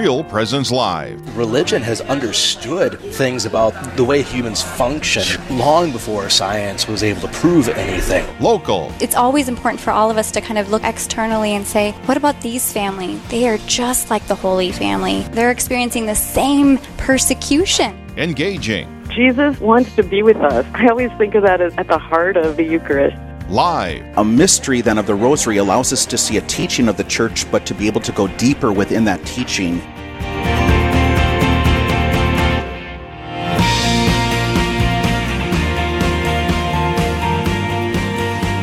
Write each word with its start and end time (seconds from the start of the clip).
Real 0.00 0.24
Presence 0.24 0.70
Live. 0.70 1.36
Religion 1.36 1.82
has 1.82 2.00
understood 2.00 2.98
things 2.98 3.44
about 3.44 3.72
the 3.98 4.02
way 4.02 4.22
humans 4.22 4.62
function 4.62 5.26
long 5.58 5.92
before 5.92 6.30
science 6.30 6.88
was 6.88 7.02
able 7.02 7.20
to 7.20 7.28
prove 7.28 7.68
anything. 7.68 8.24
Local. 8.40 8.90
It's 8.98 9.14
always 9.14 9.46
important 9.46 9.78
for 9.78 9.90
all 9.90 10.10
of 10.10 10.16
us 10.16 10.30
to 10.30 10.40
kind 10.40 10.58
of 10.58 10.70
look 10.70 10.84
externally 10.84 11.54
and 11.54 11.66
say, 11.66 11.92
what 12.06 12.16
about 12.16 12.40
these 12.40 12.72
family? 12.72 13.16
They 13.28 13.46
are 13.46 13.58
just 13.66 14.08
like 14.08 14.26
the 14.26 14.34
Holy 14.34 14.72
Family. 14.72 15.20
They're 15.32 15.50
experiencing 15.50 16.06
the 16.06 16.14
same 16.14 16.78
persecution. 16.96 17.94
Engaging. 18.16 18.88
Jesus 19.10 19.60
wants 19.60 19.94
to 19.96 20.02
be 20.02 20.22
with 20.22 20.38
us. 20.38 20.64
I 20.72 20.88
always 20.88 21.10
think 21.18 21.34
of 21.34 21.42
that 21.42 21.60
as 21.60 21.74
at 21.76 21.88
the 21.88 21.98
heart 21.98 22.38
of 22.38 22.56
the 22.56 22.64
Eucharist. 22.64 23.18
Live. 23.50 24.16
A 24.16 24.24
mystery 24.24 24.80
then 24.80 24.96
of 24.96 25.06
the 25.06 25.14
Rosary 25.16 25.56
allows 25.56 25.92
us 25.92 26.06
to 26.06 26.16
see 26.16 26.36
a 26.36 26.40
teaching 26.42 26.86
of 26.86 26.96
the 26.96 27.02
Church, 27.02 27.50
but 27.50 27.66
to 27.66 27.74
be 27.74 27.88
able 27.88 28.00
to 28.02 28.12
go 28.12 28.28
deeper 28.28 28.70
within 28.70 29.04
that 29.06 29.26
teaching. 29.26 29.80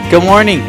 Good 0.10 0.23
morning. 0.23 0.62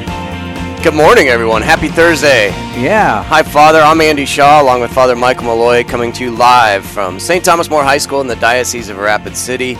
Good 0.82 0.94
morning, 0.94 1.28
everyone. 1.28 1.62
Happy 1.62 1.86
Thursday. 1.86 2.48
Yeah. 2.80 3.22
Hi, 3.22 3.44
Father. 3.44 3.78
I'm 3.78 4.00
Andy 4.00 4.26
Shaw, 4.26 4.60
along 4.60 4.80
with 4.80 4.92
Father 4.92 5.14
Michael 5.14 5.44
Malloy, 5.44 5.84
coming 5.84 6.12
to 6.14 6.24
you 6.24 6.32
live 6.32 6.84
from 6.84 7.20
St. 7.20 7.44
Thomas 7.44 7.70
More 7.70 7.84
High 7.84 7.98
School 7.98 8.20
in 8.20 8.26
the 8.26 8.34
Diocese 8.36 8.88
of 8.88 8.98
Rapid 8.98 9.36
City. 9.36 9.76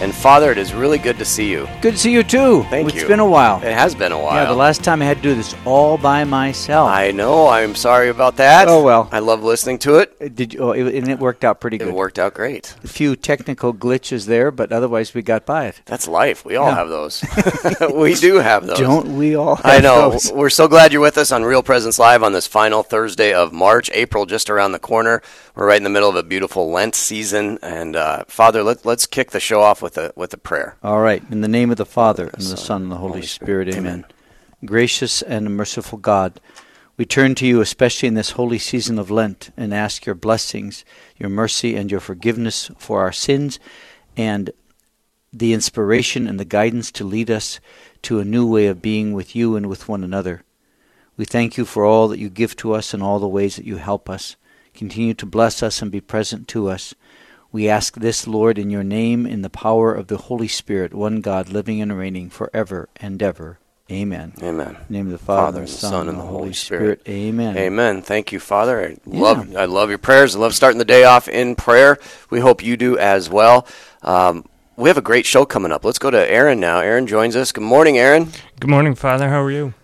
And 0.00 0.14
Father, 0.14 0.50
it 0.50 0.56
is 0.56 0.72
really 0.72 0.96
good 0.96 1.18
to 1.18 1.26
see 1.26 1.50
you. 1.50 1.68
Good 1.82 1.92
to 1.92 1.98
see 1.98 2.10
you 2.10 2.22
too. 2.22 2.62
Thank 2.70 2.86
it's 2.88 2.94
you. 2.96 3.02
It's 3.02 3.08
been 3.08 3.20
a 3.20 3.28
while. 3.28 3.58
It 3.58 3.74
has 3.74 3.94
been 3.94 4.12
a 4.12 4.18
while. 4.18 4.34
Yeah, 4.34 4.46
the 4.46 4.54
last 4.56 4.82
time 4.82 5.02
I 5.02 5.04
had 5.04 5.18
to 5.18 5.22
do 5.22 5.34
this 5.34 5.54
all 5.66 5.98
by 5.98 6.24
myself. 6.24 6.88
I 6.88 7.10
know. 7.10 7.48
I'm 7.48 7.74
sorry 7.74 8.08
about 8.08 8.36
that. 8.36 8.66
Oh, 8.66 8.82
well. 8.82 9.10
I 9.12 9.18
love 9.18 9.42
listening 9.42 9.78
to 9.80 9.96
it. 9.98 10.34
Did 10.34 10.54
you? 10.54 10.60
Oh, 10.60 10.72
it, 10.72 10.94
and 10.94 11.06
it 11.08 11.18
worked 11.18 11.44
out 11.44 11.60
pretty 11.60 11.76
good. 11.76 11.88
It 11.88 11.94
worked 11.94 12.18
out 12.18 12.32
great. 12.32 12.74
A 12.82 12.88
few 12.88 13.14
technical 13.14 13.74
glitches 13.74 14.24
there, 14.24 14.50
but 14.50 14.72
otherwise 14.72 15.12
we 15.12 15.20
got 15.20 15.44
by 15.44 15.66
it. 15.66 15.82
That's 15.84 16.08
life. 16.08 16.46
We 16.46 16.56
all 16.56 16.68
Yeah. 16.68 16.76
have 16.76 16.88
those. 16.88 17.22
we 17.94 18.14
do 18.14 18.36
have 18.36 18.66
those. 18.66 18.78
Don't 18.78 19.18
we 19.18 19.36
all? 19.36 19.56
Have 19.56 19.66
I 19.66 19.80
know. 19.80 20.12
those? 20.12 20.32
We're 20.32 20.48
so 20.48 20.66
glad 20.66 20.94
you're 20.94 21.02
with 21.02 21.18
us 21.18 21.30
on 21.30 21.44
Real 21.44 21.62
Presence 21.62 21.98
Live 21.98 22.22
on 22.22 22.32
this 22.32 22.46
final 22.46 22.82
Thursday 22.82 23.34
of 23.34 23.52
March. 23.52 23.90
April 23.92 24.24
just 24.24 24.48
around 24.48 24.72
the 24.72 24.78
corner. 24.78 25.20
We're 25.60 25.66
right 25.66 25.76
in 25.76 25.84
the 25.84 25.90
middle 25.90 26.08
of 26.08 26.16
a 26.16 26.22
beautiful 26.22 26.70
Lent 26.70 26.94
season. 26.94 27.58
And 27.60 27.94
uh, 27.94 28.24
Father, 28.28 28.62
let, 28.62 28.86
let's 28.86 29.06
kick 29.06 29.32
the 29.32 29.40
show 29.40 29.60
off 29.60 29.82
with 29.82 29.98
a 29.98 30.10
with 30.16 30.32
a 30.32 30.38
prayer. 30.38 30.78
All 30.82 31.00
right. 31.02 31.22
In 31.30 31.42
the 31.42 31.48
name 31.48 31.70
of 31.70 31.76
the 31.76 31.84
Father 31.84 32.28
and 32.28 32.40
the 32.40 32.56
Son, 32.56 32.56
Son 32.56 32.82
and 32.84 32.90
the 32.90 32.96
Holy, 32.96 33.10
Holy 33.10 33.26
Spirit. 33.26 33.68
Spirit. 33.68 33.86
Amen. 33.86 34.06
Gracious 34.64 35.20
and 35.20 35.54
merciful 35.54 35.98
God, 35.98 36.40
we 36.96 37.04
turn 37.04 37.34
to 37.34 37.46
you, 37.46 37.60
especially 37.60 38.08
in 38.08 38.14
this 38.14 38.30
holy 38.30 38.58
season 38.58 38.98
of 38.98 39.10
Lent, 39.10 39.50
and 39.54 39.74
ask 39.74 40.06
your 40.06 40.14
blessings, 40.14 40.82
your 41.18 41.28
mercy, 41.28 41.76
and 41.76 41.90
your 41.90 42.00
forgiveness 42.00 42.70
for 42.78 43.02
our 43.02 43.12
sins, 43.12 43.60
and 44.16 44.52
the 45.30 45.52
inspiration 45.52 46.26
and 46.26 46.40
the 46.40 46.46
guidance 46.46 46.90
to 46.92 47.04
lead 47.04 47.30
us 47.30 47.60
to 48.00 48.18
a 48.18 48.24
new 48.24 48.50
way 48.50 48.66
of 48.66 48.80
being 48.80 49.12
with 49.12 49.36
you 49.36 49.56
and 49.56 49.66
with 49.66 49.90
one 49.90 50.04
another. 50.04 50.42
We 51.18 51.26
thank 51.26 51.58
you 51.58 51.66
for 51.66 51.84
all 51.84 52.08
that 52.08 52.18
you 52.18 52.30
give 52.30 52.56
to 52.56 52.72
us 52.72 52.94
and 52.94 53.02
all 53.02 53.18
the 53.18 53.28
ways 53.28 53.56
that 53.56 53.66
you 53.66 53.76
help 53.76 54.08
us. 54.08 54.36
Continue 54.80 55.12
to 55.12 55.26
bless 55.26 55.62
us 55.62 55.82
and 55.82 55.90
be 55.92 56.00
present 56.00 56.48
to 56.48 56.70
us. 56.70 56.94
We 57.52 57.68
ask 57.68 57.96
this, 57.96 58.26
Lord, 58.26 58.56
in 58.58 58.70
your 58.70 58.82
name, 58.82 59.26
in 59.26 59.42
the 59.42 59.50
power 59.50 59.92
of 59.92 60.06
the 60.06 60.16
Holy 60.16 60.48
Spirit, 60.48 60.94
one 60.94 61.20
God, 61.20 61.50
living 61.50 61.82
and 61.82 61.94
reigning 61.98 62.30
forever 62.30 62.88
and 62.96 63.22
ever. 63.22 63.58
Amen. 63.90 64.32
Amen. 64.42 64.68
In 64.68 64.86
the 64.88 64.92
name 64.94 65.06
of 65.08 65.12
the 65.12 65.18
Father, 65.18 65.58
and 65.58 65.68
the 65.68 65.72
Son, 65.72 66.08
and 66.08 66.16
the 66.16 66.22
Holy 66.22 66.54
Spirit. 66.54 67.02
Amen. 67.06 67.58
Amen. 67.58 68.00
Thank 68.00 68.32
you, 68.32 68.40
Father. 68.40 68.80
I 68.82 68.96
Yeah. 69.04 69.20
love 69.20 69.54
I 69.54 69.66
love 69.66 69.90
your 69.90 69.98
prayers. 69.98 70.34
I 70.34 70.38
love 70.38 70.54
starting 70.54 70.78
the 70.78 70.86
day 70.86 71.04
off 71.04 71.28
in 71.28 71.56
prayer. 71.56 71.98
We 72.30 72.40
hope 72.40 72.64
you 72.64 72.78
do 72.78 72.96
as 72.96 73.28
well. 73.28 73.66
Um, 74.00 74.46
we 74.76 74.88
have 74.88 74.96
a 74.96 75.02
great 75.02 75.26
show 75.26 75.44
coming 75.44 75.72
up. 75.72 75.84
Let's 75.84 75.98
go 75.98 76.10
to 76.10 76.30
Aaron 76.30 76.58
now. 76.58 76.80
Aaron 76.80 77.06
joins 77.06 77.36
us. 77.36 77.52
Good 77.52 77.64
morning, 77.64 77.98
Aaron. 77.98 78.30
Good 78.58 78.70
morning, 78.70 78.94
Father. 78.94 79.28
How 79.28 79.42
are 79.42 79.50
you? 79.50 79.74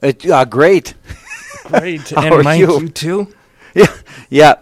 It, 0.00 0.26
uh, 0.26 0.46
great. 0.46 0.94
Great. 1.64 2.08
How 2.08 2.22
and 2.22 2.34
are 2.36 2.42
Mike, 2.42 2.58
you? 2.60 2.80
you 2.80 2.88
too? 2.88 3.34
Yeah, 3.74 3.94
yeah. 4.30 4.54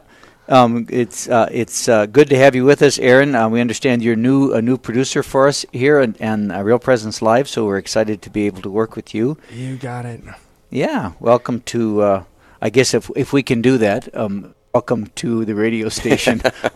Um, 0.49 0.87
it's 0.91 1.29
uh, 1.29 1.49
it's 1.53 1.89
uh, 1.89 2.07
good 2.07 2.29
to 2.31 2.37
have 2.37 2.57
you 2.57 2.65
with 2.65 2.83
us, 2.83 2.99
Aaron. 2.99 3.35
Uh, 3.37 3.49
we 3.49 3.61
understand 3.61 4.03
you're 4.03 4.17
new 4.17 4.53
a 4.53 4.61
new 4.61 4.77
producer 4.77 5.23
for 5.23 5.47
us 5.47 5.65
here 5.73 6.01
and, 6.01 6.21
and 6.21 6.51
uh, 6.51 6.63
Real 6.63 6.81
Presence 6.81 7.23
Live, 7.23 7.49
so 7.49 7.67
we're 7.67 7.79
excited 7.79 8.21
to 8.23 8.31
be 8.31 8.47
able 8.47 8.63
to 8.63 8.71
work 8.71 8.97
with 8.97 9.15
you. 9.15 9.39
You 9.53 9.77
got 9.77 10.05
it. 10.07 10.23
Yeah, 10.71 11.13
welcome 11.21 11.61
to. 11.67 12.03
Uh, 12.03 12.25
I 12.61 12.71
guess 12.71 12.95
if 12.95 13.11
if 13.15 13.33
we 13.33 13.45
can 13.45 13.63
do 13.63 13.79
that, 13.79 14.15
um, 14.17 14.55
welcome 14.75 15.07
to 15.17 15.45
the 15.45 15.55
radio 15.55 15.89
station. 16.01 16.43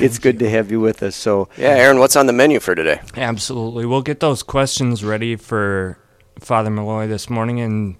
it's 0.00 0.18
good 0.18 0.38
to 0.38 0.48
have 0.48 0.70
you 0.70 0.80
with 0.80 1.02
us. 1.02 1.14
So 1.14 1.48
Yeah, 1.58 1.76
Aaron, 1.76 1.98
what's 1.98 2.16
on 2.16 2.26
the 2.26 2.32
menu 2.32 2.58
for 2.58 2.74
today? 2.74 3.00
Absolutely. 3.16 3.84
We'll 3.86 4.02
get 4.02 4.20
those 4.20 4.42
questions 4.42 5.04
ready 5.04 5.36
for 5.36 5.98
Father 6.40 6.70
Malloy 6.70 7.06
this 7.06 7.28
morning 7.30 7.60
and 7.60 7.96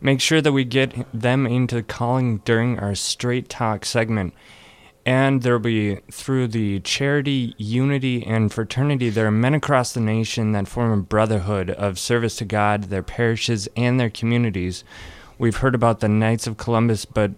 make 0.00 0.20
sure 0.20 0.40
that 0.40 0.52
we 0.52 0.64
get 0.64 1.06
them 1.12 1.46
into 1.46 1.82
calling 1.82 2.38
during 2.38 2.78
our 2.78 2.94
Straight 2.94 3.48
Talk 3.48 3.84
segment. 3.84 4.34
And 5.06 5.42
there'll 5.42 5.60
be 5.60 5.96
through 6.10 6.48
the 6.48 6.80
charity, 6.80 7.54
unity, 7.56 8.24
and 8.24 8.52
fraternity, 8.52 9.08
there 9.08 9.26
are 9.26 9.32
men 9.32 9.54
across 9.54 9.92
the 9.92 10.00
nation 10.00 10.52
that 10.52 10.68
form 10.68 10.92
a 10.92 11.02
brotherhood 11.02 11.70
of 11.70 11.98
service 11.98 12.36
to 12.36 12.44
God, 12.44 12.84
their 12.84 13.02
parishes, 13.02 13.68
and 13.76 13.98
their 13.98 14.10
communities. 14.10 14.84
We've 15.38 15.56
heard 15.56 15.74
about 15.74 16.00
the 16.00 16.08
Knights 16.08 16.46
of 16.46 16.58
Columbus, 16.58 17.06
but 17.06 17.32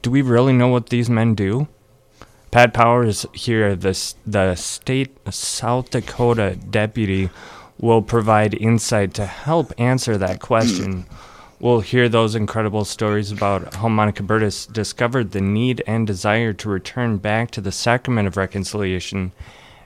do 0.00 0.10
we 0.10 0.22
really 0.22 0.54
know 0.54 0.68
what 0.68 0.88
these 0.88 1.10
men 1.10 1.34
do? 1.34 1.68
Pat 2.50 2.72
Powers 2.72 3.26
here, 3.32 3.74
the, 3.74 4.14
the 4.26 4.54
state 4.54 5.16
South 5.32 5.90
Dakota 5.90 6.56
deputy, 6.70 7.28
will 7.78 8.00
provide 8.00 8.54
insight 8.54 9.12
to 9.14 9.26
help 9.26 9.72
answer 9.76 10.16
that 10.16 10.40
question. 10.40 11.04
We'll 11.64 11.80
hear 11.80 12.10
those 12.10 12.34
incredible 12.34 12.84
stories 12.84 13.32
about 13.32 13.74
how 13.76 13.88
Monica 13.88 14.22
Burtis 14.22 14.66
discovered 14.66 15.30
the 15.30 15.40
need 15.40 15.82
and 15.86 16.06
desire 16.06 16.52
to 16.52 16.68
return 16.68 17.16
back 17.16 17.50
to 17.52 17.62
the 17.62 17.72
sacrament 17.72 18.28
of 18.28 18.36
reconciliation 18.36 19.32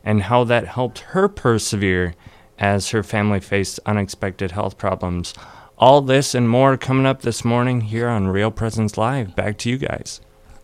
and 0.02 0.24
how 0.24 0.42
that 0.42 0.66
helped 0.66 0.98
her 0.98 1.28
persevere 1.28 2.16
as 2.58 2.90
her 2.90 3.04
family 3.04 3.38
faced 3.38 3.78
unexpected 3.86 4.50
health 4.50 4.76
problems. 4.76 5.34
All 5.78 6.00
this 6.00 6.34
and 6.34 6.50
more 6.50 6.76
coming 6.76 7.06
up 7.06 7.22
this 7.22 7.44
morning 7.44 7.82
here 7.82 8.08
on 8.08 8.26
Real 8.26 8.50
Presence 8.50 8.98
Live. 8.98 9.36
Back 9.36 9.56
to 9.58 9.70
you 9.70 9.78
guys. 9.78 10.20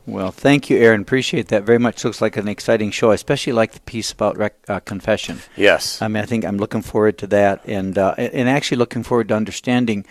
Well, 0.07 0.33
thank 0.33 0.69
you, 0.69 0.77
Aaron. 0.77 1.01
Appreciate 1.01 1.49
that 1.49 1.63
very 1.63 1.79
much. 1.79 2.05
Looks 2.05 2.21
like 2.21 2.37
an 2.37 2.49
exciting 2.49 2.91
show. 2.91 3.11
I 3.11 3.15
especially 3.15 3.55
like 3.55 3.73
the 3.73 3.81
piece 3.81 4.13
about 4.13 4.37
rec- 4.37 4.57
uh, 4.69 4.81
confession. 4.81 5.39
Yes. 5.57 6.03
I 6.03 6.09
mean, 6.09 6.23
I 6.23 6.27
think 6.27 6.45
I'm 6.45 6.59
looking 6.59 6.83
forward 6.83 7.17
to 7.19 7.27
that, 7.29 7.65
and 7.65 7.97
uh, 7.97 8.15
and 8.19 8.35
and 8.35 8.49
actually 8.49 8.77
looking 8.77 9.03
forward 9.03 9.29
to 9.29 9.35
understanding 9.35 10.05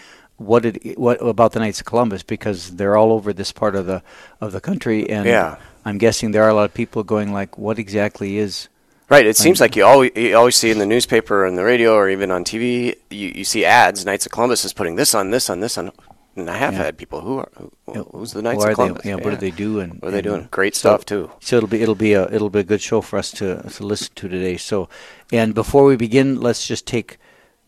what 0.46 0.66
it 0.66 0.98
what 0.98 1.18
about 1.26 1.52
the 1.54 1.59
Knights 1.59 1.80
of 1.80 1.86
Columbus 1.86 2.24
because 2.24 2.76
they're 2.76 2.96
all 2.98 3.12
over 3.12 3.34
this 3.34 3.52
part 3.52 3.76
of 3.76 3.86
the 3.86 4.02
of 4.42 4.52
the 4.52 4.62
country, 4.62 5.09
and 5.09 5.26
Yeah. 5.26 5.58
I'm 5.86 5.98
guessing 5.98 6.31
there 6.31 6.44
are 6.44 6.50
a 6.50 6.54
lot 6.54 6.66
of 6.66 6.74
people 6.74 7.04
going 7.04 7.34
like, 7.34 7.58
what 7.58 7.78
exactly 7.80 8.38
is? 8.38 8.70
Right. 9.09 9.26
It 9.26 9.36
seems 9.38 9.59
like 9.59 9.76
you 9.76 9.84
always 9.86 10.12
you 10.16 10.36
always 10.36 10.56
see 10.56 10.72
in 10.72 10.80
the 10.80 10.86
newspaper, 10.86 11.44
or 11.44 11.46
in 11.46 11.56
the 11.56 11.64
radio, 11.64 11.94
or 11.94 12.09
even 12.09 12.31
on 12.31 12.44
TV, 12.46 12.96
you, 13.09 13.30
you 13.36 13.44
see 13.44 13.66
ads. 13.66 14.06
Knights 14.06 14.26
of 14.26 14.31
Columbus 14.31 14.64
is 14.66 14.74
putting 14.74 14.96
this 14.96 15.14
on, 15.14 15.31
this 15.31 15.50
on, 15.50 15.59
this 15.59 15.78
on. 15.78 15.92
And 16.36 16.50
I 16.50 16.58
have 16.58 16.74
Yeah. 16.74 16.86
had 16.86 16.98
people 16.98 17.22
who 17.22 17.38
are 17.40 17.50
who, 17.86 18.04
who's 18.12 18.31
the 18.34 18.42
Knights 18.42 18.64
of 18.66 18.74
Columbus? 18.74 19.04
They, 19.04 19.10
yeah, 19.10 19.16
What 19.16 19.30
do 19.31 19.36
they 19.36 19.52
do? 19.52 19.80
And 19.81 20.02
What 20.02 20.08
are 20.08 20.12
they 20.12 20.18
and 20.20 20.24
doing? 20.25 20.48
Great 20.50 20.74
so- 20.74 20.90
stuff 20.90 21.06
too. 21.06 21.30
So 21.42 21.58
it'll 21.58 21.70
be 21.70 21.81
it'll 21.84 21.94
be 22.10 22.14
a 22.14 22.24
it'll 22.34 22.50
be 22.50 22.60
a 22.60 22.64
good 22.64 22.81
show 22.81 23.02
for 23.02 23.20
us 23.20 23.30
to 23.34 23.62
to 23.62 23.86
listen 23.86 24.10
to 24.16 24.28
today. 24.30 24.58
So, 24.58 24.88
and 25.31 25.54
before 25.54 25.84
we 25.86 25.96
begin, 25.96 26.40
let's 26.42 26.66
just 26.66 26.88
take 26.88 27.18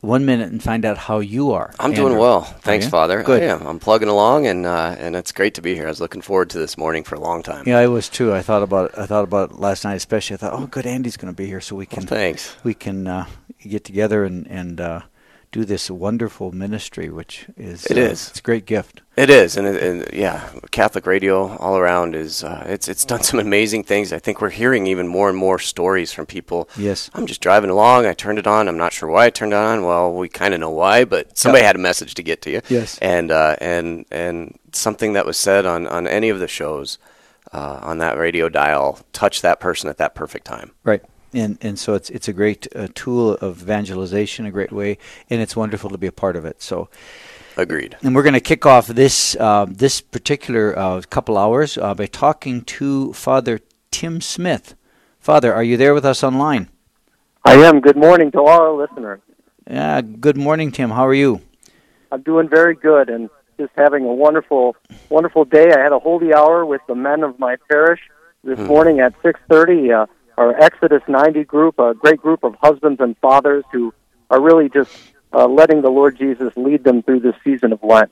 one 0.06 0.26
minute 0.26 0.52
and 0.52 0.62
find 0.62 0.86
out 0.86 0.98
how 0.98 1.20
you 1.20 1.52
are. 1.52 1.74
I'm 1.80 1.94
doing 1.94 2.18
well. 2.18 2.42
Thanks. 2.42 2.88
Father. 2.88 3.24
Good. 3.24 3.44
I 3.44 3.46
am. 3.48 3.66
I'm 3.66 3.80
plugging 3.80 4.08
along, 4.10 4.48
and 4.48 4.66
uh, 4.66 4.96
and 4.98 5.16
it's 5.16 5.32
great 5.32 5.56
to 5.56 5.62
be 5.62 5.76
here. 5.76 5.86
I 5.86 5.90
was 5.90 6.00
looking 6.00 6.22
forward 6.22 6.50
to 6.52 6.60
this 6.60 6.78
morning 6.78 7.04
for 7.04 7.16
a 7.16 7.20
long 7.20 7.44
time. 7.44 7.64
Yeah, 7.68 7.80
I 7.80 7.88
was 7.88 8.10
too. 8.10 8.34
I 8.34 8.42
thought 8.42 8.64
about 8.64 8.98
I 8.98 9.06
thought 9.06 9.24
about 9.24 9.52
it 9.52 9.60
last 9.60 9.84
night, 9.84 9.96
especially. 9.96 10.36
I 10.36 10.38
thought, 10.38 10.54
oh, 10.54 10.68
good, 10.68 10.86
Andy's 10.86 11.18
going 11.18 11.34
to 11.34 11.36
be 11.36 11.48
here, 11.48 11.62
so 11.62 11.76
we 11.76 11.86
can 11.86 12.06
Thanks. 12.06 12.56
we 12.64 12.74
can 12.74 13.08
uh, 13.08 13.26
get 13.60 13.84
together 13.84 14.24
and 14.24 14.48
and 14.48 14.80
uh, 14.80 15.02
do 15.56 15.64
this 15.64 15.90
wonderful 15.90 16.52
ministry, 16.52 17.10
which 17.10 17.46
is 17.56 17.86
It 17.86 17.98
uh, 17.98 18.02
is. 18.02 18.28
it's 18.28 18.40
a 18.40 18.42
great 18.42 18.66
gift. 18.66 19.02
It 19.16 19.30
is, 19.30 19.56
and, 19.56 19.66
it, 19.66 19.82
and 19.82 20.14
yeah, 20.14 20.50
Catholic 20.72 21.06
radio 21.08 21.56
all 21.60 21.78
around 21.78 22.14
is 22.14 22.44
uh, 22.44 22.66
it's 22.68 22.90
it's 22.90 23.06
done 23.06 23.24
some 23.24 23.40
amazing 23.40 23.86
things. 23.86 24.12
I 24.12 24.20
think 24.20 24.42
we're 24.42 24.50
hearing 24.50 24.86
even 24.86 25.08
more 25.08 25.30
and 25.30 25.38
more 25.38 25.58
stories 25.58 26.12
from 26.12 26.26
people. 26.26 26.68
Yes. 26.78 27.10
I'm 27.14 27.26
just 27.26 27.40
driving 27.40 27.70
along. 27.70 28.06
I 28.06 28.14
turned 28.14 28.38
it 28.38 28.48
on. 28.48 28.68
I'm 28.68 28.78
not 28.78 28.92
sure 28.92 29.08
why 29.08 29.28
I 29.28 29.30
turned 29.30 29.54
it 29.54 29.56
on. 29.56 29.86
Well, 29.86 30.14
we 30.14 30.28
kind 30.28 30.54
of 30.54 30.60
know 30.60 30.72
why, 30.72 31.06
but 31.06 31.38
somebody 31.38 31.64
had 31.64 31.78
a 31.78 31.80
message 31.80 32.16
to 32.16 32.24
get 32.24 32.42
to 32.42 32.52
you. 32.52 32.62
Yes. 32.68 32.98
And 32.98 33.32
uh, 33.32 33.56
and 33.62 34.06
and 34.12 34.60
something 34.74 35.14
that 35.14 35.26
was 35.26 35.38
said 35.38 35.66
on 35.66 35.88
on 35.88 36.06
any 36.06 36.28
of 36.28 36.40
the 36.40 36.50
shows 36.50 36.98
uh, 37.54 37.80
on 37.82 38.00
that 38.00 38.18
radio 38.18 38.50
dial 38.50 39.00
touched 39.14 39.42
that 39.44 39.62
person 39.62 39.90
at 39.90 39.98
that 40.00 40.16
perfect 40.16 40.46
time. 40.46 40.72
Right. 40.84 41.02
And 41.36 41.58
and 41.62 41.78
so 41.78 41.94
it's 41.94 42.10
it's 42.10 42.28
a 42.28 42.34
great 42.34 42.68
uh, 42.76 42.88
tool 42.96 43.34
of 43.42 43.62
evangelization, 43.62 44.46
a 44.46 44.52
great 44.52 44.72
way, 44.72 44.98
and 45.30 45.42
it's 45.42 45.56
wonderful 45.56 45.90
to 45.90 45.98
be 45.98 46.08
a 46.08 46.12
part 46.12 46.36
of 46.36 46.46
it. 46.46 46.62
So. 46.62 46.90
Agreed. 47.58 47.96
And 48.04 48.14
we're 48.14 48.24
going 48.24 48.34
to 48.34 48.42
kick 48.42 48.66
off 48.66 48.88
this 48.88 49.36
uh, 49.40 49.66
this 49.70 50.02
particular 50.02 50.78
uh, 50.78 51.02
couple 51.10 51.38
hours 51.38 51.78
uh, 51.78 51.94
by 51.94 52.06
talking 52.06 52.62
to 52.64 53.14
Father 53.14 53.60
Tim 53.92 54.20
Smith. 54.20 54.76
Father, 55.20 55.54
are 55.54 55.64
you 55.64 55.78
there 55.78 55.94
with 55.94 56.04
us 56.06 56.22
online? 56.22 56.68
I 57.46 57.54
am. 57.56 57.80
Good 57.80 57.96
morning 57.96 58.30
to 58.32 58.40
all 58.40 58.62
our 58.62 58.74
listeners. 58.74 59.22
Yeah. 59.70 60.02
Good 60.02 60.36
morning, 60.38 60.72
Tim. 60.74 60.90
How 60.90 61.08
are 61.08 61.14
you? 61.14 61.40
I'm 62.12 62.24
doing 62.24 62.50
very 62.50 62.76
good 62.76 63.10
and 63.10 63.30
just 63.58 63.72
having 63.78 64.04
a 64.04 64.14
wonderful, 64.14 64.76
wonderful 65.10 65.46
day. 65.46 65.72
I 65.72 65.80
had 65.80 65.94
a 65.94 66.00
holy 66.00 66.34
hour 66.34 66.66
with 66.66 66.82
the 66.88 66.96
men 66.96 67.24
of 67.24 67.40
my 67.40 67.56
parish 67.72 68.02
this 68.44 68.60
Hmm. 68.60 68.68
morning 68.68 69.00
at 69.00 69.14
6:30. 69.24 70.08
Our 70.38 70.56
Exodus 70.62 71.02
90 71.08 71.44
group, 71.46 71.80
a 71.80 71.94
great 71.94 72.20
group 72.20 72.44
of 72.44 72.56
husbands 72.62 73.00
and 73.00 73.18
fathers 73.18 73.64
who 73.72 73.94
are 74.30 74.42
really 74.42 74.70
just 74.70 74.92
uh, 75.34 75.48
letting 75.48 75.82
the 75.82 75.90
Lord 75.90 76.18
Jesus 76.18 76.52
lead 76.56 76.84
them 76.84 77.04
through 77.04 77.22
this 77.22 77.36
season 77.44 77.72
of 77.74 77.84
Lent. 77.84 78.12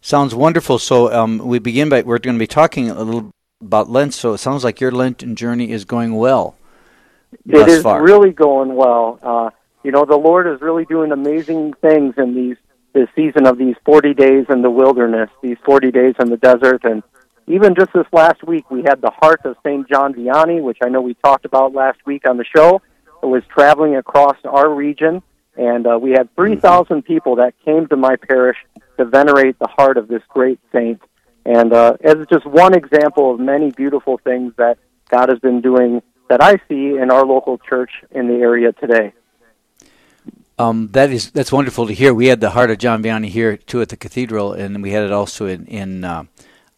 Sounds 0.00 0.34
wonderful. 0.34 0.78
So 0.78 1.12
um, 1.12 1.38
we 1.38 1.58
begin 1.58 1.88
by 1.88 2.02
we're 2.02 2.18
going 2.18 2.36
to 2.36 2.38
be 2.38 2.46
talking 2.46 2.90
a 2.90 3.02
little 3.02 3.32
about 3.60 3.90
Lent. 3.90 4.14
So 4.14 4.34
it 4.34 4.38
sounds 4.38 4.62
like 4.62 4.80
your 4.80 4.92
Lenten 4.92 5.34
journey 5.34 5.70
is 5.70 5.84
going 5.84 6.14
well. 6.14 6.56
It 7.44 7.68
is 7.68 7.82
far. 7.82 8.02
really 8.02 8.32
going 8.32 8.74
well. 8.74 9.18
Uh, 9.22 9.50
you 9.82 9.90
know, 9.90 10.04
the 10.04 10.16
Lord 10.16 10.46
is 10.46 10.60
really 10.60 10.84
doing 10.84 11.12
amazing 11.12 11.74
things 11.74 12.14
in 12.18 12.34
these 12.34 12.56
this 12.92 13.08
season 13.14 13.46
of 13.46 13.58
these 13.58 13.76
40 13.84 14.14
days 14.14 14.46
in 14.48 14.62
the 14.62 14.70
wilderness, 14.70 15.28
these 15.42 15.58
40 15.66 15.90
days 15.90 16.14
in 16.18 16.30
the 16.30 16.38
desert, 16.38 16.82
and 16.84 17.02
even 17.46 17.74
just 17.74 17.92
this 17.92 18.06
last 18.12 18.42
week, 18.44 18.70
we 18.70 18.82
had 18.82 19.00
the 19.00 19.10
heart 19.10 19.40
of 19.44 19.56
St. 19.64 19.88
John 19.88 20.14
Vianney, 20.14 20.60
which 20.60 20.78
I 20.82 20.88
know 20.88 21.00
we 21.00 21.14
talked 21.14 21.44
about 21.44 21.72
last 21.72 21.98
week 22.04 22.28
on 22.28 22.36
the 22.36 22.44
show. 22.44 22.82
It 23.22 23.26
was 23.26 23.42
traveling 23.48 23.96
across 23.96 24.36
our 24.44 24.68
region, 24.72 25.22
and 25.56 25.86
uh, 25.86 25.98
we 26.00 26.10
had 26.10 26.34
3,000 26.34 27.02
people 27.02 27.36
that 27.36 27.54
came 27.64 27.86
to 27.88 27.96
my 27.96 28.16
parish 28.16 28.56
to 28.98 29.04
venerate 29.04 29.58
the 29.58 29.68
heart 29.68 29.96
of 29.96 30.08
this 30.08 30.22
great 30.28 30.58
saint. 30.72 31.00
And 31.44 31.72
uh, 31.72 31.96
as 32.02 32.16
just 32.30 32.44
one 32.46 32.74
example 32.74 33.32
of 33.32 33.38
many 33.38 33.70
beautiful 33.70 34.18
things 34.18 34.52
that 34.58 34.78
God 35.08 35.28
has 35.28 35.38
been 35.38 35.60
doing 35.60 36.02
that 36.28 36.42
I 36.42 36.56
see 36.68 36.96
in 36.96 37.10
our 37.10 37.24
local 37.24 37.58
church 37.58 37.90
in 38.10 38.26
the 38.26 38.34
area 38.34 38.72
today. 38.72 39.12
Um, 40.58 40.88
that 40.92 41.10
is 41.10 41.30
that's 41.30 41.52
wonderful 41.52 41.86
to 41.86 41.92
hear. 41.92 42.14
We 42.14 42.28
had 42.28 42.40
the 42.40 42.50
Heart 42.50 42.70
of 42.70 42.78
John 42.78 43.02
Vianney 43.02 43.28
here 43.28 43.58
too 43.58 43.82
at 43.82 43.90
the 43.90 43.96
cathedral, 43.96 44.54
and 44.54 44.82
we 44.82 44.90
had 44.90 45.04
it 45.04 45.12
also 45.12 45.46
in 45.46 45.66
in 45.66 46.02
uh, 46.02 46.24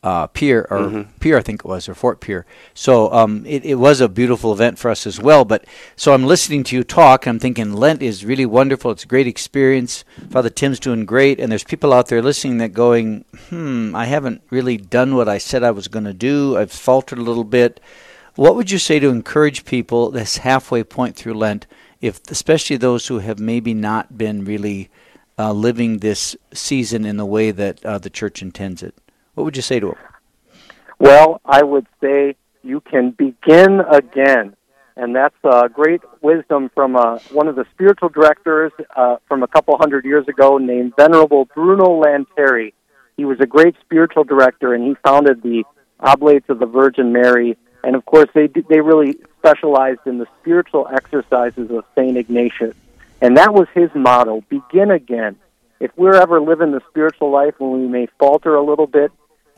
uh, 0.02 0.26
Pierre 0.28 0.66
or 0.72 0.78
Mm-hmm. 0.78 1.18
Pierre, 1.18 1.38
I 1.38 1.42
think 1.42 1.60
it 1.64 1.68
was, 1.68 1.88
or 1.88 1.94
Fort 1.94 2.20
Pierre. 2.20 2.46
So 2.72 3.12
um, 3.12 3.44
it, 3.46 3.64
it 3.64 3.74
was 3.74 4.00
a 4.00 4.08
beautiful 4.08 4.52
event 4.52 4.78
for 4.78 4.90
us 4.90 5.06
as 5.06 5.20
well. 5.20 5.44
But 5.44 5.64
so 5.96 6.14
I'm 6.14 6.24
listening 6.24 6.62
to 6.64 6.76
you 6.76 6.84
talk. 6.84 7.26
I'm 7.26 7.38
thinking 7.38 7.72
Lent 7.72 8.02
is 8.02 8.24
really 8.24 8.46
wonderful. 8.46 8.92
It's 8.92 9.04
a 9.04 9.08
great 9.08 9.26
experience. 9.26 10.04
Father 10.30 10.50
Tim's 10.50 10.78
doing 10.78 11.04
great, 11.04 11.40
and 11.40 11.50
there's 11.50 11.64
people 11.64 11.92
out 11.92 12.06
there 12.06 12.22
listening 12.22 12.58
that 12.58 12.72
going, 12.72 13.24
hmm, 13.48 13.94
I 13.94 14.06
haven't 14.06 14.42
really 14.50 14.76
done 14.76 15.16
what 15.16 15.28
I 15.28 15.38
said 15.38 15.64
I 15.64 15.72
was 15.72 15.88
going 15.88 16.04
to 16.04 16.14
do. 16.14 16.56
I've 16.56 16.72
faltered 16.72 17.18
a 17.18 17.22
little 17.22 17.44
bit. 17.44 17.80
What 18.36 18.54
would 18.54 18.70
you 18.70 18.78
say 18.78 19.00
to 19.00 19.08
encourage 19.08 19.64
people 19.64 20.10
this 20.12 20.38
halfway 20.38 20.84
point 20.84 21.16
through 21.16 21.34
Lent, 21.34 21.66
if 22.00 22.20
especially 22.30 22.76
those 22.76 23.08
who 23.08 23.18
have 23.18 23.40
maybe 23.40 23.74
not 23.74 24.16
been 24.16 24.44
really 24.44 24.90
uh, 25.36 25.52
living 25.52 25.98
this 25.98 26.36
season 26.54 27.04
in 27.04 27.16
the 27.16 27.26
way 27.26 27.50
that 27.50 27.84
uh, 27.84 27.98
the 27.98 28.10
church 28.10 28.40
intends 28.40 28.80
it? 28.80 28.94
What 29.38 29.44
would 29.44 29.56
you 29.56 29.62
say 29.62 29.78
to 29.78 29.86
them? 29.86 29.96
Well, 30.98 31.40
I 31.44 31.62
would 31.62 31.86
say 32.00 32.34
you 32.64 32.80
can 32.80 33.12
begin 33.12 33.78
again. 33.88 34.56
And 34.96 35.14
that's 35.14 35.36
uh, 35.44 35.68
great 35.68 36.00
wisdom 36.22 36.72
from 36.74 36.96
uh, 36.96 37.20
one 37.30 37.46
of 37.46 37.54
the 37.54 37.64
spiritual 37.72 38.08
directors 38.08 38.72
uh, 38.96 39.18
from 39.28 39.44
a 39.44 39.46
couple 39.46 39.78
hundred 39.78 40.04
years 40.04 40.26
ago 40.26 40.58
named 40.58 40.94
Venerable 40.96 41.44
Bruno 41.54 42.02
Lanteri. 42.02 42.72
He 43.16 43.24
was 43.24 43.38
a 43.38 43.46
great 43.46 43.76
spiritual 43.80 44.24
director, 44.24 44.74
and 44.74 44.82
he 44.84 44.96
founded 45.04 45.40
the 45.40 45.62
Oblates 46.00 46.48
of 46.48 46.58
the 46.58 46.66
Virgin 46.66 47.12
Mary. 47.12 47.56
And 47.84 47.94
of 47.94 48.04
course, 48.06 48.28
they 48.34 48.48
they 48.48 48.80
really 48.80 49.14
specialized 49.38 50.00
in 50.04 50.18
the 50.18 50.26
spiritual 50.40 50.88
exercises 50.92 51.70
of 51.70 51.84
Saint 51.96 52.16
Ignatius, 52.16 52.74
and 53.20 53.36
that 53.36 53.54
was 53.54 53.68
his 53.72 53.90
motto: 53.94 54.42
begin 54.48 54.90
again. 54.90 55.36
If 55.78 55.92
we're 55.96 56.16
ever 56.16 56.40
living 56.40 56.72
the 56.72 56.80
spiritual 56.90 57.30
life 57.30 57.54
when 57.58 57.80
we 57.80 57.86
may 57.86 58.08
falter 58.18 58.56
a 58.56 58.64
little 58.64 58.88
bit, 58.88 59.12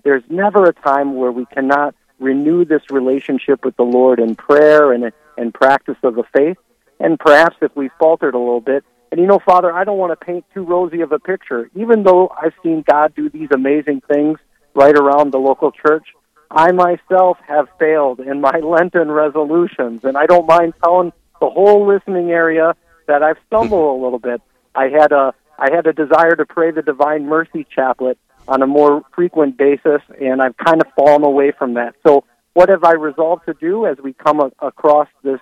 there's 0.05 0.25
never 0.29 0.64
a 0.64 0.73
time 0.73 1.17
where 1.17 1.32
we 1.32 1.47
cannot 1.47 1.94
renew 2.19 2.64
this 2.64 2.82
relationship 2.91 3.64
with 3.64 3.76
the 3.76 3.82
Lord 3.82 4.20
in 4.20 4.37
prayer 4.37 4.93
and 4.93 5.12
and 5.37 5.55
practice 5.55 5.97
of 6.02 6.14
the 6.14 6.25
faith. 6.37 6.58
And 6.99 7.19
perhaps 7.19 7.56
if 7.62 7.75
we 7.75 7.88
faltered 7.99 8.35
a 8.35 8.38
little 8.38 8.61
bit, 8.61 8.85
and 9.11 9.20
you 9.20 9.26
know, 9.26 9.41
Father, 9.44 9.73
I 9.73 9.85
don't 9.85 9.99
want 9.99 10.19
to 10.19 10.25
paint 10.25 10.44
too 10.52 10.62
rosy 10.62 11.00
of 11.00 11.12
a 11.12 11.19
picture. 11.19 11.70
Even 11.75 12.02
though 12.02 12.31
I've 12.41 12.52
seen 12.62 12.85
God 12.87 13.14
do 13.14 13.29
these 13.29 13.49
amazing 13.50 14.02
things 14.02 14.38
right 14.75 14.94
around 14.94 15.32
the 15.32 15.38
local 15.38 15.73
church, 15.73 16.08
I 16.50 16.73
myself 16.73 17.38
have 17.46 17.69
failed 17.79 18.20
in 18.20 18.41
my 18.41 18.58
Lenten 18.62 19.11
resolutions, 19.11 20.05
and 20.05 20.17
I 20.17 20.26
don't 20.26 20.46
mind 20.46 20.75
telling 20.82 21.12
the 21.41 21.49
whole 21.49 21.87
listening 21.87 22.31
area 22.31 22.75
that 23.06 23.23
I've 23.23 23.38
stumbled 23.46 23.96
hmm. 23.96 24.00
a 24.00 24.05
little 24.05 24.19
bit. 24.19 24.43
I 24.75 24.88
had 24.88 25.12
a 25.12 25.35
I 25.58 25.75
had 25.75 25.87
a 25.87 25.93
desire 25.93 26.37
to 26.37 26.46
pray 26.46 26.70
the 26.70 26.82
Divine 26.82 27.26
Mercy 27.26 27.67
Chaplet 27.76 28.17
on 28.48 28.62
a 28.62 28.66
more 28.66 29.02
frequent 29.14 29.56
basis, 29.56 30.02
and 30.20 30.42
I've 30.42 30.56
kind 30.56 30.81
of 30.81 30.87
fallen 30.96 31.25
away 31.25 31.52
from 31.56 31.75
that. 31.75 31.94
So, 32.06 32.25
what 32.54 32.69
have 32.69 32.84
I 32.84 32.92
resolved 32.92 33.46
to 33.46 33.54
do 33.54 33.87
as 33.87 33.96
we 34.02 34.12
come 34.12 34.40
a- 34.40 34.66
across 34.66 35.08
this 35.22 35.38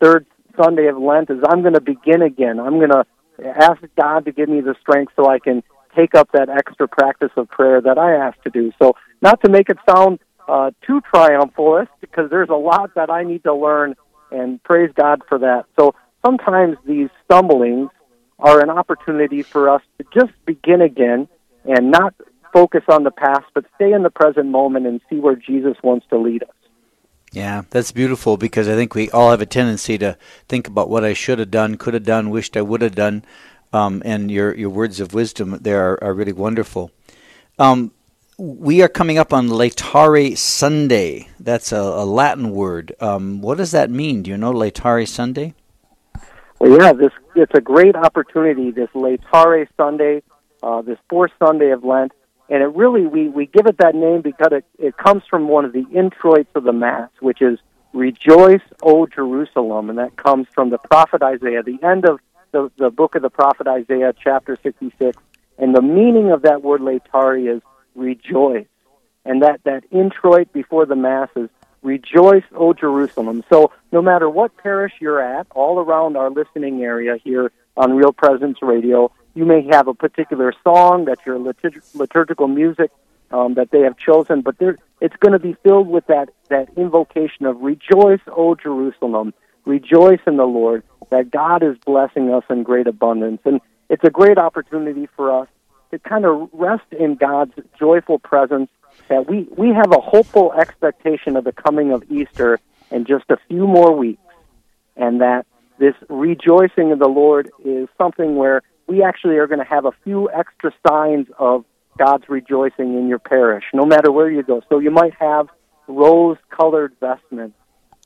third 0.00 0.26
Sunday 0.56 0.86
of 0.86 0.96
Lent? 0.96 1.30
Is 1.30 1.38
I'm 1.46 1.62
going 1.62 1.74
to 1.74 1.80
begin 1.80 2.22
again. 2.22 2.58
I'm 2.58 2.78
going 2.78 2.90
to 2.90 3.04
ask 3.44 3.82
God 3.98 4.24
to 4.24 4.32
give 4.32 4.48
me 4.48 4.60
the 4.60 4.74
strength 4.80 5.12
so 5.16 5.28
I 5.28 5.38
can 5.38 5.62
take 5.94 6.14
up 6.14 6.30
that 6.32 6.48
extra 6.48 6.88
practice 6.88 7.30
of 7.36 7.48
prayer 7.48 7.80
that 7.80 7.98
I 7.98 8.14
asked 8.14 8.42
to 8.44 8.50
do. 8.50 8.72
So, 8.80 8.94
not 9.20 9.42
to 9.44 9.50
make 9.50 9.68
it 9.68 9.78
sound 9.88 10.18
uh, 10.48 10.70
too 10.86 11.00
triumphalist, 11.12 11.88
because 12.00 12.30
there's 12.30 12.50
a 12.50 12.54
lot 12.54 12.94
that 12.94 13.10
I 13.10 13.24
need 13.24 13.42
to 13.44 13.54
learn, 13.54 13.96
and 14.30 14.62
praise 14.62 14.90
God 14.94 15.22
for 15.28 15.38
that. 15.38 15.64
So, 15.78 15.94
sometimes 16.24 16.78
these 16.86 17.08
stumblings 17.24 17.90
are 18.38 18.60
an 18.60 18.70
opportunity 18.70 19.42
for 19.42 19.68
us 19.68 19.82
to 19.98 20.06
just 20.14 20.32
begin 20.44 20.80
again 20.80 21.28
and 21.64 21.90
not 21.90 22.14
focus 22.56 22.84
on 22.88 23.04
the 23.04 23.10
past, 23.10 23.44
but 23.52 23.66
stay 23.74 23.92
in 23.92 24.02
the 24.02 24.08
present 24.08 24.46
moment 24.46 24.86
and 24.86 25.02
see 25.10 25.16
where 25.16 25.36
Jesus 25.36 25.76
wants 25.82 26.06
to 26.08 26.16
lead 26.16 26.42
us. 26.42 26.48
Yeah, 27.30 27.64
that's 27.68 27.92
beautiful 27.92 28.38
because 28.38 28.66
I 28.66 28.74
think 28.74 28.94
we 28.94 29.10
all 29.10 29.30
have 29.30 29.42
a 29.42 29.46
tendency 29.46 29.98
to 29.98 30.16
think 30.48 30.66
about 30.66 30.88
what 30.88 31.04
I 31.04 31.12
should 31.12 31.38
have 31.38 31.50
done, 31.50 31.76
could 31.76 31.92
have 31.92 32.04
done, 32.04 32.30
wished 32.30 32.56
I 32.56 32.62
would 32.62 32.80
have 32.80 32.94
done. 32.94 33.26
Um, 33.74 34.00
and 34.06 34.30
your 34.30 34.54
your 34.54 34.70
words 34.70 35.00
of 35.00 35.12
wisdom 35.12 35.58
there 35.60 35.80
are, 35.86 36.02
are 36.02 36.14
really 36.14 36.32
wonderful. 36.32 36.90
Um, 37.58 37.92
we 38.38 38.80
are 38.80 38.88
coming 38.88 39.18
up 39.18 39.34
on 39.34 39.48
Laetare 39.48 40.38
Sunday. 40.38 41.28
That's 41.38 41.72
a, 41.72 41.80
a 42.04 42.06
Latin 42.06 42.52
word. 42.52 42.94
Um, 43.00 43.42
what 43.42 43.58
does 43.58 43.72
that 43.72 43.90
mean? 43.90 44.22
Do 44.22 44.30
you 44.30 44.38
know 44.38 44.52
Laetare 44.52 45.06
Sunday? 45.06 45.52
Well, 46.58 46.80
yeah, 46.80 46.94
this 46.94 47.12
it's 47.34 47.52
a 47.54 47.60
great 47.60 47.96
opportunity. 47.96 48.70
This 48.70 48.88
Laetare 48.94 49.66
Sunday, 49.76 50.22
uh, 50.62 50.80
this 50.80 50.98
fourth 51.10 51.32
Sunday 51.38 51.70
of 51.70 51.84
Lent, 51.84 52.12
and 52.48 52.62
it 52.62 52.66
really 52.74 53.06
we 53.06 53.28
we 53.28 53.46
give 53.46 53.66
it 53.66 53.78
that 53.78 53.94
name 53.94 54.20
because 54.22 54.52
it 54.52 54.64
it 54.78 54.96
comes 54.96 55.22
from 55.28 55.48
one 55.48 55.64
of 55.64 55.72
the 55.72 55.84
introits 55.94 56.50
of 56.54 56.64
the 56.64 56.72
Mass, 56.72 57.10
which 57.20 57.42
is 57.42 57.58
"Rejoice, 57.92 58.62
O 58.82 59.06
Jerusalem," 59.06 59.90
and 59.90 59.98
that 59.98 60.16
comes 60.16 60.46
from 60.54 60.70
the 60.70 60.78
prophet 60.78 61.22
Isaiah, 61.22 61.62
the 61.62 61.78
end 61.82 62.08
of 62.08 62.20
the 62.52 62.70
the 62.76 62.90
book 62.90 63.14
of 63.14 63.22
the 63.22 63.30
prophet 63.30 63.66
Isaiah, 63.66 64.12
chapter 64.22 64.58
sixty 64.62 64.92
six, 64.98 65.18
and 65.58 65.74
the 65.74 65.82
meaning 65.82 66.30
of 66.30 66.42
that 66.42 66.62
word 66.62 66.80
Laetare 66.80 67.56
is 67.56 67.62
rejoice, 67.94 68.66
and 69.24 69.42
that 69.42 69.60
that 69.64 69.84
introit 69.90 70.52
before 70.52 70.86
the 70.86 70.96
Mass 70.96 71.28
is 71.36 71.48
Rejoice, 71.86 72.42
O 72.56 72.72
Jerusalem. 72.72 73.44
So, 73.48 73.70
no 73.92 74.02
matter 74.02 74.28
what 74.28 74.56
parish 74.56 74.94
you're 75.00 75.20
at, 75.20 75.46
all 75.52 75.78
around 75.78 76.16
our 76.16 76.30
listening 76.30 76.82
area 76.82 77.16
here 77.22 77.52
on 77.76 77.94
Real 77.94 78.12
Presence 78.12 78.58
Radio, 78.62 79.12
you 79.34 79.44
may 79.44 79.66
have 79.70 79.88
a 79.88 79.94
particular 79.94 80.52
song 80.64 81.04
that's 81.04 81.24
your 81.26 81.38
liturg- 81.38 81.82
liturgical 81.94 82.48
music 82.48 82.90
um, 83.30 83.54
that 83.54 83.70
they 83.70 83.80
have 83.80 83.96
chosen, 83.98 84.40
but 84.40 84.58
there, 84.58 84.78
it's 85.00 85.16
going 85.16 85.32
to 85.32 85.38
be 85.38 85.54
filled 85.62 85.88
with 85.88 86.06
that, 86.06 86.30
that 86.48 86.68
invocation 86.76 87.44
of 87.44 87.60
Rejoice, 87.60 88.20
O 88.28 88.54
Jerusalem. 88.54 89.34
Rejoice 89.64 90.20
in 90.26 90.36
the 90.36 90.46
Lord, 90.46 90.84
that 91.10 91.30
God 91.30 91.62
is 91.62 91.76
blessing 91.84 92.32
us 92.32 92.44
in 92.48 92.62
great 92.62 92.86
abundance. 92.86 93.40
And 93.44 93.60
it's 93.90 94.04
a 94.04 94.10
great 94.10 94.38
opportunity 94.38 95.08
for 95.16 95.42
us 95.42 95.48
to 95.90 95.98
kind 95.98 96.24
of 96.24 96.48
rest 96.52 96.86
in 96.92 97.16
God's 97.16 97.52
joyful 97.78 98.18
presence 98.18 98.70
that 99.08 99.28
we, 99.28 99.46
we 99.56 99.68
have 99.68 99.92
a 99.92 100.00
hopeful 100.00 100.52
expectation 100.52 101.36
of 101.36 101.44
the 101.44 101.52
coming 101.52 101.92
of 101.92 102.04
Easter 102.10 102.58
in 102.90 103.04
just 103.04 103.24
a 103.28 103.36
few 103.48 103.66
more 103.66 103.94
weeks, 103.94 104.22
and 104.96 105.20
that 105.20 105.46
this 105.78 105.94
rejoicing 106.08 106.90
in 106.90 106.98
the 106.98 107.08
Lord 107.08 107.50
is 107.64 107.88
something 107.98 108.36
where 108.36 108.62
we 108.86 109.02
actually 109.02 109.36
are 109.36 109.46
going 109.46 109.58
to 109.58 109.64
have 109.64 109.84
a 109.84 109.92
few 110.04 110.30
extra 110.30 110.72
signs 110.86 111.26
of 111.38 111.64
God's 111.98 112.28
rejoicing 112.28 112.94
in 112.98 113.08
your 113.08 113.18
parish, 113.18 113.64
no 113.72 113.84
matter 113.84 114.12
where 114.12 114.30
you 114.30 114.42
go. 114.42 114.62
So 114.68 114.78
you 114.78 114.90
might 114.90 115.14
have 115.14 115.48
rose 115.88 116.36
colored 116.50 116.94
vestments, 117.00 117.56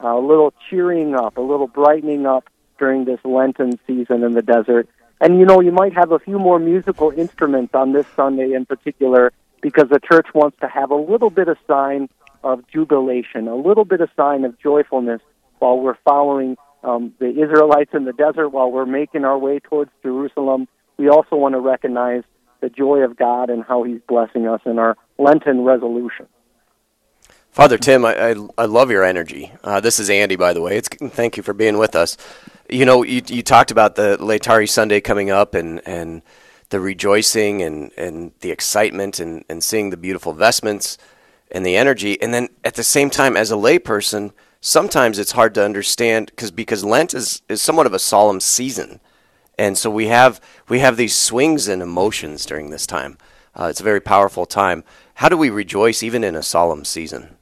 a 0.00 0.17
little 0.17 0.53
cheering 0.69 1.15
up, 1.15 1.37
a 1.37 1.41
little 1.41 1.67
brightening 1.67 2.27
up 2.27 2.49
during 2.79 3.05
this 3.05 3.21
Lenten 3.25 3.79
season 3.87 4.23
in 4.23 4.33
the 4.33 4.43
desert. 4.43 4.89
And 5.21 5.39
you 5.39 5.45
know, 5.45 5.61
you 5.61 5.73
might 5.73 5.93
have 5.95 6.12
a 6.12 6.19
few 6.19 6.39
more 6.39 6.59
musical 6.59 7.11
instruments 7.11 7.75
on 7.75 7.93
this 7.93 8.07
Sunday 8.17 8.53
in 8.53 8.65
particular 8.65 9.33
because 9.61 9.89
the 9.91 10.00
church 10.00 10.29
wants 10.35 10.57
to 10.61 10.69
have 10.69 10.91
a 10.91 10.97
little 10.97 11.31
bit 11.31 11.49
of 11.49 11.59
sign 11.67 12.09
of 12.43 12.67
jubilation, 12.73 13.49
a 13.49 13.55
little 13.55 13.85
bit 13.85 14.00
of 14.00 14.09
sign 14.17 14.45
of 14.45 14.59
joyfulness 14.59 15.21
while 15.59 15.79
we're 15.79 15.99
following 16.05 16.57
um, 16.83 17.15
the 17.19 17.29
Israelites 17.29 17.91
in 17.95 18.05
the 18.05 18.13
desert, 18.13 18.51
while 18.51 18.71
we're 18.71 18.87
making 18.87 19.25
our 19.25 19.39
way 19.39 19.61
towards 19.61 19.91
Jerusalem. 20.03 20.69
We 20.97 21.09
also 21.09 21.37
want 21.37 21.55
to 21.55 21.61
recognize 21.61 22.23
the 22.61 22.69
joy 22.69 22.99
of 22.99 23.17
God 23.17 23.51
and 23.51 23.65
how 23.65 23.83
He's 23.83 24.01
blessing 24.09 24.47
us 24.47 24.61
in 24.67 24.79
our 24.79 24.97
Lenten 25.19 25.65
resolution. 25.65 26.27
Father 27.51 27.79
Tim, 27.79 28.05
I, 28.05 28.31
I, 28.31 28.35
I 28.59 28.65
love 28.67 28.91
your 28.91 29.03
energy. 29.03 29.53
Uh, 29.65 29.81
this 29.81 29.99
is 29.99 30.09
Andy, 30.09 30.37
by 30.37 30.53
the 30.53 30.61
way. 30.61 30.77
It's, 30.77 30.89
thank 30.89 31.37
you 31.37 31.43
for 31.43 31.53
being 31.53 31.79
with 31.79 31.97
us. 31.97 32.17
You 32.69 32.85
know, 32.85 33.03
you, 33.03 33.23
you 33.27 33.43
talked 33.43 33.73
about 33.73 33.97
the 33.97 34.17
Laetare 34.21 34.69
Sunday 34.69 35.01
coming 35.01 35.31
up 35.31 35.55
and, 35.55 35.81
and 35.87 36.23
the 36.69 36.79
rejoicing 36.79 37.61
and, 37.63 37.91
and 37.97 38.31
the 38.41 38.53
excitement 38.53 39.19
and, 39.19 39.45
and 39.49 39.65
seeing 39.65 39.91
the 39.91 39.97
beautiful 39.97 40.33
vestments 40.33 40.97
and 41.51 41.67
the 41.67 41.77
energy. 41.77 42.21
And 42.23 42.33
then 42.33 42.49
at 42.63 42.75
the 42.75 42.85
same 42.85 43.11
time, 43.11 43.37
as 43.37 43.51
a 43.51 43.57
layperson, 43.57 44.33
sometimes 44.61 45.19
it's 45.19 45.33
hard 45.33 45.55
to 45.55 45.64
understand 45.64 46.26
because 46.26 46.50
because 46.50 46.85
Lent 46.85 47.14
is, 47.14 47.43
is 47.49 47.61
somewhat 47.62 47.87
of 47.87 47.95
a 47.95 47.99
solemn 47.99 48.40
season. 48.40 49.00
And 49.59 49.76
so 49.76 49.90
we 49.90 50.07
have 50.07 50.40
we 50.69 50.79
have 50.81 50.97
these 50.97 51.17
swings 51.17 51.69
in 51.69 51.83
emotions 51.83 52.47
during 52.47 52.71
this 52.71 52.87
time. 52.87 53.19
Uh, 53.55 53.64
it's 53.64 53.81
a 53.81 53.85
very 53.85 54.00
powerful 54.00 54.47
time. 54.47 54.85
How 55.14 55.29
do 55.29 55.37
we 55.37 55.50
rejoice 55.50 56.02
even 56.02 56.25
in 56.25 56.37
a 56.37 56.43
solemn 56.43 56.85
season? 56.85 57.37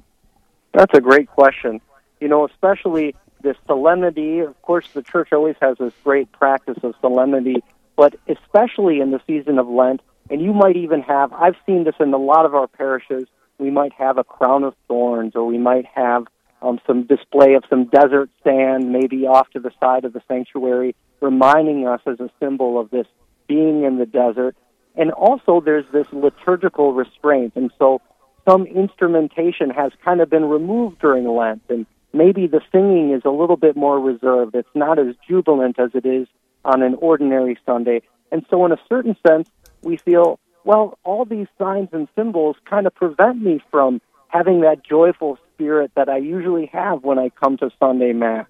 That's 0.72 0.94
a 0.94 1.00
great 1.00 1.28
question. 1.28 1.80
You 2.20 2.28
know, 2.28 2.46
especially 2.46 3.14
this 3.42 3.56
solemnity. 3.66 4.40
Of 4.40 4.60
course, 4.62 4.88
the 4.92 5.02
church 5.02 5.32
always 5.32 5.56
has 5.60 5.78
this 5.78 5.92
great 6.02 6.30
practice 6.32 6.78
of 6.82 6.94
solemnity, 7.00 7.62
but 7.94 8.16
especially 8.26 9.00
in 9.00 9.10
the 9.10 9.20
season 9.26 9.58
of 9.58 9.68
Lent, 9.68 10.00
and 10.30 10.40
you 10.40 10.52
might 10.52 10.76
even 10.76 11.02
have, 11.02 11.32
I've 11.32 11.56
seen 11.64 11.84
this 11.84 11.94
in 12.00 12.12
a 12.12 12.18
lot 12.18 12.44
of 12.46 12.54
our 12.54 12.66
parishes, 12.66 13.28
we 13.58 13.70
might 13.70 13.92
have 13.92 14.18
a 14.18 14.24
crown 14.24 14.64
of 14.64 14.74
thorns, 14.88 15.34
or 15.36 15.46
we 15.46 15.58
might 15.58 15.86
have 15.86 16.26
um, 16.62 16.80
some 16.86 17.04
display 17.04 17.54
of 17.54 17.64
some 17.70 17.86
desert 17.86 18.30
sand, 18.42 18.92
maybe 18.92 19.26
off 19.26 19.48
to 19.50 19.60
the 19.60 19.70
side 19.80 20.04
of 20.04 20.12
the 20.12 20.22
sanctuary, 20.28 20.94
reminding 21.20 21.86
us 21.86 22.00
as 22.06 22.20
a 22.20 22.30
symbol 22.40 22.78
of 22.80 22.90
this 22.90 23.06
being 23.46 23.84
in 23.84 23.98
the 23.98 24.06
desert. 24.06 24.56
And 24.96 25.12
also, 25.12 25.60
there's 25.60 25.86
this 25.92 26.06
liturgical 26.12 26.92
restraint. 26.92 27.52
And 27.54 27.70
so, 27.78 28.00
some 28.48 28.66
instrumentation 28.66 29.70
has 29.70 29.92
kind 30.04 30.20
of 30.20 30.30
been 30.30 30.46
removed 30.46 31.00
during 31.00 31.28
Lent, 31.28 31.62
and 31.68 31.86
maybe 32.12 32.46
the 32.46 32.60
singing 32.72 33.12
is 33.12 33.22
a 33.24 33.30
little 33.30 33.56
bit 33.56 33.76
more 33.76 34.00
reserved. 34.00 34.54
It's 34.54 34.68
not 34.74 34.98
as 34.98 35.14
jubilant 35.28 35.78
as 35.78 35.90
it 35.94 36.06
is 36.06 36.26
on 36.64 36.82
an 36.82 36.94
ordinary 36.94 37.58
Sunday. 37.64 38.02
And 38.32 38.44
so, 38.50 38.64
in 38.66 38.72
a 38.72 38.78
certain 38.88 39.16
sense, 39.26 39.48
we 39.82 39.96
feel, 39.96 40.40
well, 40.64 40.98
all 41.04 41.24
these 41.24 41.46
signs 41.58 41.90
and 41.92 42.08
symbols 42.16 42.56
kind 42.68 42.86
of 42.86 42.94
prevent 42.94 43.40
me 43.40 43.60
from 43.70 44.00
having 44.28 44.62
that 44.62 44.84
joyful 44.84 45.38
spirit 45.58 45.90
that 45.96 46.08
I 46.08 46.18
usually 46.18 46.66
have 46.72 47.02
when 47.02 47.18
I 47.18 47.30
come 47.30 47.56
to 47.58 47.70
Sunday 47.80 48.12
Mass. 48.12 48.46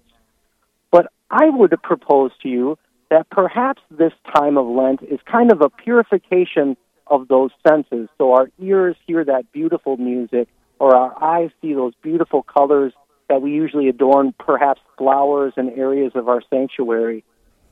But 0.91 1.11
I 1.31 1.49
would 1.49 1.73
propose 1.81 2.31
to 2.43 2.49
you 2.49 2.77
that 3.09 3.29
perhaps 3.31 3.81
this 3.89 4.13
time 4.35 4.57
of 4.57 4.67
Lent 4.67 5.01
is 5.01 5.19
kind 5.25 5.51
of 5.51 5.61
a 5.61 5.69
purification 5.69 6.77
of 7.07 7.27
those 7.27 7.49
senses. 7.67 8.07
So 8.19 8.33
our 8.33 8.49
ears 8.61 8.95
hear 9.07 9.25
that 9.25 9.51
beautiful 9.51 9.97
music, 9.97 10.47
or 10.77 10.95
our 10.95 11.23
eyes 11.23 11.49
see 11.61 11.73
those 11.73 11.93
beautiful 12.03 12.43
colors 12.43 12.93
that 13.27 13.41
we 13.41 13.51
usually 13.51 13.89
adorn 13.89 14.33
perhaps 14.37 14.81
flowers 14.97 15.53
and 15.57 15.71
areas 15.77 16.11
of 16.13 16.27
our 16.29 16.41
sanctuary. 16.49 17.23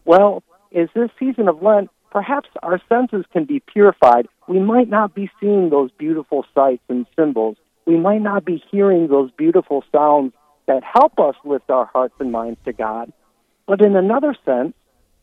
Well, 0.05 0.43
is 0.71 0.89
this 0.95 1.09
season 1.19 1.47
of 1.47 1.61
Lent, 1.61 1.89
perhaps 2.11 2.49
our 2.63 2.81
senses 2.89 3.25
can 3.31 3.45
be 3.45 3.59
purified. 3.59 4.27
We 4.47 4.59
might 4.59 4.89
not 4.89 5.13
be 5.13 5.29
seeing 5.39 5.69
those 5.69 5.91
beautiful 5.97 6.45
sights 6.55 6.83
and 6.89 7.05
symbols. 7.15 7.57
We 7.87 7.97
might 7.97 8.21
not 8.21 8.43
be 8.43 8.61
hearing 8.69 9.07
those 9.07 9.31
beautiful 9.31 9.83
sounds 9.93 10.33
that 10.67 10.83
help 10.83 11.17
us 11.19 11.35
lift 11.45 11.69
our 11.69 11.85
hearts 11.85 12.15
and 12.19 12.33
minds 12.33 12.59
to 12.65 12.73
God. 12.73 13.13
But 13.65 13.81
in 13.81 13.95
another 13.95 14.35
sense, 14.45 14.73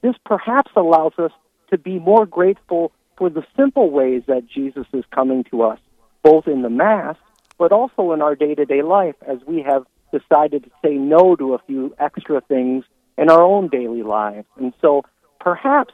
this 0.01 0.15
perhaps 0.25 0.73
allows 0.75 1.13
us 1.19 1.31
to 1.71 1.79
be 1.79 1.99
more 1.99 2.25
grateful 2.25 2.91
for 3.19 3.29
the 3.29 3.45
simple 3.55 3.91
ways 3.91 4.23
that 4.27 4.47
Jesus 4.47 4.87
is 4.95 5.05
coming 5.15 5.45
to 5.51 5.63
us, 5.63 5.79
both 6.23 6.49
in 6.49 6.63
the 6.63 6.71
Mass, 6.71 7.17
but 7.59 7.71
also 7.71 8.13
in 8.13 8.23
our 8.23 8.35
day 8.35 8.55
to 8.55 8.65
day 8.65 8.83
life 8.83 9.15
as 9.29 9.39
we 9.47 9.63
have 9.63 9.85
decided 10.11 10.65
to 10.65 10.71
say 10.83 10.95
no 10.95 11.37
to 11.37 11.55
a 11.55 11.59
few 11.67 11.95
extra 11.99 12.41
things 12.41 12.85
in 13.19 13.31
our 13.31 13.43
own 13.43 13.69
daily 13.69 14.03
lives. 14.03 14.47
And 14.57 14.73
so 14.81 15.03
perhaps 15.39 15.93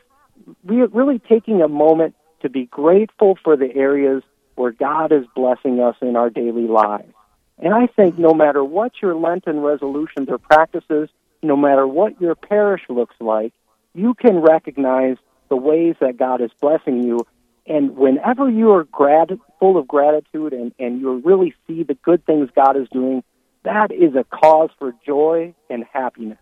we 0.65 0.83
are 0.83 0.89
really 0.89 1.19
taking 1.19 1.63
a 1.63 1.69
moment 1.69 2.15
to 2.43 2.49
be 2.49 2.67
grateful 2.67 3.37
for 3.43 3.57
the 3.57 3.75
areas 3.75 4.23
where 4.61 4.73
God 4.73 5.11
is 5.11 5.25
blessing 5.35 5.81
us 5.81 5.97
in 6.03 6.17
our 6.17 6.29
daily 6.29 6.69
lives. 6.69 7.15
And 7.59 7.73
I 7.73 7.87
think 7.87 8.19
no 8.19 8.35
matter 8.35 8.63
what 8.63 8.93
your 9.01 9.15
Lenten 9.15 9.61
resolutions 9.61 10.29
or 10.29 10.37
practices, 10.37 11.09
no 11.43 11.57
matter 11.57 11.87
what 11.87 12.21
your 12.21 12.35
parish 12.35 12.83
looks 12.91 13.17
like, 13.21 13.55
you 13.95 14.13
can 14.13 14.37
recognize 14.41 15.17
the 15.49 15.57
ways 15.57 15.97
that 16.01 16.19
God 16.19 16.43
is 16.43 16.51
blessing 16.61 17.03
you. 17.03 17.27
And 17.67 17.97
whenever 17.97 18.51
you 18.51 18.73
are 18.73 18.85
grad- 18.85 19.41
full 19.59 19.79
of 19.79 19.89
gratitude 19.89 20.53
and, 20.53 20.75
and 20.79 21.01
you 21.01 21.23
really 21.25 21.55
see 21.67 21.83
the 21.83 21.95
good 21.95 22.25
things 22.27 22.51
God 22.55 22.77
is 22.77 22.89
doing, 22.93 23.23
that 23.65 23.91
is 23.93 24.15
a 24.15 24.25
cause 24.25 24.71
for 24.79 24.93
joy 25.07 25.55
and 25.71 25.85
happiness. 25.91 26.39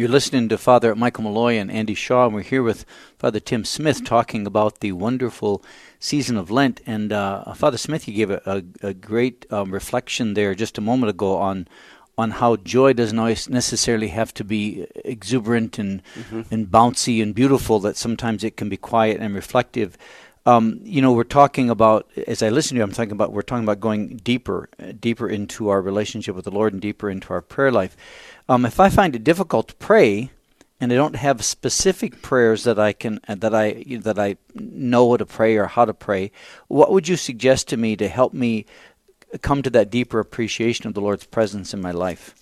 You're 0.00 0.08
listening 0.08 0.48
to 0.48 0.56
Father 0.56 0.94
Michael 0.94 1.24
Malloy 1.24 1.58
and 1.58 1.70
Andy 1.70 1.92
Shaw, 1.92 2.24
and 2.24 2.34
we're 2.34 2.40
here 2.40 2.62
with 2.62 2.86
Father 3.18 3.38
Tim 3.38 3.66
Smith 3.66 4.02
talking 4.02 4.46
about 4.46 4.80
the 4.80 4.92
wonderful 4.92 5.62
season 5.98 6.38
of 6.38 6.50
Lent. 6.50 6.80
And 6.86 7.12
uh, 7.12 7.52
Father 7.52 7.76
Smith, 7.76 8.08
you 8.08 8.14
gave 8.14 8.30
a, 8.30 8.40
a, 8.46 8.86
a 8.86 8.94
great 8.94 9.44
um, 9.52 9.70
reflection 9.70 10.32
there 10.32 10.54
just 10.54 10.78
a 10.78 10.80
moment 10.80 11.10
ago 11.10 11.36
on 11.36 11.68
on 12.16 12.30
how 12.30 12.56
joy 12.56 12.94
doesn't 12.94 13.50
necessarily 13.50 14.08
have 14.08 14.32
to 14.32 14.42
be 14.42 14.86
exuberant 15.04 15.78
and 15.78 16.02
mm-hmm. 16.14 16.42
and 16.50 16.68
bouncy 16.68 17.22
and 17.22 17.34
beautiful. 17.34 17.78
That 17.78 17.98
sometimes 17.98 18.42
it 18.42 18.56
can 18.56 18.70
be 18.70 18.78
quiet 18.78 19.20
and 19.20 19.34
reflective. 19.34 19.98
Um, 20.46 20.80
you 20.82 21.02
know, 21.02 21.12
we're 21.12 21.24
talking 21.24 21.68
about 21.68 22.10
as 22.26 22.42
I 22.42 22.48
listen 22.48 22.74
to 22.74 22.78
you, 22.78 22.82
I'm 22.82 22.92
talking 22.92 23.12
about 23.12 23.32
we're 23.32 23.42
talking 23.42 23.64
about 23.64 23.80
going 23.80 24.16
deeper, 24.16 24.68
deeper 24.98 25.28
into 25.28 25.68
our 25.68 25.82
relationship 25.82 26.34
with 26.34 26.46
the 26.46 26.50
Lord 26.50 26.72
and 26.72 26.80
deeper 26.80 27.10
into 27.10 27.32
our 27.32 27.42
prayer 27.42 27.70
life. 27.70 27.96
Um, 28.48 28.64
if 28.64 28.80
I 28.80 28.88
find 28.88 29.14
it 29.14 29.22
difficult 29.22 29.68
to 29.68 29.74
pray, 29.74 30.30
and 30.80 30.90
I 30.90 30.96
don't 30.96 31.16
have 31.16 31.44
specific 31.44 32.22
prayers 32.22 32.64
that 32.64 32.78
I 32.78 32.94
can 32.94 33.20
that 33.28 33.54
I 33.54 33.84
that 34.00 34.18
I 34.18 34.36
know 34.54 35.04
what 35.04 35.18
to 35.18 35.26
pray 35.26 35.56
or 35.56 35.66
how 35.66 35.84
to 35.84 35.92
pray, 35.92 36.32
what 36.68 36.90
would 36.90 37.06
you 37.06 37.16
suggest 37.16 37.68
to 37.68 37.76
me 37.76 37.94
to 37.96 38.08
help 38.08 38.32
me 38.32 38.64
come 39.42 39.62
to 39.62 39.70
that 39.70 39.90
deeper 39.90 40.18
appreciation 40.18 40.86
of 40.86 40.94
the 40.94 41.02
Lord's 41.02 41.26
presence 41.26 41.74
in 41.74 41.82
my 41.82 41.90
life? 41.90 42.34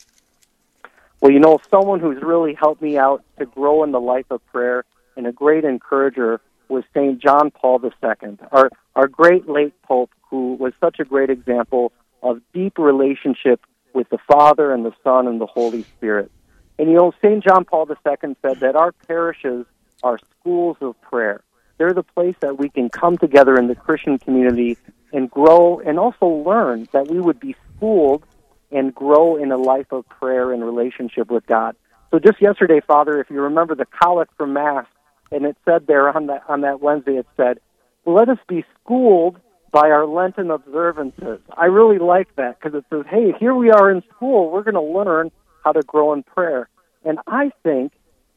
Well, 1.20 1.32
you 1.32 1.40
know, 1.40 1.58
someone 1.68 1.98
who's 1.98 2.22
really 2.22 2.54
helped 2.54 2.80
me 2.80 2.96
out 2.96 3.24
to 3.38 3.46
grow 3.46 3.82
in 3.82 3.90
the 3.90 4.00
life 4.00 4.26
of 4.30 4.44
prayer 4.46 4.84
and 5.16 5.26
a 5.26 5.32
great 5.32 5.64
encourager 5.64 6.40
was 6.68 6.84
St. 6.94 7.20
John 7.20 7.50
Paul 7.50 7.80
II, 7.84 8.38
our, 8.52 8.70
our 8.94 9.08
great 9.08 9.48
late 9.48 9.74
Pope, 9.82 10.10
who 10.30 10.54
was 10.54 10.72
such 10.80 11.00
a 11.00 11.04
great 11.04 11.30
example 11.30 11.92
of 12.22 12.40
deep 12.52 12.78
relationship 12.78 13.60
with 13.94 14.08
the 14.10 14.18
Father 14.30 14.72
and 14.72 14.84
the 14.84 14.92
Son 15.02 15.26
and 15.26 15.40
the 15.40 15.46
Holy 15.46 15.82
Spirit. 15.82 16.30
And 16.78 16.88
you 16.88 16.96
know, 16.96 17.12
St. 17.22 17.42
John 17.42 17.64
Paul 17.64 17.88
II 17.90 18.36
said 18.42 18.60
that 18.60 18.76
our 18.76 18.92
parishes 18.92 19.66
are 20.02 20.18
schools 20.40 20.76
of 20.80 21.00
prayer. 21.00 21.42
They're 21.78 21.94
the 21.94 22.02
place 22.02 22.36
that 22.40 22.58
we 22.58 22.68
can 22.68 22.88
come 22.88 23.18
together 23.18 23.56
in 23.56 23.68
the 23.68 23.74
Christian 23.74 24.18
community 24.18 24.76
and 25.12 25.30
grow 25.30 25.80
and 25.80 25.98
also 25.98 26.26
learn 26.26 26.88
that 26.92 27.08
we 27.08 27.20
would 27.20 27.40
be 27.40 27.56
schooled 27.76 28.24
and 28.70 28.94
grow 28.94 29.36
in 29.36 29.50
a 29.50 29.56
life 29.56 29.90
of 29.92 30.08
prayer 30.08 30.52
and 30.52 30.64
relationship 30.64 31.30
with 31.30 31.46
God. 31.46 31.76
So 32.10 32.18
just 32.18 32.40
yesterday, 32.40 32.80
Father, 32.86 33.20
if 33.20 33.30
you 33.30 33.40
remember 33.40 33.74
the 33.74 33.86
collect 33.86 34.32
for 34.36 34.46
Mass, 34.46 34.86
and 35.30 35.44
it 35.44 35.56
said 35.64 35.86
there 35.86 36.08
on 36.08 36.26
that 36.26 36.42
on 36.48 36.62
that 36.62 36.80
Wednesday, 36.80 37.16
it 37.16 37.26
said, 37.36 37.60
"Let 38.04 38.28
us 38.28 38.38
be 38.48 38.64
schooled 38.80 39.38
by 39.70 39.90
our 39.90 40.06
Lenten 40.06 40.50
observances." 40.50 41.40
I 41.56 41.66
really 41.66 41.98
like 41.98 42.34
that 42.36 42.58
because 42.58 42.76
it 42.78 42.84
says, 42.90 43.04
"Hey, 43.08 43.32
here 43.32 43.54
we 43.54 43.70
are 43.70 43.90
in 43.90 44.02
school. 44.14 44.50
We're 44.50 44.62
going 44.62 44.74
to 44.74 44.80
learn 44.80 45.30
how 45.64 45.72
to 45.72 45.82
grow 45.82 46.12
in 46.12 46.22
prayer." 46.22 46.68
And 47.04 47.18
I 47.26 47.52
think 47.62 47.92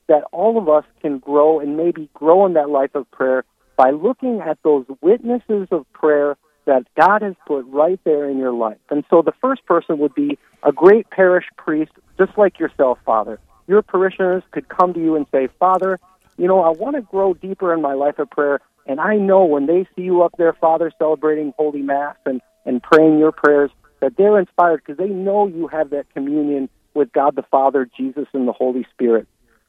that 0.08 0.24
all 0.32 0.58
of 0.58 0.68
us 0.68 0.86
can 1.02 1.20
grow 1.20 1.60
and 1.60 1.78
maybe 1.78 2.10
grow 2.14 2.46
in 2.46 2.54
that 2.54 2.70
life 2.70 2.96
of 2.96 3.10
prayer 3.12 3.44
by 3.78 3.92
looking 3.92 4.42
at 4.42 4.62
those 4.64 4.86
witnesses 5.02 5.68
of 5.72 5.92
prayer 5.94 6.36
that 6.66 6.84
God 6.96 7.22
has 7.22 7.34
put 7.48 7.66
right 7.68 8.00
there 8.04 8.30
in 8.30 8.38
your 8.38 8.52
life. 8.54 8.78
And 8.90 9.04
so 9.10 9.22
the 9.22 9.32
first 9.42 9.66
person 9.66 9.98
would 10.00 10.14
be 10.14 10.38
a 10.64 10.72
great 10.72 11.10
parish 11.10 11.46
priest, 11.58 11.92
just 12.18 12.38
like 12.38 12.60
yourself, 12.60 13.00
Father. 13.06 13.40
Your 13.68 13.82
parishioners 13.82 14.44
could 14.52 14.70
come 14.70 14.94
to 14.94 15.00
you 15.00 15.16
and 15.16 15.26
say, 15.32 15.48
Father, 15.60 15.98
you 16.42 16.48
know, 16.48 16.62
I 16.64 16.70
want 16.72 16.96
to 16.96 17.04
grow 17.04 17.36
deeper 17.36 17.72
in 17.72 17.84
my 17.84 17.94
life 17.94 18.18
of 18.18 18.32
prayer. 18.32 18.62
And 18.88 19.00
I 19.00 19.18
know 19.18 19.46
when 19.46 19.68
they 19.68 19.88
see 19.96 20.02
you 20.02 20.24
up 20.24 20.34
there, 20.40 20.54
Father, 20.54 20.92
celebrating 20.98 21.54
Holy 21.56 21.84
Mass 21.84 22.16
and, 22.26 22.42
and 22.66 22.82
praying 22.82 23.20
your 23.20 23.32
prayers, 23.32 23.70
that 24.00 24.14
they're 24.18 24.40
inspired 24.40 24.82
because 24.84 24.98
they 24.98 25.14
know 25.14 25.46
you 25.46 25.68
have 25.68 25.92
that 25.92 26.10
communion 26.16 26.68
with 26.96 27.14
God 27.14 27.36
the 27.36 27.44
Father, 27.44 27.88
Jesus, 27.96 28.26
and 28.34 28.48
the 28.48 28.54
Holy 28.54 28.88
Spirit. 28.92 29.28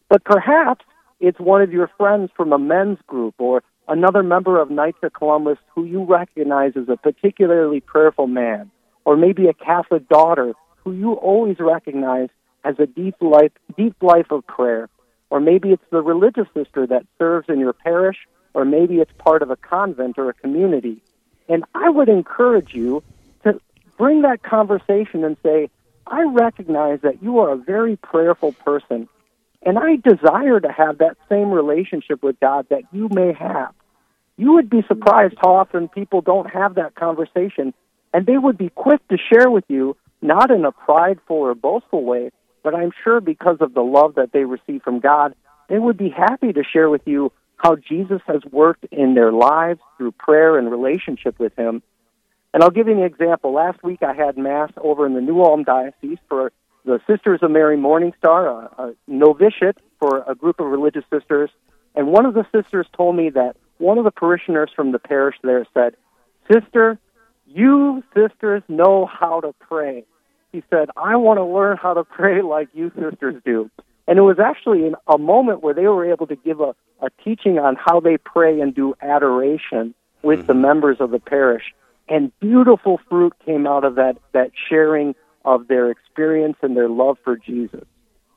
But 0.08 0.24
perhaps 0.24 0.82
it's 1.20 1.38
one 1.38 1.60
of 1.60 1.74
your 1.74 1.90
friends 1.98 2.30
from 2.34 2.54
a 2.54 2.58
men's 2.58 3.00
group 3.06 3.34
or 3.36 3.62
another 3.86 4.22
member 4.22 4.58
of 4.58 4.70
Knights 4.70 4.98
of 5.02 5.12
Columbus 5.12 5.58
who 5.74 5.84
you 5.84 6.04
recognize 6.04 6.72
as 6.74 6.88
a 6.88 6.96
particularly 6.96 7.80
prayerful 7.80 8.28
man, 8.28 8.70
or 9.04 9.14
maybe 9.18 9.46
a 9.46 9.52
Catholic 9.52 10.08
daughter 10.08 10.54
who 10.84 10.92
you 10.92 11.12
always 11.12 11.58
recognize 11.60 12.30
as 12.64 12.76
a 12.78 12.86
deep 12.86 13.16
life, 13.20 13.52
deep 13.76 13.94
life 14.02 14.30
of 14.30 14.46
prayer, 14.46 14.88
or 15.32 15.40
maybe 15.40 15.70
it's 15.70 15.82
the 15.88 16.02
religious 16.02 16.46
sister 16.52 16.86
that 16.86 17.06
serves 17.18 17.48
in 17.48 17.58
your 17.58 17.72
parish, 17.72 18.18
or 18.52 18.66
maybe 18.66 18.96
it's 18.96 19.10
part 19.16 19.40
of 19.40 19.48
a 19.48 19.56
convent 19.56 20.18
or 20.18 20.28
a 20.28 20.34
community. 20.34 21.02
And 21.48 21.64
I 21.74 21.88
would 21.88 22.10
encourage 22.10 22.74
you 22.74 23.02
to 23.42 23.58
bring 23.96 24.20
that 24.22 24.42
conversation 24.42 25.24
and 25.24 25.38
say, 25.42 25.70
I 26.06 26.24
recognize 26.24 27.00
that 27.00 27.22
you 27.22 27.38
are 27.38 27.50
a 27.50 27.56
very 27.56 27.96
prayerful 27.96 28.52
person, 28.52 29.08
and 29.62 29.78
I 29.78 29.96
desire 29.96 30.60
to 30.60 30.70
have 30.70 30.98
that 30.98 31.16
same 31.30 31.50
relationship 31.50 32.22
with 32.22 32.38
God 32.38 32.66
that 32.68 32.82
you 32.92 33.08
may 33.08 33.32
have. 33.32 33.72
You 34.36 34.52
would 34.52 34.68
be 34.68 34.82
surprised 34.86 35.36
how 35.42 35.54
often 35.54 35.88
people 35.88 36.20
don't 36.20 36.50
have 36.50 36.74
that 36.74 36.94
conversation, 36.94 37.72
and 38.12 38.26
they 38.26 38.36
would 38.36 38.58
be 38.58 38.68
quick 38.68 39.00
to 39.08 39.16
share 39.16 39.50
with 39.50 39.64
you, 39.68 39.96
not 40.20 40.50
in 40.50 40.66
a 40.66 40.72
prideful 40.72 41.36
or 41.36 41.54
boastful 41.54 42.04
way, 42.04 42.32
but 42.62 42.74
I'm 42.74 42.92
sure 43.02 43.20
because 43.20 43.58
of 43.60 43.74
the 43.74 43.82
love 43.82 44.14
that 44.16 44.32
they 44.32 44.44
receive 44.44 44.82
from 44.82 45.00
God, 45.00 45.34
they 45.68 45.78
would 45.78 45.96
be 45.96 46.10
happy 46.10 46.52
to 46.52 46.62
share 46.64 46.90
with 46.90 47.02
you 47.06 47.32
how 47.56 47.76
Jesus 47.76 48.20
has 48.26 48.42
worked 48.50 48.84
in 48.90 49.14
their 49.14 49.32
lives 49.32 49.80
through 49.96 50.12
prayer 50.12 50.58
and 50.58 50.70
relationship 50.70 51.38
with 51.38 51.54
Him. 51.56 51.82
And 52.52 52.62
I'll 52.62 52.70
give 52.70 52.88
you 52.88 52.94
an 52.94 53.04
example. 53.04 53.52
Last 53.52 53.82
week 53.82 54.02
I 54.02 54.12
had 54.12 54.36
Mass 54.36 54.70
over 54.76 55.06
in 55.06 55.14
the 55.14 55.20
New 55.20 55.40
Ulm 55.40 55.64
Diocese 55.64 56.18
for 56.28 56.52
the 56.84 57.00
Sisters 57.06 57.40
of 57.42 57.50
Mary 57.50 57.76
Morning 57.76 58.12
Star, 58.18 58.48
a, 58.48 58.82
a 58.82 58.94
novitiate 59.06 59.78
for 60.00 60.24
a 60.26 60.34
group 60.34 60.60
of 60.60 60.66
religious 60.66 61.04
sisters. 61.12 61.50
And 61.94 62.08
one 62.08 62.26
of 62.26 62.34
the 62.34 62.44
sisters 62.52 62.86
told 62.96 63.16
me 63.16 63.30
that 63.30 63.56
one 63.78 63.98
of 63.98 64.04
the 64.04 64.10
parishioners 64.10 64.70
from 64.74 64.92
the 64.92 64.98
parish 64.98 65.36
there 65.42 65.66
said, 65.72 65.94
Sister, 66.52 66.98
you 67.46 68.02
sisters 68.14 68.62
know 68.68 69.06
how 69.06 69.40
to 69.40 69.54
pray. 69.60 70.04
He 70.52 70.62
said, 70.70 70.90
I 70.96 71.16
want 71.16 71.38
to 71.38 71.44
learn 71.44 71.78
how 71.78 71.94
to 71.94 72.04
pray 72.04 72.42
like 72.42 72.68
you 72.74 72.92
sisters 72.94 73.42
do. 73.44 73.70
And 74.06 74.18
it 74.18 74.22
was 74.22 74.38
actually 74.38 74.86
in 74.86 74.94
a 75.06 75.16
moment 75.16 75.62
where 75.62 75.74
they 75.74 75.86
were 75.86 76.10
able 76.10 76.26
to 76.26 76.36
give 76.36 76.60
a, 76.60 76.74
a 77.00 77.08
teaching 77.24 77.58
on 77.58 77.76
how 77.76 78.00
they 78.00 78.18
pray 78.18 78.60
and 78.60 78.74
do 78.74 78.94
adoration 79.00 79.94
with 80.22 80.40
mm-hmm. 80.40 80.48
the 80.48 80.54
members 80.54 80.96
of 81.00 81.10
the 81.10 81.18
parish. 81.18 81.72
And 82.08 82.32
beautiful 82.40 83.00
fruit 83.08 83.32
came 83.44 83.66
out 83.66 83.84
of 83.84 83.94
that, 83.94 84.16
that 84.32 84.50
sharing 84.68 85.14
of 85.44 85.68
their 85.68 85.90
experience 85.90 86.56
and 86.62 86.76
their 86.76 86.88
love 86.88 87.16
for 87.24 87.36
Jesus. 87.36 87.84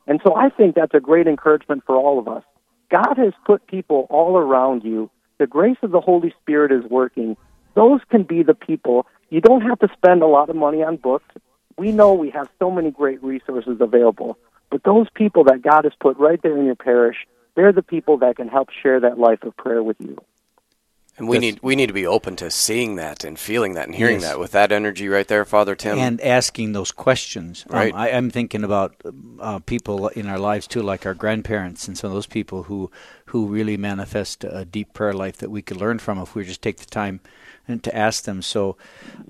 And 0.06 0.20
so 0.24 0.34
I 0.34 0.50
think 0.50 0.74
that's 0.74 0.94
a 0.94 1.00
great 1.00 1.26
encouragement 1.26 1.82
for 1.84 1.96
all 1.96 2.18
of 2.18 2.28
us. 2.28 2.44
God 2.90 3.14
has 3.16 3.32
put 3.44 3.66
people 3.66 4.06
all 4.08 4.38
around 4.38 4.84
you. 4.84 5.10
The 5.38 5.46
grace 5.46 5.76
of 5.82 5.90
the 5.90 6.00
Holy 6.00 6.32
Spirit 6.40 6.72
is 6.72 6.88
working. 6.88 7.36
Those 7.74 8.00
can 8.08 8.22
be 8.22 8.42
the 8.42 8.54
people. 8.54 9.06
You 9.28 9.40
don't 9.40 9.62
have 9.62 9.80
to 9.80 9.88
spend 9.96 10.22
a 10.22 10.26
lot 10.26 10.48
of 10.48 10.56
money 10.56 10.82
on 10.82 10.96
books. 10.96 11.34
We 11.78 11.92
know 11.92 12.14
we 12.14 12.30
have 12.30 12.48
so 12.58 12.70
many 12.70 12.90
great 12.90 13.22
resources 13.22 13.78
available. 13.80 14.38
But 14.70 14.82
those 14.82 15.08
people 15.14 15.44
that 15.44 15.62
God 15.62 15.84
has 15.84 15.92
put 16.00 16.18
right 16.18 16.40
there 16.42 16.56
in 16.56 16.64
your 16.64 16.74
parish, 16.74 17.26
they're 17.54 17.72
the 17.72 17.82
people 17.82 18.18
that 18.18 18.36
can 18.36 18.48
help 18.48 18.70
share 18.70 19.00
that 19.00 19.18
life 19.18 19.42
of 19.42 19.56
prayer 19.56 19.82
with 19.82 19.96
you. 20.00 20.18
And 21.18 21.28
we 21.28 21.38
need 21.38 21.60
we 21.62 21.76
need 21.76 21.86
to 21.86 21.94
be 21.94 22.06
open 22.06 22.36
to 22.36 22.50
seeing 22.50 22.96
that 22.96 23.24
and 23.24 23.38
feeling 23.38 23.72
that 23.72 23.86
and 23.86 23.94
hearing 23.94 24.20
yes. 24.20 24.32
that 24.32 24.38
with 24.38 24.52
that 24.52 24.70
energy 24.70 25.08
right 25.08 25.26
there, 25.26 25.46
Father 25.46 25.74
Tim, 25.74 25.98
and 25.98 26.20
asking 26.20 26.72
those 26.72 26.92
questions. 26.92 27.64
Um, 27.70 27.76
right. 27.76 27.94
Um, 27.94 27.98
I, 27.98 28.08
am 28.10 28.28
thinking 28.28 28.62
about 28.62 28.94
uh, 29.40 29.60
people 29.60 30.08
in 30.08 30.26
our 30.26 30.38
lives 30.38 30.66
too, 30.66 30.82
like 30.82 31.06
our 31.06 31.14
grandparents 31.14 31.88
and 31.88 31.96
some 31.96 32.10
of 32.10 32.14
those 32.14 32.26
people 32.26 32.64
who 32.64 32.90
who 33.26 33.46
really 33.46 33.78
manifest 33.78 34.44
a 34.44 34.66
deep 34.66 34.92
prayer 34.92 35.14
life 35.14 35.38
that 35.38 35.50
we 35.50 35.62
could 35.62 35.78
learn 35.78 35.98
from 35.98 36.18
if 36.18 36.34
we 36.34 36.44
just 36.44 36.60
take 36.60 36.76
the 36.76 36.84
time 36.84 37.20
and 37.68 37.82
to 37.82 37.94
ask 37.94 38.24
them. 38.24 38.42
So, 38.42 38.76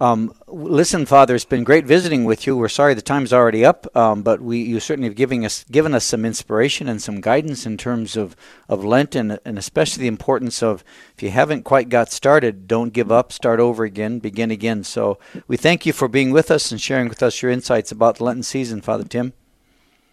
um, 0.01 0.33
listen, 0.47 1.07
Father, 1.07 1.35
it's 1.35 1.45
been 1.45 1.65
great 1.65 1.87
visiting 1.87 2.25
with 2.25 2.47
you. 2.47 2.57
We're 2.57 2.69
sorry 2.69 2.95
the 2.95 3.03
time's 3.03 3.33
already 3.33 3.65
up, 3.65 3.95
um, 3.97 4.23
but 4.23 4.41
we 4.41 4.59
you 4.59 4.81
certainly 4.81 5.09
have 5.09 5.17
given 5.17 5.45
us 5.45 5.65
given 5.65 5.95
us 5.95 6.05
some 6.05 6.25
inspiration 6.25 6.89
and 6.89 7.01
some 7.01 7.21
guidance 7.21 7.67
in 7.67 7.77
terms 7.77 8.17
of 8.17 8.37
of 8.69 8.85
Lent 8.85 9.15
and 9.15 9.39
and 9.45 9.59
especially 9.59 10.03
the 10.03 10.09
importance 10.09 10.63
of 10.63 10.85
if 11.15 11.23
you 11.23 11.31
haven't 11.31 11.63
quite 11.63 11.89
got 11.89 12.11
started, 12.11 12.69
don't 12.69 12.93
give 12.93 13.11
up, 13.11 13.33
start 13.33 13.61
over 13.61 13.85
again, 13.85 14.19
begin 14.19 14.51
again. 14.51 14.85
So 14.85 15.19
we 15.49 15.57
thank 15.57 15.87
you 15.87 15.93
for 15.93 16.09
being 16.09 16.31
with 16.31 16.51
us 16.51 16.71
and 16.71 16.81
sharing 16.81 17.09
with 17.09 17.23
us 17.23 17.43
your 17.43 17.51
insights 17.51 17.91
about 17.91 18.17
the 18.17 18.25
Lenten 18.25 18.43
season, 18.43 18.81
Father 18.81 19.05
Tim. 19.05 19.33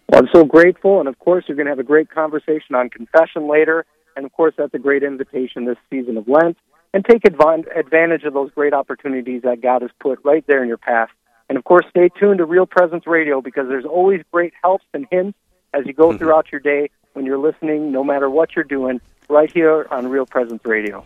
Well, 0.08 0.20
I'm 0.22 0.28
so 0.34 0.44
grateful, 0.44 1.00
and 1.00 1.08
of 1.08 1.18
course, 1.18 1.44
you're 1.48 1.56
going 1.56 1.66
to 1.66 1.70
have 1.70 1.78
a 1.78 1.82
great 1.82 2.10
conversation 2.10 2.74
on 2.74 2.90
confession 2.90 3.48
later. 3.48 3.86
And 4.16 4.24
of 4.24 4.32
course, 4.32 4.54
that's 4.56 4.74
a 4.74 4.78
great 4.78 5.02
invitation 5.02 5.64
this 5.64 5.78
season 5.90 6.16
of 6.16 6.28
Lent 6.28 6.56
and 6.94 7.04
take 7.04 7.24
advantage 7.24 8.22
of 8.22 8.32
those 8.32 8.52
great 8.52 8.72
opportunities 8.72 9.42
that 9.42 9.60
God 9.60 9.82
has 9.82 9.90
put 9.98 10.20
right 10.24 10.46
there 10.46 10.62
in 10.62 10.68
your 10.68 10.78
path. 10.78 11.10
And 11.48 11.58
of 11.58 11.64
course, 11.64 11.84
stay 11.90 12.08
tuned 12.08 12.38
to 12.38 12.44
Real 12.44 12.66
Presence 12.66 13.04
Radio 13.04 13.40
because 13.40 13.68
there's 13.68 13.84
always 13.84 14.22
great 14.32 14.54
helps 14.62 14.84
and 14.94 15.04
hints 15.10 15.36
as 15.74 15.84
you 15.86 15.92
go 15.92 16.10
mm-hmm. 16.10 16.18
throughout 16.18 16.52
your 16.52 16.60
day 16.60 16.90
when 17.12 17.26
you're 17.26 17.38
listening, 17.38 17.90
no 17.90 18.04
matter 18.04 18.30
what 18.30 18.54
you're 18.54 18.64
doing, 18.64 19.00
right 19.28 19.52
here 19.52 19.88
on 19.90 20.06
Real 20.06 20.24
Presence 20.24 20.64
Radio. 20.64 21.04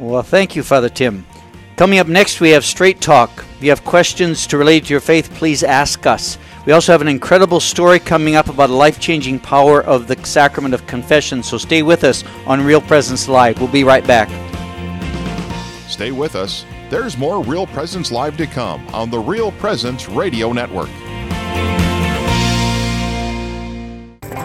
Well, 0.00 0.24
thank 0.24 0.56
you, 0.56 0.64
Father 0.64 0.88
Tim. 0.88 1.24
Coming 1.76 2.00
up 2.00 2.08
next, 2.08 2.40
we 2.40 2.50
have 2.50 2.64
Straight 2.64 3.00
Talk. 3.00 3.30
If 3.56 3.62
you 3.62 3.70
have 3.70 3.84
questions 3.84 4.48
to 4.48 4.58
relate 4.58 4.86
to 4.86 4.92
your 4.92 5.00
faith, 5.00 5.30
please 5.34 5.62
ask 5.62 6.06
us. 6.06 6.38
We 6.66 6.72
also 6.72 6.90
have 6.90 7.02
an 7.02 7.08
incredible 7.08 7.60
story 7.60 8.00
coming 8.00 8.34
up 8.34 8.48
about 8.48 8.70
a 8.70 8.74
life 8.74 8.98
changing 8.98 9.38
power 9.38 9.80
of 9.82 10.08
the 10.08 10.16
sacrament 10.26 10.74
of 10.74 10.86
confession, 10.88 11.42
so 11.44 11.56
stay 11.56 11.82
with 11.82 12.02
us 12.02 12.24
on 12.46 12.64
Real 12.64 12.80
Presence 12.80 13.28
Live. 13.28 13.60
We'll 13.60 13.68
be 13.68 13.84
right 13.84 14.06
back. 14.06 14.49
Stay 15.90 16.12
with 16.12 16.36
us. 16.36 16.64
There's 16.88 17.18
more 17.18 17.42
Real 17.42 17.66
Presence 17.66 18.12
Live 18.12 18.36
to 18.36 18.46
come 18.46 18.86
on 18.94 19.10
the 19.10 19.18
Real 19.18 19.50
Presence 19.52 20.08
Radio 20.08 20.52
Network. 20.52 20.88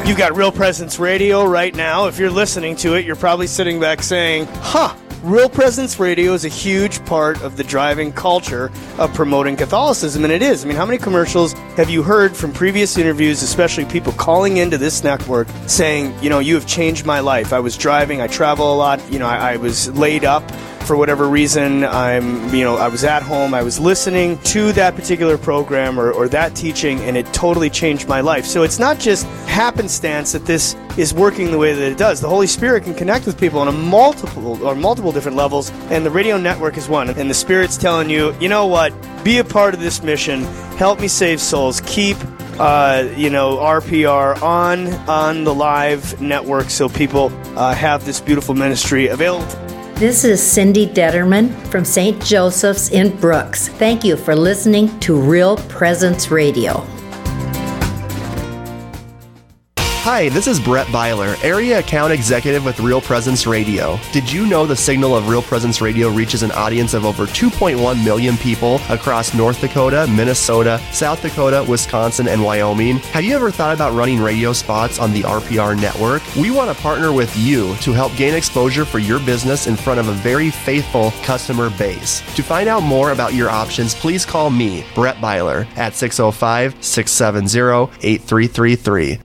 You 0.07 0.15
got 0.15 0.35
Real 0.35 0.51
Presence 0.51 0.99
Radio 0.99 1.45
right 1.45 1.73
now. 1.73 2.07
If 2.07 2.17
you're 2.17 2.31
listening 2.31 2.75
to 2.77 2.95
it, 2.95 3.05
you're 3.05 3.15
probably 3.15 3.47
sitting 3.47 3.79
back 3.79 4.01
saying, 4.01 4.45
huh. 4.55 4.95
Real 5.23 5.49
Presence 5.49 5.99
Radio 5.99 6.33
is 6.33 6.45
a 6.45 6.49
huge 6.49 7.03
part 7.05 7.41
of 7.41 7.57
the 7.57 7.63
driving 7.63 8.11
culture 8.11 8.71
of 8.99 9.11
promoting 9.15 9.55
Catholicism, 9.55 10.23
and 10.23 10.31
it 10.31 10.43
is. 10.43 10.63
I 10.63 10.67
mean, 10.67 10.77
how 10.77 10.85
many 10.85 10.99
commercials 10.99 11.53
have 11.77 11.89
you 11.89 12.03
heard 12.03 12.37
from 12.37 12.53
previous 12.53 12.95
interviews, 12.95 13.41
especially 13.41 13.85
people 13.85 14.13
calling 14.13 14.57
into 14.57 14.77
this 14.77 15.03
network 15.03 15.47
saying, 15.65 16.13
you 16.21 16.29
know, 16.29 16.37
you 16.37 16.53
have 16.53 16.67
changed 16.67 17.07
my 17.07 17.21
life. 17.21 17.53
I 17.53 17.59
was 17.59 17.75
driving, 17.75 18.21
I 18.21 18.27
travel 18.27 18.71
a 18.71 18.77
lot, 18.77 19.01
you 19.11 19.17
know, 19.17 19.25
I, 19.25 19.53
I 19.53 19.57
was 19.57 19.89
laid 19.97 20.25
up 20.25 20.43
for 20.85 20.95
whatever 20.95 21.27
reason, 21.27 21.83
I'm, 21.83 22.53
you 22.53 22.63
know, 22.63 22.75
I 22.75 22.87
was 22.87 23.03
at 23.03 23.23
home, 23.23 23.53
I 23.53 23.63
was 23.63 23.79
listening 23.79 24.37
to 24.39 24.71
that 24.73 24.95
particular 24.95 25.37
program 25.37 25.99
or, 25.99 26.11
or 26.11 26.27
that 26.29 26.55
teaching, 26.55 26.99
and 27.01 27.17
it 27.17 27.25
totally 27.33 27.69
changed 27.69 28.07
my 28.07 28.21
life. 28.21 28.45
So 28.45 28.63
it's 28.63 28.79
not 28.79 28.99
just 28.99 29.25
happenstance 29.47 30.31
that 30.33 30.45
this 30.45 30.75
is 30.97 31.13
working 31.13 31.51
the 31.51 31.57
way 31.57 31.73
that 31.73 31.91
it 31.91 31.97
does. 31.97 32.21
The 32.21 32.29
Holy 32.29 32.47
Spirit 32.47 32.83
can 32.83 32.93
connect 32.93 33.25
with 33.25 33.39
people 33.39 33.59
on 33.59 33.67
a 33.67 33.71
multiple 33.71 34.63
or 34.63 34.75
multiple 34.75 35.11
different 35.11 35.37
levels, 35.37 35.71
and 35.89 36.05
the 36.05 36.11
radio 36.11 36.37
network 36.37 36.77
is 36.77 36.87
one. 36.87 37.09
And 37.09 37.29
the 37.29 37.33
Spirit's 37.33 37.77
telling 37.77 38.09
you, 38.09 38.33
you 38.39 38.47
know 38.47 38.67
what? 38.67 38.93
Be 39.23 39.39
a 39.39 39.43
part 39.43 39.73
of 39.73 39.79
this 39.79 40.03
mission. 40.03 40.43
Help 40.77 40.99
me 40.99 41.07
save 41.07 41.41
souls. 41.41 41.81
Keep 41.85 42.17
uh, 42.59 43.09
you 43.17 43.29
know, 43.29 43.57
RPR 43.57 44.41
on 44.41 44.87
on 45.09 45.43
the 45.43 45.53
live 45.53 46.21
network 46.21 46.69
so 46.69 46.87
people 46.87 47.29
uh, 47.57 47.73
have 47.73 48.05
this 48.05 48.21
beautiful 48.21 48.55
ministry 48.55 49.07
available. 49.07 49.64
This 49.95 50.25
is 50.25 50.43
Cindy 50.43 50.87
Detterman 50.87 51.55
from 51.67 51.85
St. 51.85 52.21
Joseph's 52.21 52.89
in 52.89 53.15
Brooks. 53.15 53.69
Thank 53.69 54.03
you 54.03 54.17
for 54.17 54.35
listening 54.35 54.99
to 54.99 55.17
Real 55.17 55.55
Presence 55.69 56.29
Radio. 56.29 56.85
Hi, 60.05 60.29
this 60.29 60.45
is 60.45 60.59
Brett 60.59 60.85
Byler, 60.91 61.35
Area 61.41 61.79
Account 61.79 62.13
Executive 62.13 62.63
with 62.63 62.79
Real 62.79 63.01
Presence 63.01 63.47
Radio. 63.47 63.99
Did 64.11 64.31
you 64.31 64.45
know 64.45 64.67
the 64.67 64.75
signal 64.75 65.15
of 65.15 65.27
Real 65.27 65.41
Presence 65.41 65.81
Radio 65.81 66.09
reaches 66.09 66.43
an 66.43 66.51
audience 66.51 66.93
of 66.93 67.05
over 67.05 67.25
2.1 67.25 68.05
million 68.05 68.37
people 68.37 68.75
across 68.89 69.33
North 69.33 69.59
Dakota, 69.61 70.05
Minnesota, 70.07 70.79
South 70.91 71.23
Dakota, 71.23 71.65
Wisconsin, 71.67 72.27
and 72.27 72.43
Wyoming? 72.43 72.97
Have 73.15 73.23
you 73.23 73.33
ever 73.33 73.49
thought 73.49 73.73
about 73.73 73.95
running 73.95 74.21
radio 74.21 74.53
spots 74.53 74.99
on 74.99 75.11
the 75.11 75.23
RPR 75.23 75.75
network? 75.81 76.21
We 76.35 76.51
want 76.51 76.69
to 76.69 76.79
partner 76.83 77.11
with 77.11 77.35
you 77.35 77.75
to 77.77 77.91
help 77.91 78.15
gain 78.15 78.35
exposure 78.35 78.85
for 78.85 78.99
your 78.99 79.17
business 79.17 79.65
in 79.65 79.75
front 79.75 79.99
of 79.99 80.07
a 80.07 80.13
very 80.13 80.51
faithful 80.51 81.13
customer 81.23 81.71
base. 81.79 82.19
To 82.35 82.43
find 82.43 82.69
out 82.69 82.83
more 82.83 83.09
about 83.09 83.33
your 83.33 83.49
options, 83.49 83.95
please 83.95 84.23
call 84.23 84.51
me, 84.51 84.85
Brett 84.93 85.19
Byler, 85.19 85.67
at 85.75 85.95
605 85.95 86.75
670 86.79 87.91
8333. 88.07 89.24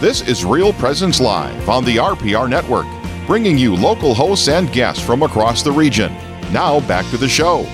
This 0.00 0.22
is 0.22 0.46
Real 0.46 0.72
Presence 0.72 1.20
Live 1.20 1.68
on 1.68 1.84
the 1.84 1.96
RPR 1.96 2.48
Network, 2.48 2.86
bringing 3.26 3.58
you 3.58 3.76
local 3.76 4.14
hosts 4.14 4.48
and 4.48 4.72
guests 4.72 5.04
from 5.04 5.22
across 5.22 5.62
the 5.62 5.70
region. 5.70 6.10
Now 6.54 6.80
back 6.80 7.04
to 7.10 7.18
the 7.18 7.28
show. 7.28 7.66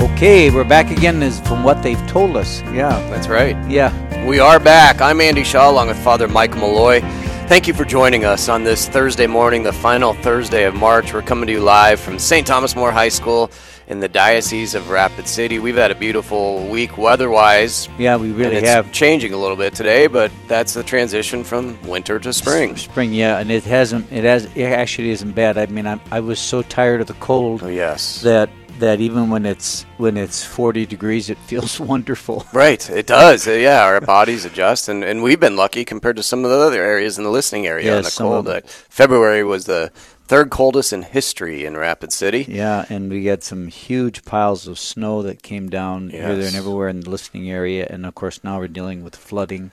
Okay, 0.00 0.50
we're 0.50 0.64
back 0.64 0.90
again 0.90 1.22
as 1.22 1.38
from 1.40 1.64
what 1.64 1.82
they've 1.82 2.06
told 2.06 2.34
us. 2.38 2.62
Yeah. 2.72 2.98
That's 3.10 3.28
right. 3.28 3.58
Yeah. 3.70 3.92
We 4.26 4.38
are 4.38 4.58
back. 4.58 5.02
I'm 5.02 5.20
Andy 5.20 5.44
Shaw 5.44 5.70
along 5.70 5.88
with 5.88 6.02
Father 6.02 6.28
Mike 6.28 6.54
Malloy. 6.54 7.02
Thank 7.50 7.66
you 7.66 7.74
for 7.74 7.84
joining 7.84 8.24
us 8.24 8.48
on 8.48 8.62
this 8.62 8.88
Thursday 8.88 9.26
morning, 9.26 9.64
the 9.64 9.72
final 9.72 10.12
Thursday 10.14 10.66
of 10.66 10.74
March. 10.76 11.12
We're 11.12 11.20
coming 11.20 11.48
to 11.48 11.52
you 11.52 11.60
live 11.60 11.98
from 11.98 12.16
St. 12.16 12.46
Thomas 12.46 12.76
More 12.76 12.92
High 12.92 13.08
School 13.08 13.50
in 13.88 13.98
the 13.98 14.08
Diocese 14.08 14.76
of 14.76 14.88
Rapid 14.88 15.26
City. 15.26 15.58
We've 15.58 15.74
had 15.74 15.90
a 15.90 15.96
beautiful 15.96 16.68
week 16.68 16.96
weather-wise. 16.96 17.88
Yeah, 17.98 18.14
we 18.18 18.30
really 18.30 18.54
it's 18.54 18.68
have. 18.68 18.92
changing 18.92 19.32
a 19.32 19.36
little 19.36 19.56
bit 19.56 19.74
today, 19.74 20.06
but 20.06 20.30
that's 20.46 20.74
the 20.74 20.84
transition 20.84 21.42
from 21.42 21.76
winter 21.82 22.20
to 22.20 22.32
spring. 22.32 22.76
Spring, 22.76 23.12
yeah, 23.12 23.40
and 23.40 23.50
it 23.50 23.64
hasn't. 23.64 24.12
It 24.12 24.22
has. 24.22 24.44
It 24.54 24.66
actually 24.66 25.10
isn't 25.10 25.32
bad. 25.32 25.58
I 25.58 25.66
mean, 25.66 25.88
I, 25.88 25.98
I 26.12 26.20
was 26.20 26.38
so 26.38 26.62
tired 26.62 27.00
of 27.00 27.08
the 27.08 27.14
cold. 27.14 27.64
Oh, 27.64 27.68
yes. 27.68 28.20
That 28.20 28.48
that 28.80 29.00
even 29.00 29.30
when 29.30 29.46
it's 29.46 29.84
when 29.96 30.16
it's 30.16 30.44
40 30.44 30.86
degrees, 30.86 31.30
it 31.30 31.38
feels 31.38 31.78
wonderful. 31.92 32.46
Right, 32.52 32.88
it 32.90 33.06
does. 33.06 33.46
Uh, 33.46 33.52
yeah, 33.52 33.84
our 33.84 34.00
bodies 34.00 34.44
adjust, 34.44 34.88
and, 34.88 35.04
and 35.04 35.22
we've 35.22 35.40
been 35.40 35.56
lucky 35.56 35.84
compared 35.84 36.16
to 36.16 36.22
some 36.22 36.44
of 36.44 36.50
the 36.50 36.58
other 36.58 36.82
areas 36.82 37.18
in 37.18 37.24
the 37.24 37.30
listening 37.30 37.66
area 37.66 37.86
Yeah, 37.86 37.96
on 37.98 38.02
the 38.02 38.14
cold. 38.16 38.48
Uh, 38.48 38.60
February 38.64 39.44
was 39.44 39.64
the 39.66 39.90
third 40.26 40.50
coldest 40.50 40.92
in 40.92 41.02
history 41.02 41.64
in 41.64 41.76
Rapid 41.76 42.12
City. 42.12 42.46
Yeah, 42.48 42.86
and 42.88 43.10
we 43.10 43.26
had 43.26 43.42
some 43.42 43.68
huge 43.68 44.24
piles 44.24 44.66
of 44.66 44.78
snow 44.78 45.22
that 45.22 45.42
came 45.42 45.68
down 45.68 46.10
here, 46.10 46.36
there, 46.36 46.46
and 46.46 46.56
everywhere 46.56 46.88
in 46.88 47.00
the 47.00 47.10
listening 47.10 47.50
area, 47.50 47.86
and 47.90 48.04
of 48.06 48.14
course 48.14 48.44
now 48.44 48.58
we're 48.58 48.68
dealing 48.68 49.02
with 49.02 49.16
flooding. 49.16 49.72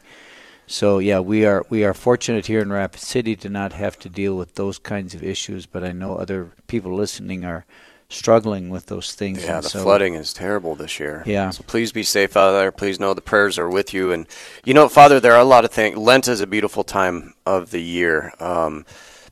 So 0.69 0.99
yeah, 0.99 1.21
we 1.21 1.45
are 1.45 1.65
we 1.69 1.85
are 1.85 1.93
fortunate 1.93 2.47
here 2.47 2.59
in 2.59 2.73
Rapid 2.73 2.99
City 2.99 3.35
to 3.37 3.49
not 3.49 3.71
have 3.73 3.97
to 3.99 4.09
deal 4.09 4.35
with 4.35 4.55
those 4.55 4.77
kinds 4.77 5.15
of 5.15 5.23
issues, 5.23 5.65
but 5.65 5.83
I 5.83 5.93
know 5.93 6.15
other 6.15 6.51
people 6.67 6.93
listening 6.93 7.45
are 7.45 7.65
struggling 8.09 8.69
with 8.69 8.85
those 8.87 9.13
things. 9.13 9.43
Yeah, 9.43 9.55
and 9.57 9.63
the 9.65 9.69
so- 9.69 9.83
flooding 9.83 10.13
is 10.15 10.33
terrible 10.33 10.75
this 10.75 10.99
year. 10.99 11.23
Yeah. 11.25 11.49
So 11.49 11.63
please 11.67 11.91
be 11.91 12.03
safe 12.03 12.37
out 12.37 12.51
there. 12.51 12.71
Please 12.71 12.99
know 12.99 13.13
the 13.13 13.21
prayers 13.21 13.57
are 13.57 13.69
with 13.69 13.93
you. 13.93 14.11
And 14.11 14.27
you 14.65 14.73
know, 14.73 14.87
Father, 14.89 15.19
there 15.19 15.33
are 15.33 15.41
a 15.41 15.45
lot 15.45 15.65
of 15.65 15.71
things. 15.71 15.97
Lent 15.97 16.27
is 16.27 16.41
a 16.41 16.47
beautiful 16.47 16.83
time 16.83 17.33
of 17.45 17.71
the 17.71 17.81
year, 17.81 18.33
um, 18.39 18.85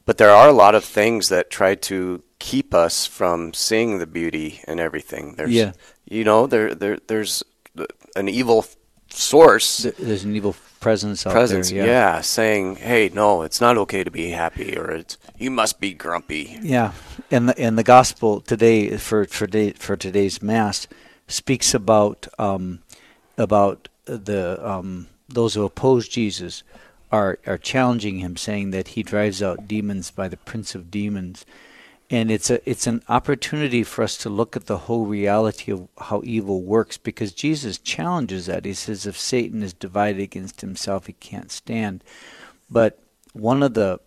but 0.06 0.18
there 0.18 0.30
are 0.32 0.50
a 0.50 0.54
lot 0.54 0.76
of 0.76 0.84
things 0.84 1.30
that 1.30 1.50
try 1.50 1.76
to 1.76 2.22
keep 2.40 2.74
us 2.74 3.06
from 3.06 3.54
seeing 3.54 3.98
the 4.00 4.06
beauty 4.08 4.62
and 4.68 4.80
everything. 4.80 5.36
There's, 5.36 5.52
Yeah. 5.52 5.72
You 6.08 6.24
know, 6.24 6.46
there, 6.46 6.76
there, 6.76 7.00
there's 7.08 7.44
an 8.16 8.30
evil 8.30 8.66
source. 9.10 9.88
There's 9.98 10.24
an 10.24 10.36
evil 10.36 10.56
presence 10.80 11.26
out 11.26 11.34
presence, 11.34 11.72
there. 11.72 11.86
yeah. 11.86 12.22
saying, 12.22 12.78
"Hey, 12.78 13.10
no, 13.14 13.42
it's 13.42 13.62
not 13.62 13.78
okay 13.78 14.04
to 14.04 14.12
be 14.12 14.30
happy," 14.30 14.78
or 14.78 14.92
"It's 14.92 15.18
you 15.38 15.52
must 15.52 15.80
be 15.80 15.94
grumpy." 15.94 16.58
Yeah, 16.62 16.94
and 17.32 17.50
the 17.50 17.60
and 17.60 17.78
the 17.78 17.84
gospel 17.84 18.42
today 18.42 18.98
for 18.98 19.26
for 19.26 19.48
day, 19.48 19.72
for 19.72 19.96
today's 19.96 20.42
mass 20.42 20.88
speaks 21.28 21.74
about 21.74 22.28
um, 22.38 22.80
about 23.38 23.90
the 24.06 24.60
um, 24.68 25.08
those 25.28 25.56
who 25.56 25.64
oppose 25.64 26.08
Jesus 26.08 26.64
are 27.12 27.40
are 27.46 27.58
challenging 27.58 28.20
him, 28.20 28.38
saying 28.38 28.72
that 28.72 28.90
he 28.90 29.04
drives 29.04 29.42
out 29.42 29.68
demons 29.68 30.12
by 30.12 30.28
the 30.28 30.38
prince 30.38 30.76
of 30.76 30.92
demons, 30.92 31.46
and 32.10 32.30
it's 32.30 32.50
a 32.50 32.70
it's 32.70 32.88
an 32.88 33.02
opportunity 33.10 33.84
for 33.84 34.04
us 34.04 34.18
to 34.18 34.30
look 34.30 34.56
at 34.56 34.68
the 34.68 34.78
whole 34.80 35.06
reality 35.06 35.72
of 35.72 35.88
how 35.98 36.22
evil 36.24 36.62
works 36.62 36.98
because 36.98 37.34
Jesus 37.34 37.78
challenges 37.78 38.46
that. 38.46 38.66
He 38.66 38.74
says, 38.74 39.08
if 39.08 39.18
Satan 39.18 39.64
is 39.64 39.74
divided 39.74 40.22
against 40.22 40.62
himself, 40.62 41.08
he 41.08 41.14
can't 41.14 41.52
stand. 41.52 42.04
But 42.70 43.00
one 43.34 43.64
of 43.64 43.74
the 43.74 44.00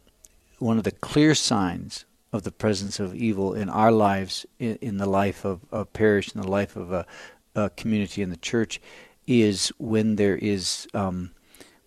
one 0.59 0.79
of 0.79 0.85
the 0.85 0.93
clear 0.93 1.35
signs 1.35 2.05
of 2.33 2.43
the 2.43 2.53
presence 2.53 3.01
of 3.01 3.15
evil 3.15 3.55
in 3.55 3.69
our 3.69 3.91
lives, 3.91 4.45
in, 4.59 4.77
in 4.81 4.99
the 4.99 5.09
life 5.09 5.45
of 5.45 5.61
a 5.73 5.85
parish, 5.85 6.35
in 6.35 6.41
the 6.41 6.49
life 6.49 6.77
of 6.77 6.93
a, 6.93 7.07
a 7.55 7.71
community 7.71 8.23
in 8.23 8.31
the 8.31 8.37
church, 8.37 8.81
is 9.27 9.73
when 9.79 10.17
there 10.17 10.37
is 10.37 10.87
um, 10.95 11.33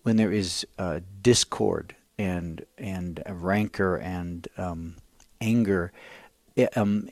when 0.02 0.16
there 0.16 0.32
is 0.32 0.66
uh, 0.78 1.00
discord 1.22 1.94
and 2.18 2.66
and 2.76 3.22
rancor 3.26 3.96
and 3.96 4.48
um, 4.58 4.96
anger 5.42 5.92
eh, 6.56 6.68
um, 6.76 7.08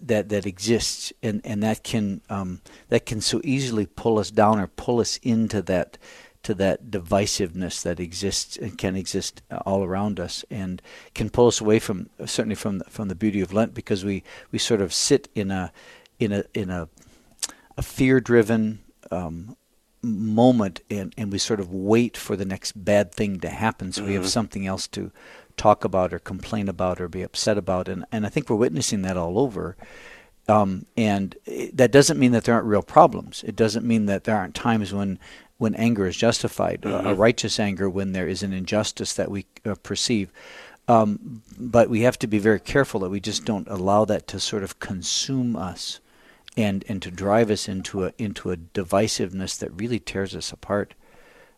that 0.00 0.28
that 0.30 0.46
exists, 0.46 1.12
and, 1.22 1.40
and 1.44 1.62
that 1.62 1.84
can 1.84 2.20
um, 2.30 2.60
that 2.88 3.04
can 3.06 3.20
so 3.20 3.40
easily 3.44 3.86
pull 3.86 4.18
us 4.18 4.30
down 4.30 4.58
or 4.58 4.66
pull 4.66 4.98
us 5.00 5.18
into 5.22 5.60
that 5.62 5.98
to 6.42 6.54
that 6.54 6.90
divisiveness 6.90 7.82
that 7.82 7.98
exists 7.98 8.56
and 8.58 8.76
can 8.76 8.96
exist 8.96 9.42
all 9.64 9.82
around 9.82 10.20
us, 10.20 10.44
and 10.50 10.80
can 11.14 11.30
pull 11.30 11.46
us 11.48 11.60
away 11.60 11.78
from 11.78 12.08
certainly 12.26 12.54
from 12.56 12.78
the, 12.78 12.84
from 12.84 13.08
the 13.08 13.14
beauty 13.14 13.40
of 13.42 13.52
Lent 13.52 13.74
because 13.74 14.04
we, 14.04 14.22
we 14.52 14.58
sort 14.58 14.80
of 14.80 14.92
sit 14.92 15.28
in 15.34 15.50
a 15.50 15.72
in 16.18 16.32
a 16.32 16.44
in 16.54 16.70
a 16.70 16.88
a 17.76 17.82
fear 17.82 18.20
driven 18.20 18.80
um, 19.10 19.56
moment 20.02 20.80
and, 20.90 21.14
and 21.16 21.32
we 21.32 21.38
sort 21.38 21.60
of 21.60 21.72
wait 21.72 22.16
for 22.16 22.36
the 22.36 22.44
next 22.44 22.72
bad 22.84 23.10
thing 23.12 23.40
to 23.40 23.48
happen 23.48 23.90
so 23.92 24.04
we 24.04 24.14
have 24.14 24.24
Mhm. 24.24 24.28
something 24.38 24.66
else 24.66 24.86
to 24.88 25.10
talk 25.56 25.84
about 25.84 26.12
or 26.12 26.18
complain 26.18 26.68
about 26.68 27.00
or 27.00 27.08
be 27.08 27.22
upset 27.22 27.58
about 27.58 27.88
and, 27.88 28.04
and 28.12 28.26
I 28.26 28.28
think 28.28 28.48
we're 28.48 28.56
witnessing 28.56 29.02
that 29.02 29.16
all 29.16 29.38
over 29.38 29.76
um, 30.46 30.86
and 30.96 31.36
it, 31.46 31.76
that 31.76 31.90
doesn't 31.90 32.18
mean 32.18 32.32
that 32.32 32.44
there 32.44 32.54
aren't 32.54 32.66
real 32.66 32.82
problems 32.82 33.44
it 33.46 33.56
doesn't 33.56 33.86
mean 33.86 34.06
that 34.06 34.24
there 34.24 34.36
aren't 34.36 34.54
times 34.54 34.92
when 34.92 35.18
when 35.58 35.74
anger 35.76 36.06
is 36.06 36.16
justified 36.16 36.84
a- 36.84 37.10
a 37.10 37.14
righteous 37.14 37.60
anger 37.60 37.88
when 37.88 38.12
there 38.12 38.28
is 38.28 38.42
an 38.42 38.52
injustice 38.52 39.14
that 39.14 39.30
we 39.30 39.46
uh, 39.64 39.74
perceive 39.82 40.32
um, 40.86 41.42
but 41.58 41.88
we 41.88 42.02
have 42.02 42.18
to 42.18 42.26
be 42.26 42.38
very 42.38 42.60
careful 42.60 43.00
that 43.00 43.10
we 43.10 43.20
just 43.20 43.44
don't 43.44 43.68
allow 43.68 44.04
that 44.04 44.26
to 44.28 44.40
sort 44.40 44.62
of 44.62 44.78
consume 44.80 45.56
us 45.56 46.00
and 46.56 46.84
and 46.88 47.02
to 47.02 47.10
drive 47.10 47.50
us 47.50 47.68
into 47.68 48.04
a 48.04 48.12
into 48.18 48.50
a 48.50 48.56
divisiveness 48.56 49.58
that 49.58 49.72
really 49.72 49.98
tears 49.98 50.34
us 50.36 50.52
apart. 50.52 50.94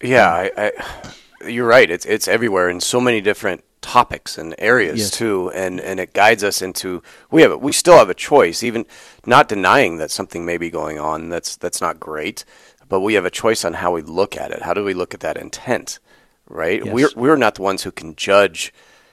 Yeah, 0.02 0.30
I, 0.30 0.50
I, 0.56 1.48
you're 1.48 1.66
right. 1.66 1.90
It's 1.90 2.06
it's 2.06 2.28
everywhere 2.28 2.68
in 2.68 2.80
so 2.80 3.00
many 3.00 3.20
different 3.20 3.64
topics 3.86 4.36
and 4.38 4.54
areas 4.58 4.98
Yes. 4.98 5.10
too, 5.10 5.50
and 5.54 5.80
and 5.80 6.00
it 6.00 6.12
guides 6.12 6.42
us 6.42 6.60
into 6.60 7.02
we 7.30 7.42
have 7.42 7.52
a, 7.52 7.56
we 7.58 7.72
still 7.72 7.96
have 7.98 8.10
a 8.10 8.14
choice, 8.30 8.62
even 8.64 8.84
not 9.24 9.48
denying 9.48 9.98
that 9.98 10.10
something 10.10 10.44
may 10.44 10.58
be 10.58 10.70
going 10.70 10.98
on 10.98 11.28
that's 11.28 11.56
that's 11.56 11.80
not 11.80 12.00
great, 12.00 12.44
but 12.88 13.00
we 13.00 13.14
have 13.14 13.24
a 13.24 13.30
choice 13.30 13.64
on 13.64 13.74
how 13.74 13.92
we 13.92 14.02
look 14.02 14.36
at 14.36 14.50
it. 14.50 14.62
How 14.62 14.74
do 14.74 14.82
we 14.84 14.94
look 14.94 15.14
at 15.14 15.20
that 15.20 15.36
intent? 15.36 16.00
Right? 16.48 16.84
Yes. 16.84 16.94
We're 16.94 17.10
we're 17.16 17.36
not 17.36 17.54
the 17.54 17.62
ones 17.62 17.84
who 17.84 17.92
can 17.92 18.16
judge 18.16 18.72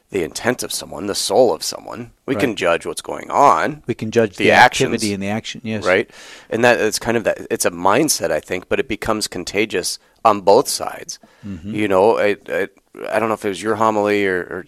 the 0.10 0.24
intent 0.24 0.62
of 0.64 0.72
someone, 0.72 1.08
the 1.08 1.16
soul 1.16 1.52
of 1.54 1.64
someone. 1.64 2.12
We 2.28 2.36
can 2.36 2.56
judge 2.56 2.86
what's 2.86 3.02
going 3.02 3.32
on. 3.32 3.82
We 3.88 3.96
can 3.96 4.12
judge 4.12 4.38
the, 4.38 4.44
the 4.46 4.52
actions, 4.52 4.94
activity 4.94 5.14
and 5.14 5.24
the 5.24 5.30
action, 5.30 5.62
yes. 5.64 5.84
Right? 5.86 6.08
And 6.52 6.64
that 6.64 6.80
it's 6.80 7.00
kind 7.00 7.18
of 7.18 7.24
that 7.24 7.38
it's 7.50 7.66
a 7.66 7.72
mindset, 7.72 8.30
I 8.32 8.40
think, 8.40 8.70
but 8.70 8.80
it 8.80 8.88
becomes 8.88 9.28
contagious 9.28 9.98
on 10.24 10.42
both 10.42 10.68
sides. 10.68 11.18
Mhm. 11.44 11.74
You 11.74 11.88
know, 11.88 12.18
I, 12.20 12.38
I, 12.48 12.68
I 13.10 13.20
don't 13.20 13.30
know 13.30 13.36
if 13.36 13.46
it 13.46 13.50
was 13.50 13.62
your 13.62 13.76
homily 13.76 14.26
or, 14.28 14.40
or 14.42 14.66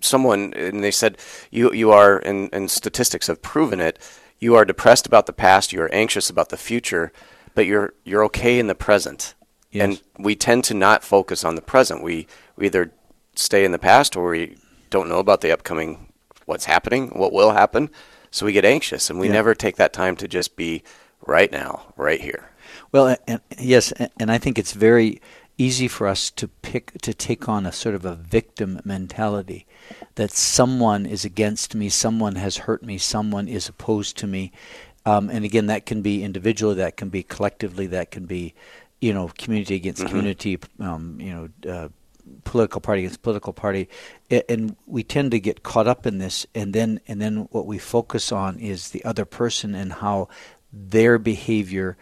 someone, 0.00 0.52
and 0.54 0.82
they 0.82 0.90
said 0.90 1.18
you 1.50 1.72
you 1.72 1.90
are, 1.90 2.18
and, 2.18 2.50
and 2.52 2.70
statistics 2.70 3.26
have 3.28 3.42
proven 3.42 3.80
it. 3.80 3.98
You 4.38 4.54
are 4.54 4.64
depressed 4.64 5.06
about 5.06 5.26
the 5.26 5.32
past. 5.32 5.72
You 5.72 5.82
are 5.82 5.94
anxious 5.94 6.28
about 6.28 6.48
the 6.50 6.56
future, 6.56 7.12
but 7.54 7.66
you're 7.66 7.94
you're 8.04 8.24
okay 8.24 8.58
in 8.58 8.66
the 8.66 8.74
present. 8.74 9.34
Yes. 9.70 9.84
And 9.84 10.24
we 10.24 10.34
tend 10.34 10.64
to 10.64 10.74
not 10.74 11.04
focus 11.04 11.44
on 11.44 11.54
the 11.54 11.62
present. 11.62 12.02
We 12.02 12.26
we 12.56 12.66
either 12.66 12.92
stay 13.34 13.64
in 13.64 13.72
the 13.72 13.78
past 13.78 14.16
or 14.16 14.30
we 14.30 14.56
don't 14.90 15.08
know 15.08 15.18
about 15.18 15.40
the 15.40 15.52
upcoming 15.52 16.12
what's 16.46 16.64
happening, 16.66 17.08
what 17.08 17.32
will 17.32 17.52
happen. 17.52 17.90
So 18.30 18.46
we 18.46 18.52
get 18.52 18.64
anxious, 18.64 19.10
and 19.10 19.18
we 19.18 19.26
Yeah. 19.26 19.34
never 19.34 19.54
take 19.54 19.76
that 19.76 19.92
time 19.92 20.16
to 20.16 20.28
just 20.28 20.56
be 20.56 20.82
right 21.26 21.50
now, 21.50 21.92
right 21.96 22.20
here. 22.20 22.50
Well, 22.92 23.16
and, 23.26 23.40
yes, 23.58 23.92
and 24.18 24.30
I 24.30 24.38
think 24.38 24.58
it's 24.58 24.72
very 24.72 25.20
easy 25.58 25.88
for 25.88 26.06
us 26.06 26.30
to 26.30 26.48
pick 26.48 27.00
to 27.00 27.14
take 27.14 27.48
on 27.48 27.66
a 27.66 27.72
sort 27.72 27.94
of 27.94 28.04
a 28.04 28.14
victim 28.14 28.80
mentality 28.84 29.66
that 30.16 30.30
someone 30.30 31.06
is 31.06 31.24
against 31.24 31.74
me, 31.74 31.88
someone 31.88 32.36
has 32.36 32.58
hurt 32.58 32.82
me, 32.82 32.98
someone 32.98 33.48
is 33.48 33.68
opposed 33.68 34.16
to 34.18 34.26
me. 34.26 34.52
Um, 35.04 35.30
and 35.30 35.44
again, 35.44 35.66
that 35.66 35.86
can 35.86 36.02
be 36.02 36.22
individually, 36.24 36.74
that 36.76 36.96
can 36.96 37.08
be 37.10 37.22
collectively, 37.22 37.86
that 37.86 38.10
can 38.10 38.26
be, 38.26 38.54
you 39.00 39.14
know, 39.14 39.30
community 39.38 39.76
against 39.76 40.02
Mhm. 40.02 40.08
community, 40.08 40.58
um, 40.80 41.20
you 41.20 41.32
know, 41.32 41.70
uh, 41.72 41.88
political 42.42 42.80
party 42.80 43.02
against 43.02 43.22
political 43.22 43.52
party, 43.52 43.88
and 44.48 44.74
we 44.86 45.04
tend 45.04 45.30
to 45.30 45.38
get 45.38 45.62
caught 45.62 45.86
up 45.86 46.06
in 46.06 46.18
this, 46.18 46.44
and 46.54 46.72
then 46.72 47.00
and 47.06 47.20
then 47.20 47.46
what 47.52 47.66
we 47.66 47.78
focus 47.78 48.32
on 48.32 48.58
is 48.58 48.90
the 48.90 49.04
other 49.04 49.24
person 49.24 49.74
and 49.76 49.92
how 49.92 50.28
their 50.72 51.18
behavior 51.18 51.96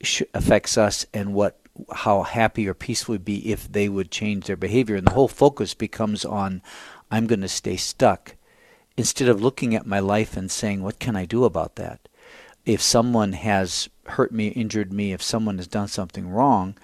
sh- 0.00 0.22
affects 0.32 0.78
us, 0.78 1.04
and 1.12 1.34
what 1.34 1.61
how 1.94 2.22
happy 2.22 2.68
or 2.68 2.74
peaceful 2.74 3.12
we'd 3.14 3.24
be 3.24 3.50
if 3.50 3.70
they 3.70 3.88
would 3.88 4.10
change 4.10 4.46
their 4.46 4.56
behavior, 4.56 4.96
and 4.96 5.06
the 5.06 5.12
whole 5.14 5.28
focus 5.28 5.74
becomes 5.74 6.24
on 6.24 6.62
I'm 7.10 7.26
going 7.26 7.40
to 7.42 7.48
stay 7.48 7.76
stuck, 7.76 8.36
instead 8.96 9.28
of 9.28 9.42
looking 9.42 9.74
at 9.74 9.86
my 9.86 9.98
life 9.98 10.36
and 10.36 10.50
saying 10.50 10.82
what 10.82 10.98
can 10.98 11.16
I 11.16 11.24
do 11.24 11.44
about 11.44 11.76
that. 11.76 12.08
If 12.64 12.80
someone 12.80 13.32
has 13.32 13.88
hurt 14.06 14.32
me, 14.32 14.48
injured 14.48 14.92
me, 14.92 15.12
if 15.12 15.22
someone 15.22 15.56
has 15.56 15.66
done 15.66 15.88
something 15.88 16.28
wrong, 16.28 16.76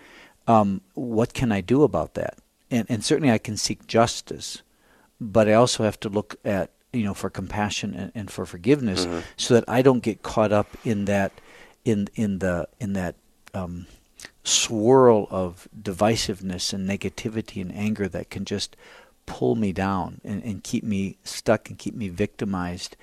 um, 0.47 0.81
what 0.95 1.35
can 1.35 1.53
I 1.53 1.61
do 1.61 1.83
about 1.83 2.15
that? 2.15 2.39
And, 2.71 2.87
and 2.89 3.05
certainly 3.05 3.31
I 3.31 3.39
can 3.39 3.57
seek 3.57 3.87
justice, 3.87 4.63
but 5.21 5.49
I 5.49 5.53
also 5.55 5.85
have 5.85 6.01
to 6.01 6.09
look 6.09 6.37
at 6.45 6.71
you 6.93 7.05
know 7.05 7.15
for 7.15 7.29
compassion 7.29 7.95
and, 7.95 8.13
and 8.15 8.31
for 8.31 8.47
forgiveness, 8.47 9.05
Mhm. 9.07 9.23
so 9.37 9.55
that 9.55 9.65
I 9.69 9.83
don't 9.83 10.03
get 10.03 10.23
caught 10.23 10.53
up 10.53 10.69
in 10.85 11.05
that 11.05 11.33
in 11.85 12.09
in 12.15 12.39
the 12.39 12.69
in 12.81 12.95
that 12.95 13.15
um, 13.55 13.87
swirl 14.49 15.29
of 15.31 15.69
divisiveness 15.81 16.73
and 16.73 16.89
negativity 16.89 17.61
and 17.61 17.75
anger 17.75 18.09
that 18.09 18.31
can 18.31 18.45
just 18.45 18.77
pull 19.27 19.55
me 19.55 19.73
down 19.73 20.21
and, 20.25 20.43
and 20.43 20.65
keep 20.65 20.83
me 20.83 21.19
stuck 21.23 21.69
and 21.69 21.79
keep 21.79 21.95
me 21.95 22.09
victimized 22.09 22.97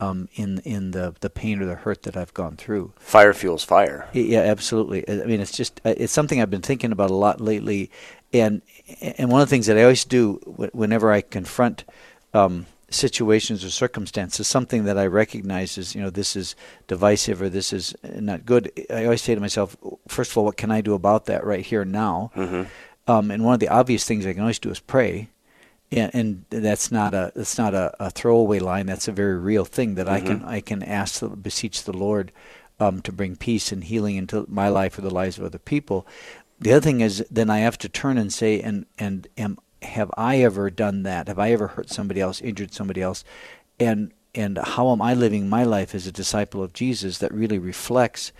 um, 0.00 0.28
in 0.34 0.58
in 0.60 0.90
the 0.90 1.14
the 1.20 1.30
pain 1.30 1.62
or 1.62 1.66
the 1.66 1.76
hurt 1.76 2.02
that 2.02 2.16
I've 2.16 2.34
gone 2.34 2.56
through. 2.56 2.92
Fire 2.98 3.32
fuels 3.32 3.62
fire. 3.64 4.08
Yeah, 4.12 4.40
absolutely. 4.40 5.08
I 5.08 5.24
mean, 5.26 5.40
it's 5.40 5.56
just 5.56 5.80
uh, 5.84 5.94
it's 5.96 6.12
something 6.12 6.40
I've 6.40 6.50
been 6.50 6.60
thinking 6.60 6.90
about 6.90 7.10
a 7.10 7.14
lot 7.14 7.40
lately, 7.40 7.90
and 8.32 8.62
and 9.00 9.30
one 9.30 9.40
of 9.40 9.48
the 9.48 9.50
things 9.50 9.66
that 9.66 9.78
I 9.78 9.82
always 9.82 10.04
do 10.04 10.34
whenever 10.72 11.12
I 11.12 11.20
confront 11.20 11.84
um, 12.34 12.66
situations 12.92 13.64
or 13.64 13.70
circumstances, 13.70 14.46
something 14.46 14.84
that 14.84 14.98
I 14.98 15.06
recognize 15.06 15.76
is 15.78 15.94
you 15.94 16.02
know 16.02 16.10
this 16.10 16.36
is 16.36 16.54
divisive 16.86 17.42
or 17.42 17.48
this 17.48 17.72
is 17.72 17.94
not 18.02 18.44
good. 18.46 18.70
I 18.90 19.04
always 19.04 19.22
say 19.22 19.34
to 19.34 19.40
myself, 19.40 19.76
first 20.08 20.30
of 20.30 20.38
all, 20.38 20.44
what 20.44 20.56
can 20.56 20.70
I 20.70 20.80
do 20.80 20.94
about 20.94 21.26
that 21.26 21.44
right 21.44 21.64
here 21.64 21.84
now? 21.84 22.30
Mhm. 22.36 22.66
Um, 23.08 23.30
and 23.30 23.44
one 23.44 23.54
of 23.54 23.60
the 23.60 23.68
obvious 23.68 24.04
things 24.04 24.24
I 24.26 24.32
can 24.32 24.42
always 24.42 24.58
do 24.60 24.70
is 24.70 24.78
pray. 24.80 25.28
And, 25.90 26.10
and 26.14 26.44
that's 26.48 26.90
not 26.90 27.12
a 27.12 27.32
that's 27.34 27.58
not 27.58 27.74
a, 27.74 27.92
a 28.00 28.10
throwaway 28.10 28.60
line. 28.60 28.86
That's 28.86 29.08
a 29.08 29.12
very 29.12 29.36
real 29.38 29.64
thing 29.66 29.96
that 29.96 30.08
I 30.08 30.20
can 30.20 30.40
Mhm. 30.40 30.46
I 30.46 30.60
can 30.60 30.82
ask 30.82 31.20
the, 31.20 31.28
beseech 31.28 31.82
the 31.84 31.92
Lord 31.92 32.32
um, 32.80 33.02
to 33.02 33.12
bring 33.12 33.36
peace 33.36 33.72
and 33.72 33.84
healing 33.84 34.16
into 34.16 34.46
my 34.48 34.68
life 34.68 34.96
or 34.98 35.02
the 35.02 35.10
lives 35.10 35.38
of 35.38 35.44
other 35.44 35.58
people. 35.58 36.06
The 36.60 36.72
other 36.72 36.80
thing 36.80 37.00
is 37.00 37.24
then 37.30 37.50
I 37.50 37.58
have 37.58 37.76
to 37.78 37.88
turn 37.88 38.16
and 38.18 38.32
say 38.32 38.60
and 38.60 38.86
and 38.98 39.26
am 39.36 39.58
have 39.82 40.10
I 40.16 40.38
ever 40.38 40.70
done 40.70 41.02
that? 41.04 41.28
Have 41.28 41.38
I 41.38 41.50
ever 41.52 41.68
hurt 41.68 41.90
somebody 41.90 42.20
else, 42.20 42.40
injured 42.40 42.72
somebody 42.72 43.02
else? 43.02 43.24
And 43.78 44.12
and 44.34 44.56
how 44.58 44.90
am 44.92 45.02
I 45.02 45.12
living 45.12 45.48
my 45.48 45.62
life 45.64 45.94
as 45.94 46.06
a 46.06 46.12
disciple 46.12 46.62
of 46.62 46.72
Jesus 46.72 47.18
that 47.18 47.32
really 47.34 47.58
reflects 47.58 48.32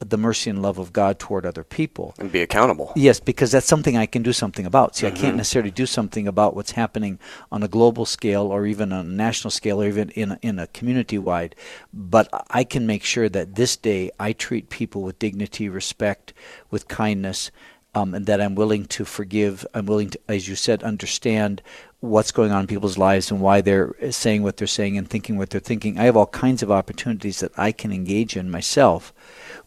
the 0.00 0.18
mercy 0.18 0.50
and 0.50 0.60
love 0.60 0.76
of 0.76 0.92
God 0.92 1.20
toward 1.20 1.46
other 1.46 1.62
people? 1.62 2.14
And 2.18 2.32
be 2.32 2.42
accountable. 2.42 2.92
Yes, 2.96 3.20
because 3.20 3.52
that's 3.52 3.66
something 3.66 3.96
I 3.96 4.06
can 4.06 4.22
do 4.22 4.32
something 4.32 4.66
about. 4.66 4.96
See, 4.96 5.06
I 5.06 5.12
can't 5.12 5.34
Mhm. 5.34 5.38
necessarily 5.38 5.70
do 5.70 5.86
something 5.86 6.26
about 6.26 6.56
what's 6.56 6.72
happening 6.72 7.20
on 7.52 7.62
a 7.62 7.68
global 7.68 8.04
scale 8.06 8.46
or 8.46 8.66
even 8.66 8.92
on 8.92 9.06
a 9.06 9.08
national 9.08 9.52
scale 9.52 9.80
or 9.80 9.86
even 9.86 10.10
in 10.10 10.32
a, 10.32 10.38
in 10.42 10.58
a 10.58 10.66
community 10.66 11.16
wide, 11.16 11.54
but 11.94 12.28
I 12.50 12.64
can 12.64 12.84
make 12.86 13.04
sure 13.04 13.28
that 13.28 13.54
this 13.54 13.76
day 13.76 14.10
I 14.18 14.32
treat 14.32 14.68
people 14.68 15.02
with 15.02 15.20
dignity, 15.20 15.68
respect, 15.68 16.34
with 16.70 16.88
kindness, 16.88 17.52
um, 17.96 18.12
and 18.12 18.26
that 18.26 18.42
I'm 18.42 18.54
willing 18.54 18.84
to 18.86 19.06
forgive. 19.06 19.66
I'm 19.72 19.86
willing 19.86 20.10
to, 20.10 20.20
as 20.28 20.48
you 20.48 20.54
said, 20.54 20.82
understand 20.82 21.62
what's 22.00 22.30
going 22.30 22.52
on 22.52 22.60
in 22.60 22.66
people's 22.66 22.98
lives 22.98 23.30
and 23.30 23.40
why 23.40 23.62
they're 23.62 23.94
saying 24.10 24.42
what 24.42 24.58
they're 24.58 24.66
saying 24.66 24.98
and 24.98 25.08
thinking 25.08 25.38
what 25.38 25.48
they're 25.48 25.60
thinking. 25.60 25.98
I 25.98 26.04
have 26.04 26.16
all 26.16 26.26
kinds 26.26 26.62
of 26.62 26.70
opportunities 26.70 27.40
that 27.40 27.52
I 27.56 27.72
can 27.72 27.92
engage 27.92 28.36
in 28.36 28.50
myself, 28.50 29.14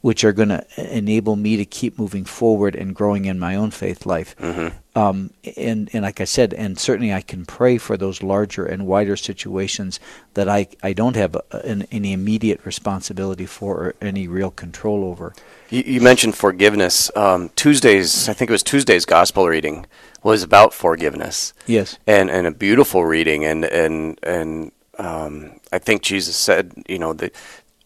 which 0.01 0.23
are 0.23 0.31
going 0.31 0.49
to 0.49 0.63
enable 0.77 1.35
me 1.35 1.57
to 1.57 1.65
keep 1.65 1.99
moving 1.99 2.23
forward 2.23 2.75
and 2.75 2.95
growing 2.95 3.25
in 3.25 3.37
my 3.37 3.55
own 3.55 3.69
faith 3.71 4.05
life. 4.05 4.35
Mhm. 4.39 4.71
Um, 4.95 5.31
and 5.57 5.89
and 5.93 6.03
like 6.03 6.19
I 6.21 6.25
said, 6.25 6.53
and 6.53 6.79
certainly 6.79 7.13
I 7.13 7.21
can 7.21 7.45
pray 7.45 7.77
for 7.77 7.95
those 7.97 8.23
larger 8.23 8.65
and 8.65 8.85
wider 8.87 9.15
situations 9.15 9.99
that 10.33 10.47
I 10.49 10.67
I 10.83 10.93
don't 10.93 11.15
have 11.15 11.35
a, 11.35 11.43
an, 11.65 11.85
any 11.91 12.11
immediate 12.13 12.65
responsibility 12.65 13.45
for 13.45 13.75
or 13.77 13.95
any 14.01 14.27
real 14.27 14.51
control 14.51 15.03
over. 15.03 15.33
You, 15.69 15.83
you 15.85 16.01
mentioned 16.01 16.35
forgiveness. 16.35 17.11
Um, 17.15 17.49
Tuesday's, 17.55 18.27
I 18.27 18.33
think 18.33 18.49
it 18.49 18.53
was 18.53 18.63
Tuesday's 18.63 19.05
gospel 19.05 19.47
reading 19.47 19.85
was 20.23 20.43
about 20.43 20.73
forgiveness. 20.73 21.53
Yes. 21.67 21.97
and 22.07 22.29
and 22.29 22.47
a 22.47 22.51
beautiful 22.51 23.05
reading, 23.05 23.45
and 23.45 23.63
and 23.65 24.19
and 24.23 24.71
um, 24.97 25.59
I 25.71 25.79
think 25.79 26.01
Jesus 26.01 26.35
said, 26.35 26.73
you 26.87 26.99
know, 26.99 27.13
they 27.13 27.31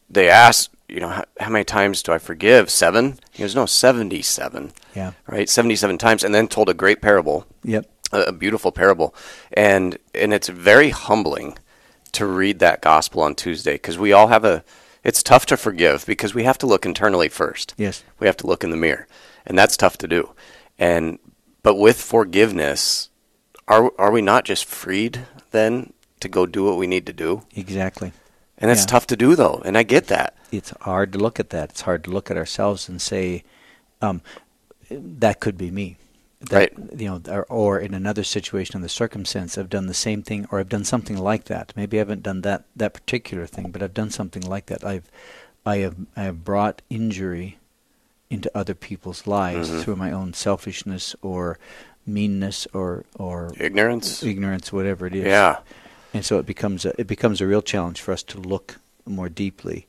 they 0.10 0.30
asked, 0.30 0.70
you 0.90 1.00
know, 1.00 1.10
how, 1.10 1.24
how 1.40 1.50
many 1.50 1.64
times 1.66 2.04
do 2.04 2.12
I 2.12 2.18
forgive? 2.18 2.70
Seven. 2.70 3.18
He 3.32 3.44
goes, 3.44 3.56
no, 3.56 3.66
seventy-seven. 3.66 4.72
Yeah. 4.96 5.14
right, 5.28 5.50
seventy-seven 5.50 5.98
times, 5.98 6.24
and 6.24 6.34
then 6.36 6.48
told 6.48 6.70
a 6.70 6.74
great 6.74 7.02
parable. 7.02 7.46
Yep. 7.64 7.90
a, 8.12 8.22
a 8.24 8.32
beautiful 8.32 8.72
parable, 8.72 9.16
and 9.54 9.98
and 10.14 10.34
it's 10.34 10.50
very 10.50 10.90
humbling 10.90 11.58
to 12.12 12.26
read 12.28 12.60
that 12.60 12.82
gospel 12.82 13.22
on 13.24 13.34
Tuesday 13.36 13.74
because 13.74 13.98
we 13.98 14.12
all 14.14 14.28
have 14.28 14.46
a. 14.46 14.64
It's 15.04 15.24
tough 15.24 15.46
to 15.48 15.58
forgive 15.58 16.06
because 16.06 16.34
we 16.34 16.44
have 16.44 16.58
to 16.60 16.66
look 16.68 16.86
internally 16.86 17.28
first. 17.28 17.74
Yes. 17.78 18.04
we 18.20 18.28
have 18.28 18.38
to 18.38 18.48
look 18.48 18.64
in 18.64 18.70
the 18.70 18.78
mirror, 18.78 19.08
and 19.46 19.58
that's 19.58 19.76
tough 19.76 19.98
to 20.00 20.08
do. 20.08 20.34
And 20.80 21.18
but 21.64 21.76
with 21.76 22.00
forgiveness, 22.02 23.10
are 23.68 23.92
are 23.98 24.12
we 24.12 24.22
not 24.22 24.46
just 24.46 24.66
freed 24.66 25.26
then 25.52 25.94
to 26.20 26.28
go 26.30 26.46
do 26.46 26.64
what 26.66 26.78
we 26.78 26.88
need 26.88 27.06
to 27.06 27.14
do? 27.14 27.44
Exactly. 27.56 28.12
And 28.58 28.70
it's 28.72 28.82
Yeah. 28.82 28.88
tough 28.88 29.08
to 29.08 29.16
do 29.18 29.36
though, 29.36 29.62
and 29.66 29.78
I 29.78 29.84
get 29.84 30.08
that. 30.08 30.36
It's 30.54 30.72
hard 30.82 31.12
to 31.14 31.18
look 31.20 31.40
at 31.40 31.50
that. 31.50 31.72
It's 31.72 31.82
hard 31.82 32.04
to 32.04 32.12
look 32.12 32.30
at 32.30 32.38
ourselves 32.38 32.88
and 32.88 33.02
say, 33.02 33.44
um, 34.02 34.22
that 34.90 35.40
could 35.40 35.58
be 35.58 35.72
me. 35.72 35.98
That, 36.42 36.78
Right. 36.78 37.00
You 37.00 37.08
know, 37.08 37.22
or, 37.34 37.46
or 37.50 37.80
in 37.80 37.94
another 37.94 38.24
situation, 38.24 38.76
in 38.76 38.82
the 38.82 38.90
circumstance, 38.90 39.58
I've 39.58 39.70
done 39.70 39.88
the 39.88 39.94
same 39.94 40.22
thing, 40.22 40.46
or 40.52 40.60
I've 40.60 40.70
done 40.70 40.84
something 40.84 41.18
like 41.18 41.46
that. 41.46 41.74
Maybe 41.76 41.98
I 41.98 42.00
haven't 42.00 42.22
done 42.24 42.42
that 42.42 42.66
that 42.76 42.94
particular 42.94 43.48
thing, 43.48 43.72
but 43.72 43.82
I've 43.82 43.94
done 43.94 44.10
something 44.12 44.44
like 44.44 44.66
that. 44.68 44.84
I've, 44.86 45.10
I 45.66 45.78
have, 45.78 45.96
I 46.18 46.24
have 46.24 46.44
brought 46.44 46.82
injury 46.90 47.58
into 48.30 48.52
other 48.54 48.74
people's 48.76 49.26
lives 49.26 49.70
Mhm. 49.70 49.82
through 49.82 49.96
my 49.96 50.12
own 50.12 50.34
selfishness 50.34 51.16
or 51.22 51.58
meanness 52.06 52.68
or 52.74 53.06
or 53.18 53.52
Ignorance? 53.58 54.22
ignorance, 54.22 54.74
whatever 54.74 55.08
it 55.08 55.16
is. 55.16 55.26
Yeah. 55.26 55.60
And 56.14 56.26
so 56.26 56.38
it 56.40 56.46
becomes 56.46 56.84
a, 56.86 56.94
it 57.00 57.08
becomes 57.08 57.40
a 57.42 57.48
real 57.48 57.62
challenge 57.62 58.02
for 58.02 58.12
us 58.12 58.22
to 58.24 58.38
look 58.38 58.76
more 59.06 59.30
deeply. 59.30 59.88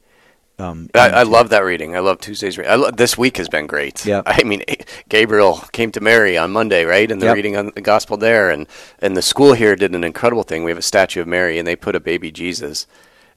Um, 0.58 0.88
I, 0.94 1.08
I 1.10 1.22
love 1.24 1.48
that 1.50 1.64
reading. 1.64 1.96
I 1.96 1.98
love 1.98 2.20
Tuesday's 2.20 2.56
reading. 2.56 2.72
I 2.72 2.76
lo- 2.76 2.90
this 2.92 3.18
week 3.18 3.38
has 3.38 3.48
been 3.48 3.66
great. 3.66 4.06
Yeah. 4.06 4.22
I 4.26 4.44
mean, 4.44 4.62
Gabriel 5.08 5.56
came 5.72 5.90
to 5.92 6.00
Mary 6.00 6.38
on 6.38 6.52
Monday, 6.52 6.84
right? 6.84 7.10
And 7.10 7.20
the 7.20 7.26
Yep. 7.26 7.34
reading 7.34 7.56
on 7.56 7.72
the 7.74 7.80
gospel 7.80 8.16
there, 8.16 8.50
and 8.50 8.66
and 9.00 9.16
the 9.16 9.22
school 9.22 9.54
here 9.54 9.74
did 9.74 9.94
an 9.94 10.04
incredible 10.04 10.44
thing. 10.44 10.62
We 10.62 10.70
have 10.70 10.78
a 10.78 10.82
statue 10.82 11.20
of 11.22 11.26
Mary, 11.26 11.58
and 11.58 11.66
they 11.66 11.74
put 11.76 11.96
a 11.96 12.00
baby 12.00 12.30
Jesus, 12.30 12.86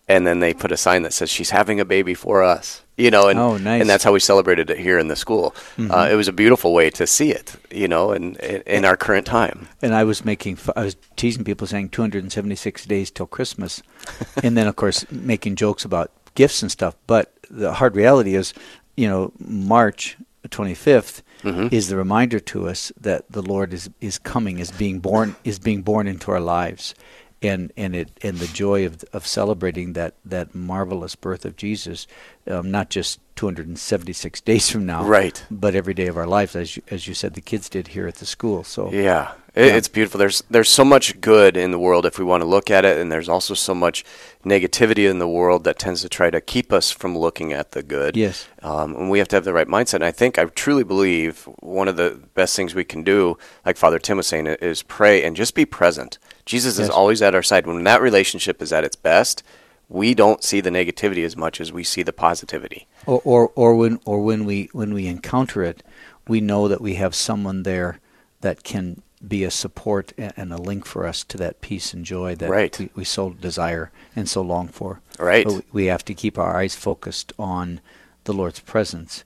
and 0.07 0.27
then 0.27 0.41
they 0.41 0.53
put 0.53 0.71
a 0.71 0.77
sign 0.77 1.01
that 1.03 1.13
says 1.13 1.29
she's 1.31 1.49
having 1.49 1.79
a 1.79 1.85
baby 1.85 2.13
for 2.13 2.43
us. 2.43 2.83
You 2.97 3.11
know, 3.11 3.27
and 3.29 3.39
Oh, 3.39 3.57
nice. 3.57 3.81
and 3.81 3.87
that's 3.89 4.03
how 4.03 4.11
we 4.11 4.19
celebrated 4.19 4.69
it 4.71 4.79
here 4.79 4.97
in 4.99 5.07
the 5.07 5.15
school. 5.15 5.53
Uh, 5.77 5.81
Mhm. 5.81 6.11
it 6.11 6.15
was 6.15 6.27
a 6.27 6.31
beautiful 6.33 6.73
way 6.73 6.89
to 6.91 7.05
see 7.07 7.31
it. 7.31 7.55
You 7.71 7.87
know, 7.87 8.11
in 8.11 8.35
in, 8.37 8.61
in 8.65 8.85
our 8.85 8.97
current 8.97 9.25
time. 9.25 9.67
And 9.81 9.93
I 9.95 10.03
was 10.03 10.23
making, 10.25 10.57
I 10.75 10.83
was 10.83 10.95
teasing 11.15 11.43
people 11.43 11.65
saying 11.67 11.89
276 11.89 12.85
days 12.85 13.09
till 13.11 13.27
Christmas, 13.27 13.81
and 14.43 14.55
then 14.57 14.67
of 14.67 14.75
course 14.75 15.05
making 15.11 15.55
jokes 15.55 15.83
about 15.85 16.11
gifts 16.37 16.61
and 16.61 16.71
stuff. 16.71 16.95
But 17.07 17.33
the 17.49 17.73
hard 17.73 17.95
reality 17.95 18.35
is, 18.35 18.53
you 18.95 19.07
know, 19.09 19.31
March 19.39 20.17
25th 20.47 21.21
Mhm. 21.43 21.73
is 21.73 21.89
the 21.89 21.97
reminder 21.97 22.39
to 22.39 22.69
us 22.69 22.91
that 22.99 23.21
the 23.29 23.41
Lord 23.41 23.73
is 23.73 23.89
is 23.99 24.17
coming, 24.19 24.59
is 24.59 24.71
being 24.71 24.99
born, 24.99 25.35
is 25.43 25.59
being 25.59 25.81
born 25.81 26.07
into 26.07 26.31
our 26.31 26.39
lives, 26.39 26.95
and 27.41 27.71
and 27.77 27.95
it 27.95 28.09
and 28.23 28.37
the 28.37 28.47
joy 28.47 28.85
of 28.85 29.03
of 29.13 29.27
celebrating 29.27 29.93
that 29.93 30.15
that 30.25 30.55
marvelous 30.55 31.15
birth 31.15 31.45
of 31.45 31.55
Jesus, 31.55 32.07
um, 32.49 32.71
not 32.71 32.89
just 32.89 33.19
276 33.35 34.41
days 34.41 34.69
from 34.69 34.85
now, 34.87 35.03
Right. 35.03 35.45
but 35.51 35.75
every 35.75 35.93
day 35.93 36.07
of 36.07 36.17
our 36.17 36.25
lives, 36.25 36.55
as 36.55 36.75
you, 36.77 36.83
as 36.89 37.07
you 37.07 37.13
said, 37.13 37.35
the 37.35 37.41
kids 37.41 37.69
did 37.69 37.89
here 37.89 38.07
at 38.07 38.15
the 38.15 38.25
school. 38.25 38.63
So 38.63 38.91
Yeah, 38.91 39.33
it, 39.53 39.67
Yeah. 39.67 39.75
it's 39.75 39.87
beautiful. 39.87 40.17
There's 40.17 40.41
there's 40.49 40.69
so 40.69 40.83
much 40.83 41.21
good 41.21 41.55
in 41.55 41.69
the 41.69 41.77
world 41.77 42.07
if 42.07 42.17
we 42.17 42.25
want 42.25 42.41
to 42.41 42.47
look 42.47 42.71
at 42.71 42.83
it, 42.83 42.97
and 42.97 43.11
there's 43.11 43.29
also 43.29 43.53
so 43.53 43.75
much 43.75 44.03
negativity 44.43 45.07
in 45.07 45.19
the 45.19 45.27
world 45.27 45.63
that 45.65 45.77
tends 45.77 46.01
to 46.01 46.09
try 46.09 46.31
to 46.31 46.41
keep 46.41 46.73
us 46.73 46.89
from 46.91 47.15
looking 47.15 47.53
at 47.53 47.71
the 47.73 47.83
good. 47.83 48.17
Yes. 48.17 48.47
um, 48.63 48.95
and 48.95 49.09
we 49.11 49.19
have 49.19 49.27
to 49.27 49.35
have 49.35 49.45
the 49.45 49.53
right 49.53 49.67
mindset. 49.67 49.95
And 49.95 50.03
I 50.05 50.11
think 50.11 50.39
I 50.39 50.45
truly 50.45 50.83
believe 50.83 51.43
one 51.59 51.87
of 51.87 51.95
the 51.97 52.19
best 52.33 52.55
things 52.55 52.73
we 52.73 52.83
can 52.83 53.03
do, 53.03 53.37
like 53.65 53.77
Father 53.77 53.99
Tim 53.99 54.17
was 54.17 54.25
saying, 54.27 54.47
is 54.47 54.81
pray 54.81 55.23
and 55.23 55.35
just 55.35 55.53
be 55.53 55.65
present. 55.65 56.17
Jesus 56.47 56.79
is 56.79 56.89
always 56.89 57.21
at 57.21 57.35
our 57.35 57.43
side. 57.43 57.67
When 57.67 57.83
that 57.83 58.01
relationship 58.01 58.61
is 58.61 58.73
at 58.73 58.83
its 58.83 58.95
best, 58.95 59.43
we 59.89 60.13
don't 60.13 60.43
see 60.43 60.61
the 60.61 60.69
negativity 60.69 61.23
as 61.23 61.37
much 61.37 61.61
as 61.61 61.71
we 61.71 61.83
see 61.83 62.03
the 62.03 62.13
positivity. 62.13 62.87
Or, 63.05 63.21
or, 63.23 63.51
or 63.53 63.75
when, 63.75 63.99
or 64.05 64.23
when 64.23 64.45
we, 64.45 64.69
when 64.71 64.93
we 64.93 65.07
encounter 65.07 65.61
it, 65.61 65.83
we 66.27 66.41
know 66.41 66.67
that 66.67 66.81
we 66.81 66.95
have 66.95 67.13
someone 67.13 67.63
there 67.63 67.99
that 68.41 68.63
can 68.63 69.01
be 69.25 69.43
a 69.43 69.51
support 69.51 70.13
and 70.17 70.53
a 70.53 70.57
link 70.57 70.85
for 70.85 71.05
us 71.05 71.23
to 71.23 71.37
that 71.37 71.59
peace 71.59 71.93
and 71.93 72.05
joy 72.05 72.35
that 72.35 72.49
right. 72.49 72.77
we, 72.79 72.89
we 72.95 73.03
so 73.03 73.31
desire 73.31 73.91
and 74.15 74.29
so 74.29 74.41
long 74.41 74.67
for. 74.67 75.01
Right. 75.19 75.45
But 75.45 75.65
we 75.73 75.85
have 75.85 76.05
to 76.05 76.13
keep 76.13 76.37
our 76.37 76.55
eyes 76.55 76.75
focused 76.75 77.33
on 77.37 77.81
the 78.25 78.33
Lord's 78.33 78.59
presence, 78.59 79.23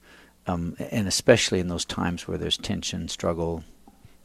um, 0.47 0.75
and 0.79 1.07
especially 1.07 1.59
in 1.59 1.67
those 1.67 1.85
times 1.85 2.27
where 2.27 2.37
there's 2.37 2.57
tension, 2.57 3.07
struggle, 3.09 3.63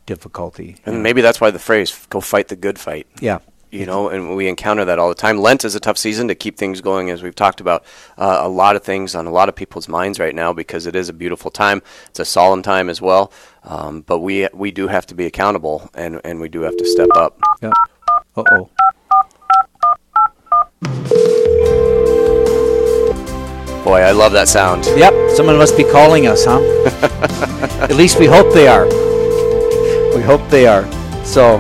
difficulty. 0.07 0.77
And 0.87 1.03
maybe 1.03 1.21
that's 1.21 1.41
why 1.41 1.51
the 1.51 1.59
phrase 1.59 2.07
"go 2.09 2.21
fight 2.21 2.49
the 2.49 2.57
good 2.57 2.79
fight." 2.79 3.07
Yeah. 3.21 3.39
You 3.71 3.85
know, 3.85 4.09
and 4.09 4.37
we 4.37 4.49
encounter 4.49 4.85
that 4.85 4.99
all 4.99 5.09
the 5.09 5.15
time. 5.17 5.39
Lent 5.39 5.65
is 5.65 5.75
a 5.75 5.81
tough 5.81 5.99
season 5.99 6.29
to 6.29 6.35
keep 6.37 6.57
things 6.57 6.81
going, 6.81 7.11
as 7.11 7.23
we've 7.23 7.35
talked 7.35 7.61
about. 7.61 7.85
Uh, 8.17 8.39
a 8.41 8.49
lot 8.49 8.77
of 8.77 8.85
things 8.85 9.15
on 9.15 9.27
a 9.27 9.31
lot 9.31 9.49
of 9.49 9.57
people's 9.57 9.89
minds 9.89 10.21
right 10.21 10.35
now 10.35 10.53
because 10.53 10.87
it 10.87 10.95
is 10.95 11.09
a 11.09 11.13
beautiful 11.13 11.51
time. 11.51 11.83
It's 12.07 12.21
a 12.21 12.25
solemn 12.25 12.63
time 12.63 12.89
as 12.89 13.03
well. 13.03 13.33
Um, 13.65 14.03
but 14.03 14.21
we 14.21 14.49
we 14.55 14.71
do 14.71 14.87
have 14.87 15.05
to 15.07 15.15
be 15.15 15.27
accountable, 15.27 15.91
and 15.95 16.21
and 16.25 16.41
we 16.41 16.49
do 16.49 16.63
have 16.63 16.77
to 16.77 16.87
step 16.87 17.11
up. 17.17 17.39
Yeah. 17.61 17.73
Uh 18.37 18.45
oh. 18.53 18.71
Boy, 23.85 24.01
I 24.01 24.11
love 24.11 24.33
that 24.33 24.49
sound. 24.49 24.85
Yep, 24.85 25.37
someone 25.37 25.59
must 25.59 25.77
be 25.77 25.85
calling 25.85 26.27
us, 26.27 26.45
huh? 26.45 26.61
At 27.83 27.95
least 27.95 28.19
we 28.19 28.27
hope 28.27 28.53
they 28.53 28.67
are. 28.69 29.06
We 30.17 30.23
hope 30.23 30.49
they 30.49 30.67
are. 30.67 30.91
So. 31.27 31.59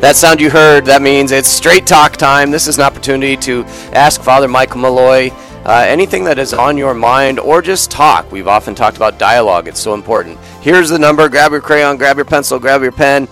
That 0.00 0.14
sound 0.14 0.40
you 0.40 0.48
heard, 0.48 0.84
that 0.84 1.02
means 1.02 1.32
it's 1.32 1.48
straight 1.48 1.88
talk 1.88 2.16
time. 2.16 2.52
This 2.52 2.68
is 2.68 2.78
an 2.78 2.84
opportunity 2.84 3.36
to 3.38 3.64
ask 3.92 4.22
Father 4.22 4.46
Michael 4.46 4.80
Mulloy 4.80 5.32
uh, 5.64 5.84
anything 5.88 6.22
that 6.22 6.38
is 6.38 6.54
on 6.54 6.76
your 6.76 6.94
mind 6.94 7.40
or 7.40 7.60
just 7.60 7.90
talk. 7.90 8.30
We've 8.30 8.46
often 8.46 8.76
talked 8.76 8.96
about 8.96 9.18
dialogue, 9.18 9.66
it's 9.66 9.80
so 9.80 9.94
important. 9.94 10.38
Here's 10.60 10.88
the 10.88 10.98
number 10.98 11.28
grab 11.28 11.50
your 11.50 11.60
crayon, 11.60 11.96
grab 11.96 12.14
your 12.14 12.24
pencil, 12.24 12.60
grab 12.60 12.82
your 12.82 12.92
pen. 12.92 13.26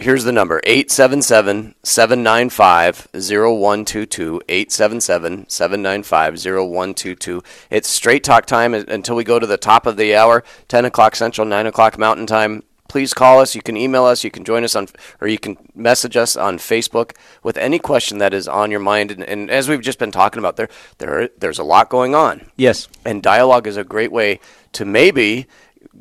Here's 0.00 0.22
the 0.22 0.30
number 0.30 0.60
877 0.62 1.74
795 1.82 3.08
0122. 3.12 4.42
877 4.48 5.48
795 5.48 6.34
0122. 6.34 7.42
It's 7.68 7.88
straight 7.88 8.22
talk 8.22 8.46
time 8.46 8.74
uh, 8.74 8.84
until 8.86 9.16
we 9.16 9.24
go 9.24 9.40
to 9.40 9.46
the 9.46 9.56
top 9.56 9.86
of 9.86 9.96
the 9.96 10.14
hour 10.14 10.44
10 10.68 10.84
o'clock 10.84 11.16
Central, 11.16 11.48
9 11.48 11.66
o'clock 11.66 11.98
Mountain 11.98 12.26
Time. 12.26 12.62
Please 12.88 13.12
call 13.12 13.40
us. 13.40 13.56
You 13.56 13.60
can 13.60 13.76
email 13.76 14.04
us. 14.04 14.22
You 14.22 14.30
can 14.30 14.44
join 14.44 14.62
us 14.62 14.76
on, 14.76 14.86
or 15.20 15.26
you 15.26 15.38
can 15.38 15.56
message 15.74 16.16
us 16.16 16.36
on 16.36 16.58
Facebook 16.58 17.16
with 17.42 17.58
any 17.58 17.80
question 17.80 18.18
that 18.18 18.32
is 18.32 18.46
on 18.46 18.70
your 18.70 18.80
mind. 18.80 19.10
And, 19.10 19.24
and 19.24 19.50
as 19.50 19.68
we've 19.68 19.82
just 19.82 19.98
been 19.98 20.12
talking 20.12 20.38
about, 20.38 20.56
there, 20.56 20.68
there, 20.98 21.28
there's 21.36 21.58
a 21.58 21.64
lot 21.64 21.90
going 21.90 22.14
on. 22.14 22.48
Yes. 22.56 22.88
And 23.04 23.20
dialogue 23.20 23.66
is 23.66 23.76
a 23.76 23.84
great 23.84 24.12
way 24.12 24.38
to 24.72 24.84
maybe 24.84 25.48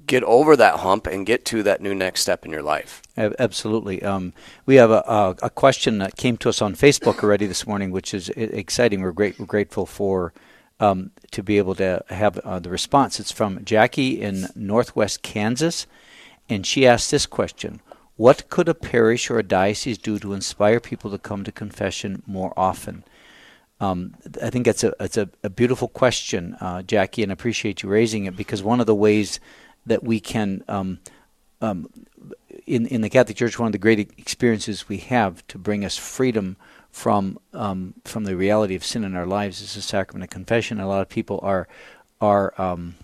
get 0.06 0.23
over 0.23 0.56
that 0.56 0.80
hump 0.80 1.08
and 1.08 1.26
get 1.26 1.45
to 1.45 1.63
that 1.63 1.82
new 1.82 1.95
next 1.95 2.21
step 2.21 2.45
in 2.45 2.52
your 2.52 2.62
life. 2.62 3.02
Absolutely. 3.17 4.04
Um, 4.04 4.34
we 4.65 4.76
have 4.76 4.91
a, 4.91 5.36
a, 5.41 5.50
question 5.50 5.97
that 6.00 6.15
came 6.15 6.38
to 6.38 6.50
us 6.50 6.62
on 6.62 6.76
Facebook 6.76 7.23
already 7.23 7.47
this 7.47 7.65
morning, 7.65 7.91
which 7.91 8.13
is 8.13 8.30
exciting. 8.30 9.02
We're 9.02 9.12
great. 9.12 9.39
We're 9.39 9.45
grateful 9.45 9.86
for 9.86 10.34
um, 10.80 11.12
to 11.32 11.41
be 11.41 11.58
able 11.58 11.76
to 11.76 12.04
have 12.10 12.38
uh, 12.39 12.60
the 12.60 12.69
response. 12.69 13.19
It's 13.19 13.32
from 13.32 13.63
Jackie 13.65 14.21
in 14.21 14.47
Northwest 14.56 15.23
Kansas, 15.23 15.88
and 16.50 16.65
she 16.65 16.86
asked 16.86 17.10
this 17.10 17.26
question: 17.26 17.82
What 18.15 18.50
could 18.50 18.69
a 18.69 18.76
parish 18.76 19.30
or 19.30 19.39
a 19.39 19.43
diocese 19.43 19.97
do 19.97 20.19
to 20.19 20.34
inspire 20.34 20.80
people 20.80 21.10
to 21.12 21.17
come 21.17 21.43
to 21.43 21.52
confession 21.52 22.21
more 22.28 22.54
often? 22.56 23.04
Um, 23.80 24.15
I 24.41 24.50
think 24.50 24.65
that's 24.65 24.84
a 24.84 24.93
it's 25.00 25.17
a, 25.17 25.30
a 25.43 25.50
beautiful 25.50 25.88
question, 25.88 26.56
uh, 26.60 26.82
Jackie, 26.82 27.23
and 27.23 27.32
I 27.32 27.34
appreciate 27.34 27.84
you 27.84 27.89
raising 27.89 28.26
it 28.26 28.36
because 28.36 28.63
one 28.63 28.80
of 28.80 28.86
the 28.86 28.95
ways 28.95 29.39
that 29.88 30.04
we 30.04 30.19
can 30.19 30.63
um, 30.67 31.00
um, 31.62 31.89
in 32.65 32.86
in 32.88 33.02
the 33.02 33.10
Catholic 33.10 33.38
Church, 33.38 33.58
one 33.60 33.67
of 33.67 33.71
the 33.71 33.78
great 33.78 34.00
experiences 34.17 34.88
we 34.89 34.97
have 34.97 35.45
to 35.47 35.58
bring 35.58 35.84
us 35.86 35.97
freedom 35.97 36.58
from 36.91 37.38
um, 37.54 37.93
from 38.06 38.23
the 38.26 38.36
reality 38.36 38.76
of 38.76 38.84
sin 38.84 39.04
in 39.04 39.15
our 39.15 39.26
lives 39.26 39.62
is 39.62 39.76
the 39.76 39.82
sacrament 39.82 40.23
of 40.23 40.30
confession. 40.30 40.80
A 40.80 40.88
lot 40.88 41.02
of 41.02 41.10
people 41.10 41.39
are 41.43 41.67
are 42.21 42.54
um, 42.60 42.95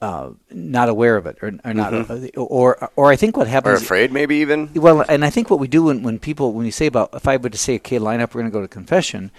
uh, 0.00 0.30
not 0.50 0.88
aware 0.88 1.16
of 1.16 1.26
it, 1.26 1.38
or, 1.42 1.48
or 1.64 1.74
not, 1.74 1.92
Mm-hmm. 1.92 2.40
or 2.40 2.90
or 2.96 3.10
I 3.10 3.16
think 3.16 3.36
what 3.36 3.46
happens, 3.48 3.80
Or 3.80 3.84
afraid, 3.84 4.12
maybe 4.12 4.36
even. 4.36 4.70
well, 4.74 5.04
and 5.08 5.24
I 5.24 5.30
think 5.30 5.48
what 5.50 5.58
we 5.58 5.68
do 5.68 5.84
when, 5.84 6.02
when 6.02 6.18
people 6.18 6.52
when 6.52 6.66
you 6.66 6.72
say 6.72 6.86
about 6.86 7.10
if 7.14 7.26
I 7.26 7.36
were 7.36 7.48
to 7.50 7.58
say 7.58 7.76
okay, 7.76 7.98
line 7.98 8.20
up, 8.20 8.34
we're 8.34 8.42
going 8.42 8.50
to 8.52 8.56
go 8.56 8.62
to 8.62 8.68
confession, 8.68 9.30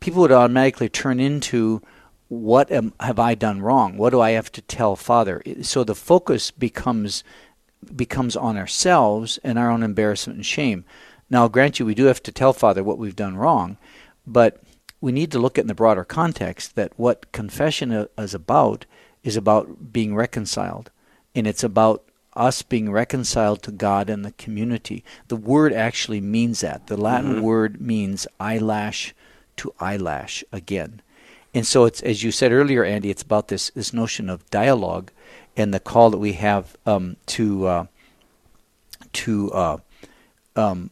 people 0.00 0.22
would 0.22 0.32
automatically 0.32 0.88
turn 0.88 1.18
into 1.20 1.82
what 2.34 2.70
am, 2.70 2.92
have 3.00 3.18
I 3.18 3.34
done 3.34 3.62
wrong? 3.62 3.96
What 3.96 4.10
do 4.10 4.20
I 4.20 4.30
have 4.30 4.50
to 4.52 4.62
tell 4.62 4.96
Father? 4.96 5.42
So 5.62 5.84
the 5.84 5.94
focus 5.94 6.50
becomes 6.50 7.24
becomes 7.94 8.34
on 8.34 8.56
ourselves 8.56 9.38
and 9.44 9.58
our 9.58 9.70
own 9.70 9.82
embarrassment 9.82 10.38
and 10.38 10.46
shame. 10.46 10.84
Now, 11.28 11.42
I'll 11.42 11.48
grant 11.50 11.78
you, 11.78 11.84
we 11.84 11.94
do 11.94 12.04
have 12.06 12.22
to 12.22 12.32
tell 12.32 12.54
Father 12.54 12.82
what 12.82 12.96
we've 12.96 13.14
done 13.16 13.36
wrong, 13.36 13.76
but 14.26 14.62
we 15.02 15.12
need 15.12 15.30
to 15.32 15.38
look 15.38 15.58
at 15.58 15.62
in 15.62 15.68
the 15.68 15.74
broader 15.74 16.02
context 16.02 16.76
that 16.76 16.92
what 16.96 17.30
confession 17.32 18.06
is 18.16 18.32
about 18.32 18.86
is 19.22 19.36
about 19.36 19.92
being 19.92 20.14
reconciled, 20.14 20.90
and 21.34 21.46
it's 21.46 21.62
about 21.64 22.04
us 22.34 22.62
being 22.62 22.90
reconciled 22.90 23.62
to 23.62 23.70
God 23.70 24.08
and 24.08 24.24
the 24.24 24.32
community. 24.32 25.04
The 25.28 25.36
word 25.36 25.72
actually 25.72 26.20
means 26.20 26.60
that. 26.60 26.86
The 26.86 26.96
Latin 26.96 27.36
Mhm. 27.36 27.42
word 27.42 27.80
means 27.80 28.26
eyelash 28.40 29.14
to 29.56 29.72
eyelash 29.78 30.42
again. 30.52 31.00
And 31.54 31.66
so 31.66 31.84
it's 31.84 32.02
as 32.02 32.22
you 32.22 32.32
said 32.32 32.52
earlier, 32.52 32.84
Andy, 32.84 33.10
it's 33.10 33.22
about 33.22 33.48
this 33.48 33.70
this 33.70 33.92
notion 33.92 34.28
of 34.28 34.48
dialogue 34.50 35.10
and 35.56 35.72
the 35.72 35.80
call 35.80 36.10
that 36.10 36.18
we 36.18 36.32
have 36.32 36.76
um, 36.84 37.16
to 37.26 37.66
uh, 37.66 37.86
to 39.12 39.52
uh, 39.52 39.76
um, 40.56 40.90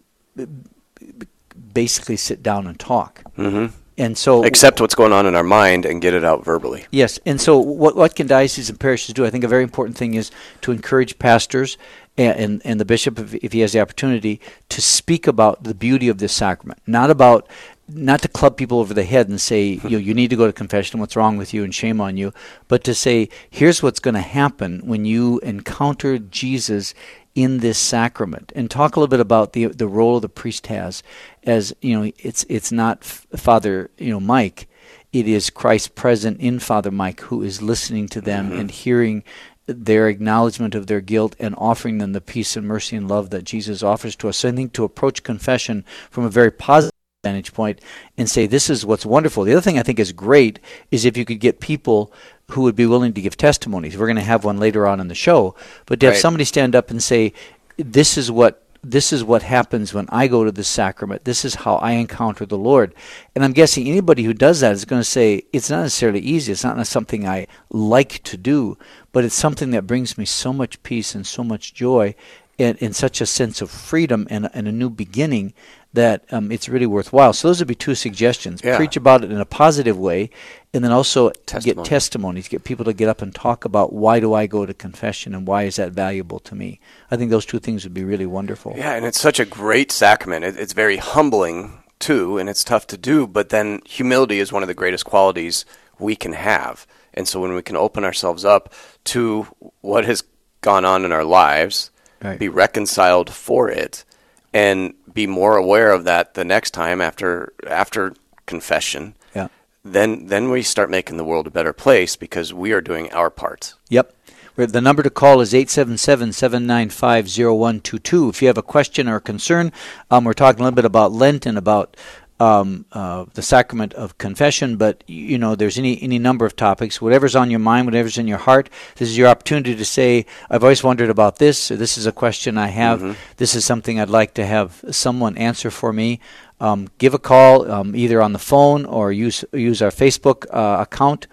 basically 1.75 2.17
sit 2.17 2.43
down 2.43 2.67
and 2.67 2.79
talk. 2.79 3.23
Mm-hmm. 3.37 3.75
And 3.99 4.17
so 4.17 4.45
accept 4.45 4.81
what's 4.81 4.95
going 4.95 5.13
on 5.13 5.27
in 5.27 5.35
our 5.35 5.43
mind 5.43 5.85
and 5.85 6.01
get 6.01 6.15
it 6.15 6.25
out 6.25 6.45
verbally. 6.45 6.87
Yes, 6.91 7.19
and 7.27 7.41
so 7.41 7.59
what 7.59 7.95
what 7.95 8.15
can 8.15 8.27
dioceses 8.27 8.71
and 8.71 8.81
parishes 8.81 9.15
do? 9.15 9.27
I 9.27 9.31
think 9.31 9.45
a 9.45 9.49
very 9.49 9.63
important 9.63 9.99
thing 9.99 10.15
is 10.15 10.31
to 10.63 10.73
encourage 10.73 11.19
pastors 11.19 11.77
and 12.17 12.39
and, 12.39 12.63
and 12.65 12.81
the 12.81 12.87
bishop, 12.87 13.19
if, 13.19 13.35
if 13.35 13.53
he 13.53 13.61
has 13.61 13.75
the 13.75 13.81
opportunity, 13.81 14.41
to 14.71 14.81
speak 14.81 15.27
about 15.27 15.65
the 15.65 15.75
beauty 15.75 16.09
of 16.09 16.19
this 16.19 16.33
sacrament, 16.33 16.81
not 16.87 17.11
about 17.11 17.47
not 17.95 18.23
to 18.23 18.29
club 18.29 18.57
people 18.57 18.79
over 18.79 18.95
the 18.95 19.05
head 19.05 19.29
and 19.29 19.41
say 19.41 19.77
hmm. 19.77 19.89
you 19.89 19.99
know, 19.99 20.05
you 20.05 20.15
need 20.15 20.31
to 20.31 20.37
go 20.37 20.47
to 20.47 20.53
confession 20.53 21.01
what's 21.01 21.17
wrong 21.17 21.37
with 21.37 21.53
you 21.55 21.65
and 21.65 21.75
shame 21.75 22.01
on 22.01 22.17
you 22.17 22.33
but 22.69 22.85
to 22.85 22.95
say 22.95 23.29
here's 23.51 23.83
what's 23.83 24.01
going 24.01 24.15
to 24.15 24.21
happen 24.21 24.81
when 24.85 25.05
you 25.05 25.39
encounter 25.41 26.19
Jesus 26.19 26.95
in 27.35 27.59
this 27.59 27.79
sacrament. 27.79 28.53
And 28.55 28.71
talk 28.71 28.97
a 28.97 29.01
little 29.01 29.11
bit 29.11 29.21
about 29.21 29.53
the 29.53 29.67
the 29.67 29.89
role 29.89 30.21
the 30.21 30.29
priest 30.29 30.67
has 30.69 31.03
as 31.45 31.75
you 31.81 31.99
know 31.99 32.13
it's 32.19 32.45
it's 32.49 32.73
not 32.73 33.05
father 33.05 33.91
you 33.99 34.11
know 34.11 34.21
Mike. 34.21 34.69
It 35.13 35.29
is 35.29 35.51
Christ 35.51 35.95
present 35.95 36.41
in 36.41 36.59
Father 36.59 36.91
Mike 36.91 37.21
who 37.21 37.43
is 37.43 37.61
listening 37.61 38.09
to 38.09 38.21
them 38.21 38.51
mm-hmm. 38.51 38.61
and 38.61 38.71
hearing 38.71 39.25
their 39.67 40.09
acknowledgement 40.09 40.75
of 40.75 40.87
their 40.87 41.03
guilt 41.03 41.37
and 41.39 41.55
offering 41.59 41.99
them 41.99 42.13
the 42.13 42.21
peace 42.21 42.57
and 42.57 42.67
mercy 42.67 42.97
and 42.97 43.09
love 43.09 43.31
that 43.31 43.45
Jesus 43.45 43.83
offers 43.83 44.17
to 44.17 44.29
us. 44.29 44.39
So 44.39 44.49
I 44.49 44.53
think 44.53 44.73
to 44.73 44.85
approach 44.85 45.23
confession 45.23 45.85
from 46.11 46.25
a 46.25 46.31
very 46.31 46.51
positive 46.51 46.92
vantage 47.23 47.55
point 47.55 47.81
and 48.19 48.29
say 48.29 48.47
this 48.47 48.69
is 48.69 48.85
what's 48.85 49.07
wonderful. 49.07 49.45
The 49.45 49.53
other 49.53 49.61
thing 49.61 49.79
I 49.79 49.85
think 49.85 50.01
is 50.01 50.11
great 50.11 50.59
is 50.91 51.05
if 51.05 51.17
you 51.17 51.25
could 51.25 51.39
get 51.39 51.61
people 51.61 52.13
who 52.51 52.63
would 52.63 52.75
be 52.75 52.85
willing 52.85 53.13
to 53.13 53.21
give 53.21 53.37
testimonies. 53.37 53.97
We're 53.97 54.07
going 54.07 54.17
to 54.17 54.23
have 54.23 54.45
one 54.45 54.59
later 54.59 54.87
on 54.87 55.01
in 55.01 55.09
the 55.09 55.15
show, 55.15 55.55
but 55.87 56.01
to 56.01 56.07
have 56.07 56.17
somebody 56.17 56.45
stand 56.45 56.75
up 56.75 56.91
and 56.91 57.03
say 57.03 57.33
this 57.77 58.19
is 58.19 58.31
what 58.31 58.59
this 58.85 59.13
is 59.13 59.23
what 59.23 59.45
happens 59.45 59.95
when 59.95 60.09
I 60.09 60.27
go 60.27 60.43
to 60.43 60.51
the 60.51 60.65
sacrament. 60.65 61.25
This 61.25 61.45
is 61.45 61.55
how 61.55 61.77
I 61.77 61.93
encounter 61.93 62.45
the 62.45 62.59
Lord. 62.59 62.93
And 63.33 63.45
I'm 63.45 63.53
guessing 63.53 63.87
anybody 63.87 64.25
who 64.25 64.35
does 64.35 64.59
that 64.59 64.73
is 64.73 64.85
going 64.85 65.01
to 65.01 65.09
say 65.09 65.45
it's 65.53 65.71
not 65.71 65.83
necessarily 65.83 66.19
easy. 66.19 66.51
It's 66.51 66.65
not 66.65 66.85
something 66.89 67.25
I 67.25 67.47
like 67.71 68.21
to 68.25 68.37
do, 68.37 68.77
but 69.13 69.25
it's 69.25 69.37
something 69.37 69.71
that 69.71 69.87
brings 69.87 70.19
me 70.19 70.25
so 70.25 70.53
much 70.53 70.83
peace 70.83 71.15
and 71.15 71.25
so 71.25 71.45
much 71.45 71.75
joy 71.75 72.17
and, 72.63 72.83
and 72.83 72.95
such 72.95 73.21
a 73.21 73.27
sense 73.27 73.61
of 73.61 73.71
freedom 73.71 74.27
and, 74.31 74.49
and 74.55 74.69
a 74.69 74.73
new 74.73 74.91
beginning 74.91 75.55
that 75.93 76.25
um, 76.33 76.51
it's 76.51 76.69
really 76.69 76.87
worthwhile. 76.87 77.33
So 77.33 77.49
those 77.49 77.59
would 77.59 77.69
be 77.69 77.75
two 77.75 77.95
suggestions. 77.95 78.63
Yeah. 78.65 78.77
Preach 78.77 78.97
about 78.97 79.25
it 79.25 79.31
in 79.31 79.39
a 79.39 79.45
positive 79.45 79.99
way, 79.99 80.31
and 80.73 80.83
then 80.83 80.93
also 80.93 81.29
get 81.31 81.47
Testimony. 81.47 81.89
testimonies, 81.89 82.49
get 82.49 82.65
people 82.65 82.85
to 82.87 82.93
get 82.93 83.09
up 83.09 83.21
and 83.21 83.35
talk 83.35 83.65
about 83.65 83.93
why 83.93 84.21
do 84.21 84.33
I 84.33 84.47
go 84.47 84.65
to 84.65 84.73
confession 84.73 85.35
and 85.35 85.47
why 85.47 85.65
is 85.65 85.77
that 85.77 85.93
valuable 85.93 86.39
to 86.41 86.55
me. 86.55 86.81
I 87.11 87.17
think 87.17 87.31
those 87.31 87.45
two 87.45 87.59
things 87.59 87.85
would 87.85 87.95
be 87.95 88.05
really 88.05 88.27
wonderful. 88.27 88.75
Yeah, 88.77 88.95
and 88.95 89.05
it's 89.05 89.21
such 89.21 89.39
a 89.39 89.45
great 89.45 89.93
sacrament. 89.93 90.45
It, 90.45 90.59
it's 90.59 90.73
very 90.73 90.97
humbling 90.97 91.83
too, 91.99 92.39
and 92.39 92.49
it's 92.49 92.65
tough 92.65 92.87
to 92.89 92.97
do. 92.97 93.27
But 93.27 93.51
then 93.51 93.81
humility 93.85 94.41
is 94.41 94.53
one 94.53 94.63
of 94.63 94.69
the 94.69 94.75
greatest 94.75 95.05
qualities 95.05 95.67
we 95.99 96.17
can 96.17 96.33
have. 96.33 96.87
And 97.15 97.29
so 97.29 97.41
when 97.41 97.53
we 97.53 97.63
can 97.63 97.77
open 97.77 98.05
ourselves 98.05 98.45
up 98.45 98.73
to 99.05 99.47
what 99.83 100.07
has 100.07 100.25
gone 100.63 100.85
on 100.85 101.05
in 101.05 101.13
our 101.13 101.25
lives, 101.25 101.91
Right. 102.23 102.39
be 102.39 102.49
reconciled 102.49 103.31
for 103.31 103.69
it, 103.69 104.05
and 104.53 104.95
be 105.13 105.27
more 105.27 105.57
aware 105.57 105.93
of 105.93 106.05
that 106.05 106.35
the 106.35 106.45
next 106.45 106.71
time 106.71 107.01
after 107.01 107.53
after 107.67 108.15
confession. 108.47 109.15
Yeah. 109.35 109.49
Then 109.85 110.27
then 110.27 110.51
we 110.51 110.63
start 110.63 110.91
making 110.91 111.17
the 111.17 111.25
world 111.25 111.47
a 111.47 111.51
better 111.51 111.73
place 111.73 112.17
because 112.17 112.55
we 112.55 112.73
are 112.73 112.81
doing 112.81 113.13
our 113.13 113.31
part. 113.31 113.75
Yep. 113.89 114.15
The 114.55 114.83
number 114.83 115.03
to 115.03 115.09
call 115.09 115.41
is 115.41 115.55
877-795-0122. 115.55 118.29
If 118.29 118.43
you 118.43 118.49
have 118.49 118.59
a 118.59 118.63
question 118.63 119.09
or 119.09 119.17
a 119.17 119.21
concern, 119.21 119.73
um, 120.11 120.25
we're 120.25 120.35
talking 120.35 120.61
a 120.61 120.65
little 120.65 120.77
bit 120.77 120.85
about 120.85 121.11
Lent 121.11 121.47
and 121.47 121.57
about 121.57 121.97
um, 122.41 122.87
uh, 122.93 123.27
the 123.35 123.43
sacrament 123.43 123.95
of 123.95 124.19
confession, 124.19 124.77
but 124.77 125.05
you 125.07 125.39
know, 125.39 125.55
there's 125.55 125.79
any 125.79 126.03
any 126.03 126.19
number 126.19 126.45
of 126.45 126.57
topics. 126.57 127.01
Whatever's 127.01 127.37
on 127.37 127.51
your 127.51 127.61
mind, 127.61 127.87
whatever's 127.87 128.19
in 128.19 128.27
your 128.27 128.39
heart, 128.39 128.69
this 128.97 129.09
is 129.09 129.17
your 129.17 129.29
opportunity 129.29 129.77
to 129.77 129.85
say, 129.85 130.27
"I've 130.51 130.65
always 130.65 130.83
wondered 130.83 131.11
about 131.11 131.39
this. 131.39 131.71
Or 131.71 131.77
this 131.77 131.97
is 131.97 132.07
a 132.07 132.13
question 132.13 132.59
I 132.59 132.69
have. 132.69 133.01
Mhm. 133.01 133.17
This 133.37 133.55
is 133.55 133.65
something 133.65 134.01
I'd 134.01 134.11
like 134.11 134.35
to 134.35 134.47
have 134.47 134.85
someone 134.91 135.37
answer 135.39 135.71
for 135.71 135.93
me." 135.93 136.21
Um, 136.61 136.89
give 136.99 137.13
a 137.13 137.19
call 137.19 137.71
um, 137.71 137.97
either 137.97 138.23
on 138.23 138.33
the 138.33 138.39
phone 138.39 138.85
or 138.85 139.11
use 139.11 139.45
use 139.53 139.83
our 139.83 139.91
Facebook 139.91 140.47
uh, 140.51 140.83
account, 140.83 141.27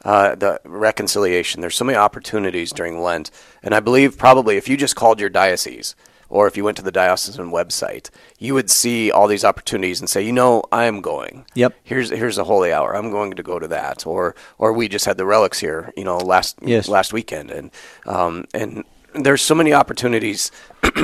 uh, 0.03 0.35
the 0.35 0.61
reconciliation. 0.63 1.61
There's 1.61 1.75
so 1.75 1.83
many 1.85 1.97
opportunities 1.97 2.71
during 2.71 3.01
Lent. 3.01 3.31
And 3.63 3.73
I 3.73 3.79
believe 3.79 4.17
probably 4.17 4.55
if 4.55 4.69
you 4.69 4.77
just 4.77 4.95
called 4.95 5.19
your 5.19 5.29
diocese, 5.29 5.95
or 6.29 6.47
if 6.47 6.57
you 6.57 6.63
went 6.63 6.77
to 6.77 6.83
the 6.83 6.91
diocesan 6.91 7.51
website, 7.51 8.09
you 8.39 8.53
would 8.53 8.69
see 8.69 9.11
all 9.11 9.27
these 9.27 9.45
opportunities 9.45 9.99
and 9.99 10.09
say, 10.09 10.21
you 10.21 10.31
know, 10.31 10.63
I 10.71 10.85
am 10.85 11.01
going 11.01 11.45
Yep. 11.55 11.73
here's 11.83 12.09
here's 12.09 12.37
a 12.37 12.43
holy 12.45 12.71
hour. 12.73 12.95
I'm 12.95 13.11
going 13.11 13.31
to 13.33 13.43
go 13.43 13.59
to 13.59 13.67
that, 13.67 14.05
or 14.07 14.35
or 14.57 14.73
we 14.73 14.87
just 14.87 15.05
had 15.05 15.17
the 15.17 15.25
relics 15.25 15.59
here, 15.59 15.91
you 15.95 16.03
know, 16.03 16.17
last 16.17 16.57
Yes. 16.61 16.87
last 16.87 17.13
weekend, 17.13 17.51
and 17.51 17.71
um, 18.05 18.45
and 18.53 18.83
there's 19.13 19.41
so 19.41 19.55
many 19.55 19.73
opportunities 19.73 20.51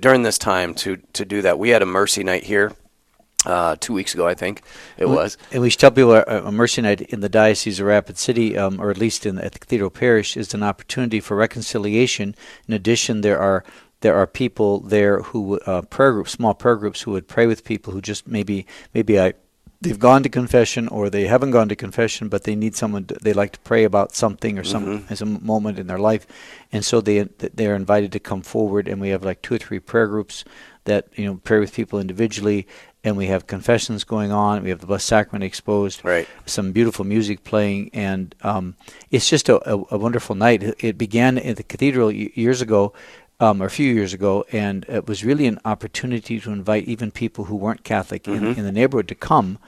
during 0.00 0.22
this 0.22 0.38
time 0.38 0.74
to 0.74 0.96
to 1.12 1.24
do 1.24 1.42
that. 1.42 1.58
We 1.58 1.70
had 1.70 1.82
a 1.82 1.86
mercy 1.86 2.22
night 2.24 2.44
here. 2.44 2.72
Uh, 3.46 3.76
two 3.78 3.92
weeks 3.92 4.14
ago, 4.14 4.26
I 4.26 4.34
think 4.34 4.62
it 4.96 5.08
We- 5.08 5.14
was. 5.14 5.38
And 5.52 5.62
we 5.62 5.70
should 5.70 5.78
tell 5.78 5.92
people 5.92 6.10
uh, 6.10 6.24
a 6.26 6.50
Mercy 6.50 6.82
Night 6.82 7.00
in 7.02 7.20
the 7.20 7.28
Diocese 7.28 7.78
of 7.78 7.86
Rapid 7.86 8.18
City, 8.18 8.58
um, 8.58 8.80
or 8.80 8.90
at 8.90 8.98
least 8.98 9.24
in 9.24 9.38
at 9.38 9.52
the 9.52 9.60
Cathedral 9.60 9.90
Parish, 9.90 10.36
is 10.36 10.52
an 10.54 10.64
opportunity 10.64 11.20
for 11.20 11.36
reconciliation. 11.36 12.34
In 12.66 12.74
addition, 12.74 13.20
there 13.20 13.38
are 13.38 13.62
there 14.00 14.14
are 14.16 14.26
people 14.26 14.80
there 14.80 15.22
who 15.22 15.58
uh, 15.60 15.82
prayer 15.82 16.12
groups, 16.12 16.32
small 16.32 16.54
prayer 16.54 16.76
groups, 16.76 17.02
who 17.02 17.12
would 17.12 17.26
pray 17.28 17.46
with 17.46 17.64
people 17.64 17.92
who 17.92 18.00
just 18.00 18.26
maybe 18.28 18.66
maybe 18.94 19.18
I. 19.20 19.34
They've 19.80 19.98
gone 19.98 20.24
to 20.24 20.28
confession, 20.28 20.88
or 20.88 21.08
they 21.08 21.28
haven't 21.28 21.52
gone 21.52 21.68
to 21.68 21.76
confession, 21.76 22.28
but 22.28 22.42
they 22.42 22.56
need 22.56 22.74
someone. 22.74 23.04
To, 23.04 23.14
they 23.22 23.32
like 23.32 23.52
to 23.52 23.60
pray 23.60 23.84
about 23.84 24.12
something 24.12 24.58
or 24.58 24.64
some 24.64 24.84
Mhm. 24.84 25.10
as 25.10 25.22
a 25.22 25.24
m- 25.24 25.38
moment 25.40 25.78
in 25.78 25.86
their 25.86 26.00
life, 26.00 26.26
and 26.72 26.84
so 26.84 27.00
they 27.00 27.22
they 27.54 27.66
are 27.68 27.76
invited 27.76 28.10
to 28.12 28.18
come 28.18 28.42
forward. 28.42 28.88
And 28.88 29.00
we 29.00 29.10
have 29.10 29.22
like 29.24 29.40
two 29.40 29.54
or 29.54 29.58
three 29.58 29.78
prayer 29.78 30.08
groups 30.08 30.44
that 30.84 31.06
you 31.14 31.26
know 31.26 31.40
pray 31.44 31.60
with 31.60 31.72
people 31.72 32.00
individually, 32.00 32.66
and 33.04 33.16
we 33.16 33.26
have 33.26 33.46
confessions 33.46 34.02
going 34.02 34.32
on. 34.32 34.64
We 34.64 34.70
have 34.70 34.80
the 34.80 34.86
Blessed 34.86 35.06
Sacrament 35.06 35.44
exposed, 35.44 36.04
right? 36.04 36.26
Some 36.44 36.72
beautiful 36.72 37.04
music 37.04 37.44
playing, 37.44 37.90
and 37.94 38.34
um, 38.42 38.74
it's 39.12 39.28
just 39.30 39.48
a, 39.48 39.56
a, 39.72 39.84
a 39.92 39.98
wonderful 39.98 40.34
night. 40.34 40.64
It, 40.64 40.74
it 40.82 40.98
began 40.98 41.38
at 41.38 41.56
the 41.56 41.62
cathedral 41.62 42.10
years 42.10 42.60
ago. 42.60 42.92
Um, 43.40 43.62
or 43.62 43.66
a 43.66 43.70
few 43.70 43.94
years 43.94 44.12
ago, 44.12 44.44
and 44.50 44.84
it 44.88 45.06
was 45.06 45.24
really 45.24 45.46
an 45.46 45.60
opportunity 45.64 46.40
to 46.40 46.50
invite 46.50 46.88
even 46.88 47.12
people 47.12 47.44
who 47.44 47.54
weren't 47.54 47.84
Catholic 47.84 48.26
in, 48.26 48.40
Mhm. 48.40 48.58
in 48.58 48.64
the 48.64 48.72
neighborhood 48.72 49.06
to 49.08 49.14
come. 49.14 49.58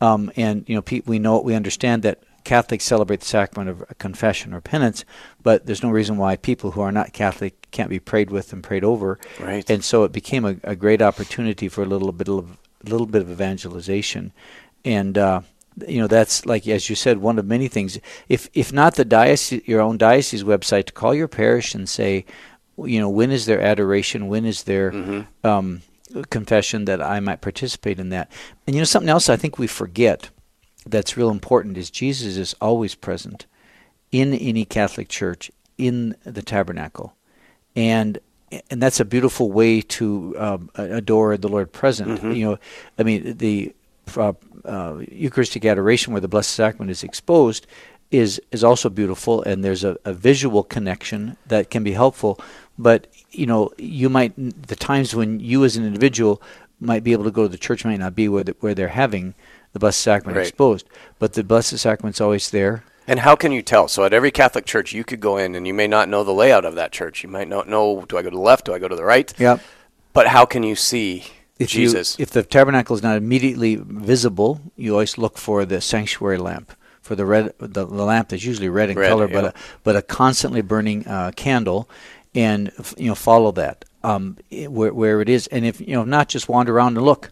Um, 0.00 0.32
and 0.36 0.64
you 0.66 0.74
know, 0.74 0.80
pe- 0.80 1.02
we 1.04 1.18
know 1.18 1.38
we 1.38 1.54
understand 1.54 2.02
that 2.02 2.22
Catholics 2.44 2.84
celebrate 2.86 3.20
the 3.20 3.26
sacrament 3.26 3.68
of 3.68 3.98
confession 3.98 4.54
or 4.54 4.62
penance, 4.62 5.04
but 5.42 5.66
there's 5.66 5.82
no 5.82 5.90
reason 5.90 6.16
why 6.16 6.36
people 6.36 6.70
who 6.70 6.80
are 6.80 6.90
not 6.90 7.12
Catholic 7.12 7.70
can't 7.70 7.90
be 7.90 7.98
prayed 8.00 8.30
with 8.30 8.54
and 8.54 8.62
prayed 8.62 8.84
over. 8.84 9.18
Right. 9.38 9.68
And 9.68 9.84
so 9.84 10.04
it 10.04 10.12
became 10.12 10.46
a, 10.46 10.56
a 10.64 10.74
great 10.74 11.02
opportunity 11.02 11.68
for 11.68 11.82
a 11.82 11.86
little 11.86 12.12
bit 12.12 12.30
of 12.30 12.56
a 12.86 12.88
little 12.88 13.06
bit 13.06 13.20
of 13.20 13.30
evangelization, 13.30 14.32
and 14.86 15.18
uh, 15.18 15.42
you 15.86 16.00
know 16.00 16.06
that's 16.06 16.46
like 16.46 16.66
as 16.66 16.88
you 16.88 16.96
said, 16.96 17.18
one 17.18 17.38
of 17.38 17.44
many 17.44 17.68
things. 17.68 17.98
If 18.30 18.48
if 18.54 18.72
not 18.72 18.94
the 18.94 19.04
diocese, 19.04 19.60
your 19.66 19.82
own 19.82 19.98
diocese 19.98 20.42
website, 20.42 20.86
to 20.86 20.94
call 20.94 21.14
your 21.14 21.28
parish 21.28 21.74
and 21.74 21.86
say, 21.86 22.24
you 22.86 23.00
know, 23.00 23.08
when 23.08 23.30
is 23.30 23.46
their 23.46 23.60
adoration? 23.60 24.28
When 24.28 24.44
is 24.44 24.64
their 24.64 24.92
Mm-hmm. 24.92 25.46
um, 25.46 25.82
confession 26.30 26.84
that 26.86 27.00
I 27.00 27.20
might 27.20 27.40
participate 27.40 27.98
in 28.00 28.08
that? 28.10 28.30
And 28.66 28.74
you 28.74 28.80
know, 28.80 28.84
something 28.86 29.08
else 29.10 29.28
I 29.28 29.36
think 29.36 29.58
we 29.58 29.66
forget 29.66 30.30
that's 30.86 31.16
real 31.16 31.30
important 31.30 31.76
is 31.76 31.90
Jesus 31.90 32.36
is 32.36 32.54
always 32.60 32.94
present 32.94 33.46
in 34.10 34.34
any 34.34 34.64
Catholic 34.64 35.08
church 35.08 35.50
in 35.78 36.14
the 36.24 36.42
tabernacle, 36.42 37.14
and 37.76 38.18
and 38.70 38.82
that's 38.82 38.98
a 38.98 39.04
beautiful 39.04 39.52
way 39.52 39.80
to 39.80 40.34
um, 40.38 40.70
adore 40.74 41.36
the 41.36 41.48
Lord 41.48 41.72
present. 41.72 42.20
Mhm. 42.20 42.36
You 42.36 42.44
know, 42.46 42.58
I 42.98 43.02
mean 43.04 43.36
the 43.38 43.72
uh, 44.16 44.32
uh, 44.64 44.98
Eucharistic 45.12 45.64
adoration 45.64 46.12
where 46.12 46.20
the 46.20 46.28
Blessed 46.28 46.50
Sacrament 46.50 46.90
is 46.90 47.04
exposed 47.04 47.66
is 48.10 48.40
is 48.50 48.64
also 48.64 48.88
beautiful, 48.90 49.42
and 49.44 49.62
there's 49.64 49.84
a, 49.84 49.96
a 50.04 50.12
visual 50.12 50.64
connection 50.64 51.36
that 51.46 51.70
can 51.70 51.84
be 51.84 51.92
helpful. 51.92 52.40
But 52.80 53.06
you 53.30 53.46
know, 53.46 53.70
you 53.76 54.08
might 54.08 54.32
the 54.36 54.76
times 54.76 55.14
when 55.14 55.38
you 55.40 55.64
as 55.64 55.76
an 55.76 55.84
individual 55.84 56.40
might 56.80 57.04
be 57.04 57.12
able 57.12 57.24
to 57.24 57.30
go 57.30 57.42
to 57.42 57.48
the 57.48 57.58
church 57.58 57.84
might 57.84 57.98
not 57.98 58.14
be 58.14 58.26
where 58.28 58.42
the, 58.42 58.56
where 58.60 58.74
they're 58.74 58.88
having 58.88 59.34
the 59.72 59.78
Blessed 59.78 60.00
Sacrament 60.00 60.36
Right. 60.38 60.46
exposed, 60.48 60.86
but 61.18 61.34
the 61.34 61.44
Blessed 61.44 61.78
Sacrament's 61.78 62.20
always 62.20 62.50
there. 62.50 62.82
And 63.06 63.20
how 63.20 63.36
can 63.36 63.52
you 63.52 63.60
tell? 63.60 63.86
So 63.88 64.04
at 64.04 64.12
every 64.12 64.30
Catholic 64.30 64.64
church, 64.66 64.92
you 64.92 65.04
could 65.04 65.20
go 65.20 65.36
in 65.36 65.54
and 65.54 65.66
you 65.66 65.74
may 65.74 65.86
not 65.86 66.08
know 66.08 66.24
the 66.24 66.32
layout 66.32 66.64
of 66.64 66.74
that 66.76 66.90
church. 66.92 67.22
You 67.22 67.28
might 67.28 67.48
not 67.48 67.68
know, 67.68 68.04
do 68.08 68.16
I 68.16 68.22
go 68.22 68.30
to 68.30 68.36
the 68.36 68.42
left? 68.42 68.64
Do 68.66 68.74
I 68.74 68.78
go 68.78 68.88
to 68.88 68.96
the 68.96 69.04
right? 69.04 69.32
Yep. 69.38 69.60
But 70.12 70.28
how 70.28 70.44
can 70.46 70.62
you 70.62 70.74
see 70.76 71.24
If 71.58 71.68
Jesus? 71.68 72.18
You, 72.18 72.22
if 72.22 72.30
the 72.30 72.42
tabernacle 72.42 72.96
is 72.96 73.02
not 73.02 73.16
immediately 73.16 73.76
visible, 73.76 74.60
you 74.76 74.92
always 74.92 75.18
look 75.18 75.38
for 75.38 75.64
the 75.64 75.80
sanctuary 75.80 76.38
lamp, 76.38 76.72
for 77.02 77.14
the 77.14 77.26
red, 77.26 77.52
the, 77.58 77.84
the 77.84 78.04
lamp 78.04 78.28
that's 78.28 78.44
usually 78.44 78.68
red 78.68 78.90
in 78.90 78.96
Red, 78.98 79.08
color, 79.08 79.28
yeah. 79.28 79.40
but 79.40 79.44
a, 79.44 79.54
but 79.84 79.96
a 79.96 80.02
constantly 80.02 80.62
burning 80.62 81.06
uh, 81.06 81.32
candle, 81.36 81.88
and 82.34 82.70
you 82.96 83.08
know 83.08 83.14
follow 83.14 83.52
that 83.52 83.84
um, 84.04 84.36
where 84.68 84.92
where 84.94 85.20
it 85.20 85.28
is, 85.28 85.46
and 85.48 85.64
if 85.64 85.80
you 85.80 85.94
know 85.94 86.04
not 86.04 86.28
just 86.28 86.48
wander 86.48 86.74
around 86.76 86.96
and 86.96 87.04
look. 87.06 87.30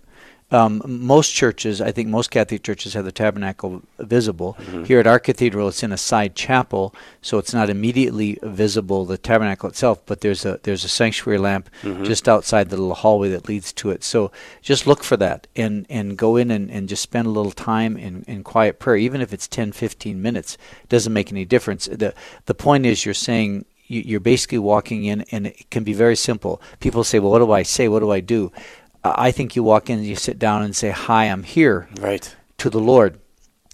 Um, 0.50 0.80
most 0.86 1.34
churches, 1.34 1.82
I 1.82 1.92
think 1.92 2.08
most 2.08 2.30
Catholic 2.30 2.62
churches 2.62 2.94
have 2.94 3.04
the 3.04 3.12
tabernacle 3.12 3.82
visible. 3.98 4.56
Mm-hmm. 4.58 4.84
Here 4.84 4.98
at 4.98 5.06
our 5.06 5.18
cathedral, 5.18 5.68
it's 5.68 5.82
in 5.82 5.92
a 5.92 5.98
side 5.98 6.34
chapel, 6.34 6.94
so 7.20 7.36
it's 7.36 7.52
not 7.52 7.68
immediately 7.68 8.38
visible 8.42 9.04
the 9.04 9.18
tabernacle 9.18 9.68
itself. 9.68 10.00
But 10.06 10.22
there's 10.22 10.46
a 10.46 10.58
there's 10.62 10.84
a 10.84 10.88
sanctuary 10.88 11.36
lamp 11.36 11.68
Mhm. 11.82 12.06
just 12.06 12.30
outside 12.30 12.70
the 12.70 12.78
little 12.78 12.94
hallway 12.94 13.28
that 13.28 13.46
leads 13.46 13.74
to 13.74 13.90
it. 13.90 14.02
So 14.02 14.32
just 14.62 14.86
look 14.86 15.04
for 15.04 15.18
that 15.18 15.46
and, 15.54 15.84
and 15.90 16.16
go 16.16 16.36
in 16.36 16.50
and, 16.50 16.70
and 16.70 16.88
just 16.88 17.02
spend 17.02 17.26
a 17.26 17.30
little 17.30 17.52
time 17.52 17.98
in, 17.98 18.22
in 18.26 18.42
quiet 18.42 18.78
prayer, 18.78 18.96
even 18.96 19.20
if 19.20 19.34
it's 19.34 19.48
10, 19.48 19.72
15 19.72 20.22
minutes. 20.22 20.56
It 20.82 20.88
doesn't 20.88 21.12
make 21.12 21.30
any 21.30 21.44
difference. 21.44 21.84
The, 21.92 22.14
the 22.46 22.54
point 22.54 22.86
is 22.86 23.04
you're 23.04 23.12
saying 23.12 23.66
you're 23.88 24.20
basically 24.20 24.58
walking 24.58 25.04
in, 25.04 25.22
and 25.32 25.46
it 25.48 25.70
can 25.70 25.82
be 25.84 25.92
very 25.94 26.14
simple. 26.16 26.60
People 26.78 27.02
say, 27.04 27.18
well, 27.18 27.30
what 27.32 27.38
do 27.40 27.50
I 27.50 27.62
say? 27.64 27.88
What 27.88 28.00
do 28.00 28.10
I 28.12 28.20
do? 28.20 28.52
Uh, 29.02 29.14
I 29.16 29.30
think 29.32 29.56
you 29.56 29.62
walk 29.62 29.88
in 29.90 29.98
and 29.98 30.06
you 30.06 30.14
sit 30.16 30.38
down 30.38 30.62
and 30.62 30.76
say, 30.76 30.90
hi, 30.90 31.24
I'm 31.24 31.42
here 31.44 31.88
Right. 32.00 32.34
to 32.58 32.70
the 32.70 32.80
Lord. 32.80 33.18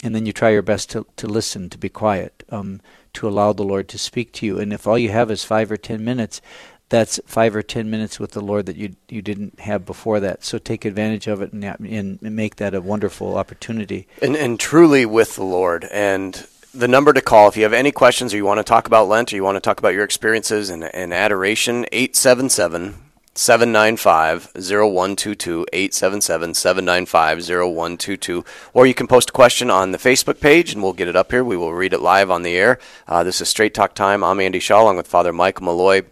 and 0.03 0.15
then 0.15 0.27
you 0.27 0.33
try 0.33 0.51
your 0.51 0.63
best 0.63 0.91
to, 0.91 1.07
to 1.17 1.27
listen, 1.27 1.71
to 1.71 1.79
be 1.79 1.89
quiet, 1.89 2.45
um, 2.51 2.81
to 3.15 3.27
allow 3.27 3.53
the 3.55 3.63
Lord 3.65 3.89
to 3.89 3.99
speak 3.99 4.33
to 4.35 4.47
you. 4.47 4.59
And 4.61 4.71
if 4.73 4.87
all 4.87 4.99
you 4.99 5.09
have 5.11 5.31
is 5.31 5.45
five 5.45 5.71
or 5.73 5.79
ten 5.79 6.05
minutes, 6.05 6.43
that's 6.91 7.19
five 7.27 7.57
or 7.57 7.63
ten 7.63 7.89
minutes 7.89 8.21
with 8.21 8.33
the 8.33 8.43
Lord 8.43 8.67
that 8.67 8.77
you 8.77 8.97
you 9.09 9.23
didn't 9.23 9.61
have 9.61 9.87
before 9.87 10.21
that. 10.21 10.45
So 10.45 10.59
take 10.59 10.85
advantage 10.85 11.27
of 11.27 11.41
it 11.41 11.53
and, 11.55 11.65
and 11.65 12.21
make 12.21 12.57
that 12.57 12.75
a 12.75 12.83
wonderful 12.83 13.39
opportunity. 13.39 14.07
And, 14.21 14.37
and 14.37 14.61
truly 14.61 15.07
with 15.07 15.37
the 15.37 15.45
Lord. 15.45 15.89
And 15.91 16.47
the 16.75 16.89
number 16.89 17.13
to 17.13 17.21
call 17.21 17.49
if 17.49 17.57
you 17.57 17.63
have 17.63 17.73
any 17.73 17.93
questions 17.93 18.35
or 18.35 18.37
you 18.37 18.45
want 18.45 18.59
to 18.59 18.65
talk 18.65 18.87
about 18.87 19.09
Lent 19.09 19.33
or 19.33 19.37
you 19.37 19.45
want 19.45 19.57
to 19.57 19.61
talk 19.61 19.79
about 19.79 19.95
your 19.95 20.05
experiences 20.05 20.71
in, 20.71 20.83
in 20.83 21.13
adoration, 21.13 21.87
877 21.93 22.97
795 23.37 24.53
0122, 24.55 25.67
877 25.73 26.55
795 26.55 27.39
0122. 27.49 28.45
Or 28.73 28.87
you 28.87 28.95
can 28.95 29.07
post 29.07 29.31
a 29.31 29.33
question 29.33 29.71
on 29.71 29.93
the 29.93 29.99
Facebook 29.99 30.41
page 30.41 30.73
and 30.73 30.83
we'll 30.83 30.93
get 30.93 31.09
it 31.09 31.17
up 31.17 31.31
here. 31.31 31.45
We 31.45 31.57
will 31.57 31.73
read 31.73 31.93
it 31.93 32.01
live 32.01 32.31
on 32.31 32.43
the 32.43 32.57
air. 32.57 32.79
Uh, 33.07 33.23
this 33.23 33.41
is 33.41 33.49
Straight 33.49 33.75
Talk 33.75 33.95
Time. 33.95 34.25
I'm 34.25 34.41
Andy 34.41 34.61
Shaw 34.61 34.83
along 34.83 34.97
with 34.97 35.07
Father 35.07 35.33
Michael 35.33 35.67
Mulloy. 35.67 36.05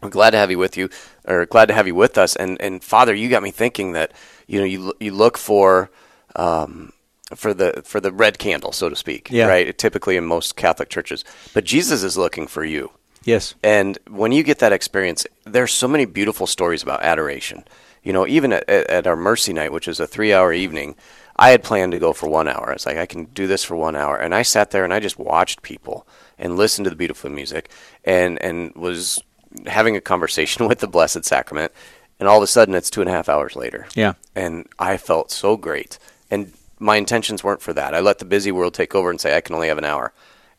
We're 0.00 0.08
glad 0.08 0.30
to 0.30 0.38
have 0.38 0.50
you 0.50 0.58
with 0.58 0.76
you, 0.76 0.90
or 1.24 1.44
glad 1.44 1.66
to 1.66 1.74
have 1.74 1.88
you 1.88 1.94
with 1.94 2.16
us. 2.16 2.36
And, 2.36 2.60
and 2.62 2.84
Father, 2.84 3.12
you 3.12 3.28
got 3.28 3.42
me 3.42 3.50
thinking 3.50 3.92
that, 3.92 4.12
you 4.46 4.60
know, 4.60 4.64
you, 4.64 4.94
you 5.00 5.12
look 5.12 5.36
for. 5.36 5.90
Um, 6.36 6.92
for 7.34 7.52
the 7.52 7.82
for 7.84 8.00
the 8.00 8.12
red 8.12 8.38
candle, 8.38 8.72
so 8.72 8.88
to 8.88 8.96
speak, 8.96 9.28
yeah. 9.30 9.46
right? 9.46 9.76
Typically 9.76 10.16
in 10.16 10.24
most 10.24 10.56
Catholic 10.56 10.88
churches, 10.88 11.24
but 11.54 11.64
Jesus 11.64 12.02
is 12.02 12.16
looking 12.16 12.46
for 12.46 12.64
you. 12.64 12.90
Yes. 13.24 13.54
And 13.62 13.98
when 14.08 14.32
you 14.32 14.42
get 14.42 14.58
that 14.60 14.72
experience, 14.72 15.26
there's 15.44 15.72
so 15.72 15.88
many 15.88 16.06
beautiful 16.06 16.46
stories 16.46 16.82
about 16.82 17.02
adoration. 17.02 17.64
You 18.02 18.12
know, 18.12 18.26
even 18.26 18.52
at, 18.54 18.68
at 18.68 19.06
our 19.06 19.16
Mercy 19.16 19.52
Night, 19.52 19.72
which 19.72 19.88
is 19.88 20.00
a 20.00 20.06
three 20.06 20.32
hour 20.32 20.52
evening, 20.52 20.96
I 21.36 21.50
had 21.50 21.62
planned 21.62 21.92
to 21.92 21.98
go 21.98 22.12
for 22.12 22.28
one 22.28 22.48
hour. 22.48 22.70
I 22.70 22.72
was 22.72 22.86
like, 22.86 22.96
I 22.96 23.06
can 23.06 23.24
do 23.26 23.46
this 23.46 23.64
for 23.64 23.76
one 23.76 23.96
hour. 23.96 24.16
And 24.16 24.34
I 24.34 24.42
sat 24.42 24.70
there 24.70 24.84
and 24.84 24.92
I 24.94 25.00
just 25.00 25.18
watched 25.18 25.62
people 25.62 26.06
and 26.38 26.56
listened 26.56 26.84
to 26.84 26.90
the 26.90 26.96
beautiful 26.96 27.30
music 27.30 27.70
and, 28.04 28.40
and 28.42 28.74
was 28.74 29.20
having 29.66 29.96
a 29.96 30.00
conversation 30.00 30.66
with 30.68 30.80
the 30.80 30.88
Blessed 30.88 31.24
Sacrament. 31.24 31.72
And 32.18 32.28
all 32.28 32.38
of 32.38 32.42
a 32.42 32.48
sudden, 32.48 32.74
it's 32.74 32.90
two 32.90 33.00
and 33.00 33.08
a 33.08 33.12
half 33.12 33.28
hours 33.28 33.54
later. 33.54 33.86
Yeah. 33.94 34.14
And 34.34 34.66
I 34.78 34.96
felt 34.96 35.30
so 35.30 35.56
great. 35.56 35.98
And 36.30 36.52
my 36.78 36.96
intentions 36.96 37.42
weren't 37.42 37.62
for 37.62 37.72
that. 37.72 37.94
I 37.94 38.00
let 38.00 38.18
the 38.18 38.24
busy 38.24 38.52
world 38.52 38.74
take 38.74 38.94
over 38.94 39.10
and 39.10 39.20
say, 39.20 39.36
I 39.36 39.40
can 39.40 39.54
only 39.54 39.68
have 39.68 39.78
an 39.78 39.84
hour. 39.84 40.12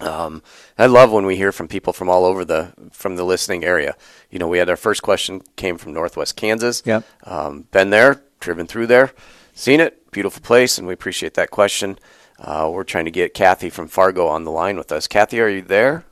Um, 0.00 0.42
I 0.78 0.86
love 0.86 1.12
when 1.12 1.26
we 1.26 1.36
hear 1.36 1.52
from 1.52 1.68
people 1.68 1.92
from 1.92 2.08
all 2.08 2.24
over 2.24 2.44
the 2.44 2.72
from 2.92 3.16
the 3.16 3.24
listening 3.24 3.64
area. 3.64 3.96
You 4.30 4.38
know, 4.38 4.48
we 4.48 4.58
had 4.58 4.68
our 4.68 4.76
first 4.76 5.02
question 5.02 5.42
came 5.56 5.78
from 5.78 5.92
Northwest 5.92 6.36
Kansas. 6.36 6.82
Yep. 6.84 7.04
Um, 7.24 7.66
been 7.70 7.90
there, 7.90 8.22
driven 8.40 8.66
through 8.66 8.88
there, 8.88 9.12
seen 9.54 9.80
it, 9.80 10.10
beautiful 10.10 10.42
place, 10.42 10.78
and 10.78 10.86
we 10.86 10.94
appreciate 10.94 11.34
that 11.34 11.50
question. 11.50 11.98
Uh, 12.38 12.68
we're 12.72 12.84
trying 12.84 13.04
to 13.04 13.10
get 13.10 13.34
Kathy 13.34 13.70
from 13.70 13.86
Fargo 13.86 14.26
on 14.26 14.44
the 14.44 14.50
line 14.50 14.76
with 14.76 14.90
us. 14.90 15.06
Kathy, 15.06 15.40
are 15.40 15.48
you 15.48 15.62
there? 15.62 16.04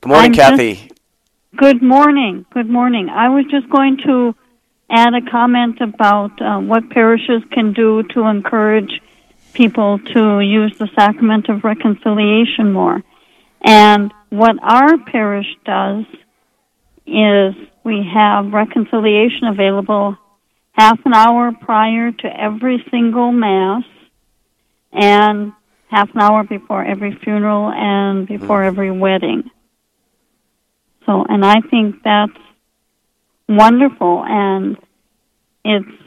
Good 0.00 0.08
morning, 0.08 0.32
I'm 0.32 0.34
Kathy. 0.34 0.74
Just, 0.74 0.92
good 1.56 1.82
morning. 1.82 2.44
Good 2.52 2.68
morning. 2.68 3.08
I 3.08 3.28
was 3.28 3.46
just 3.50 3.70
going 3.70 3.98
to 4.04 4.34
add 4.90 5.14
a 5.14 5.22
comment 5.30 5.80
about 5.80 6.42
uh, 6.42 6.58
what 6.58 6.90
parishes 6.90 7.42
can 7.50 7.72
do 7.72 8.02
to 8.14 8.24
encourage 8.24 9.00
people 9.52 9.98
to 9.98 10.40
use 10.40 10.76
the 10.78 10.88
sacrament 10.94 11.48
of 11.48 11.64
reconciliation 11.64 12.72
more. 12.72 13.02
And 13.62 14.12
what 14.30 14.56
our 14.62 14.98
parish 14.98 15.46
does 15.64 16.04
is 17.06 17.54
we 17.84 18.08
have 18.12 18.52
reconciliation 18.52 19.48
available 19.48 20.16
half 20.72 20.98
an 21.04 21.12
hour 21.14 21.52
prior 21.60 22.12
to 22.12 22.40
every 22.40 22.84
single 22.90 23.32
Mass 23.32 23.84
and 24.92 25.52
half 25.88 26.14
an 26.14 26.20
hour 26.20 26.44
before 26.44 26.84
every 26.84 27.14
funeral 27.22 27.70
and 27.70 28.26
before 28.26 28.62
mm. 28.62 28.66
every 28.66 28.90
wedding. 28.90 29.50
So, 31.06 31.24
and 31.28 31.44
I 31.44 31.60
think 31.60 31.96
that's 32.02 32.32
wonderful 33.48 34.24
and 34.26 34.76
it's 35.64 36.01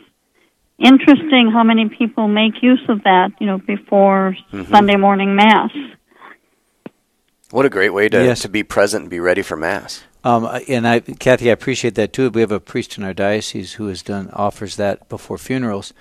interesting 0.80 1.52
how 1.52 1.64
many 1.64 1.90
people 1.90 2.28
make 2.28 2.62
use 2.62 2.84
of 2.90 3.04
that, 3.04 3.32
you 3.40 3.48
know, 3.48 3.58
before 3.60 4.36
mm-hmm. 4.52 4.72
Sunday 4.72 4.96
morning 4.96 5.36
Mass. 5.36 5.72
What 7.52 7.66
a 7.66 7.70
great 7.70 7.94
way 7.94 8.10
to, 8.10 8.24
yes. 8.24 8.42
to 8.42 8.50
be 8.50 8.64
present 8.64 9.04
and 9.04 9.10
be 9.10 9.20
ready 9.20 9.42
for 9.42 9.56
Mass. 9.56 10.04
Um, 10.26 10.50
and 10.68 10.88
I, 10.88 11.02
Kathy, 11.02 11.50
I 11.50 11.54
appreciate 11.54 11.94
that 11.96 12.12
too. 12.12 12.32
We 12.32 12.42
have 12.42 12.52
a 12.52 12.60
priest 12.60 12.98
in 12.98 13.04
our 13.04 13.14
diocese 13.14 13.74
who 13.74 13.88
has 13.88 14.02
done 14.02 14.32
offers 14.34 14.76
that 14.78 15.08
before 15.08 15.38
funerals, 15.38 15.94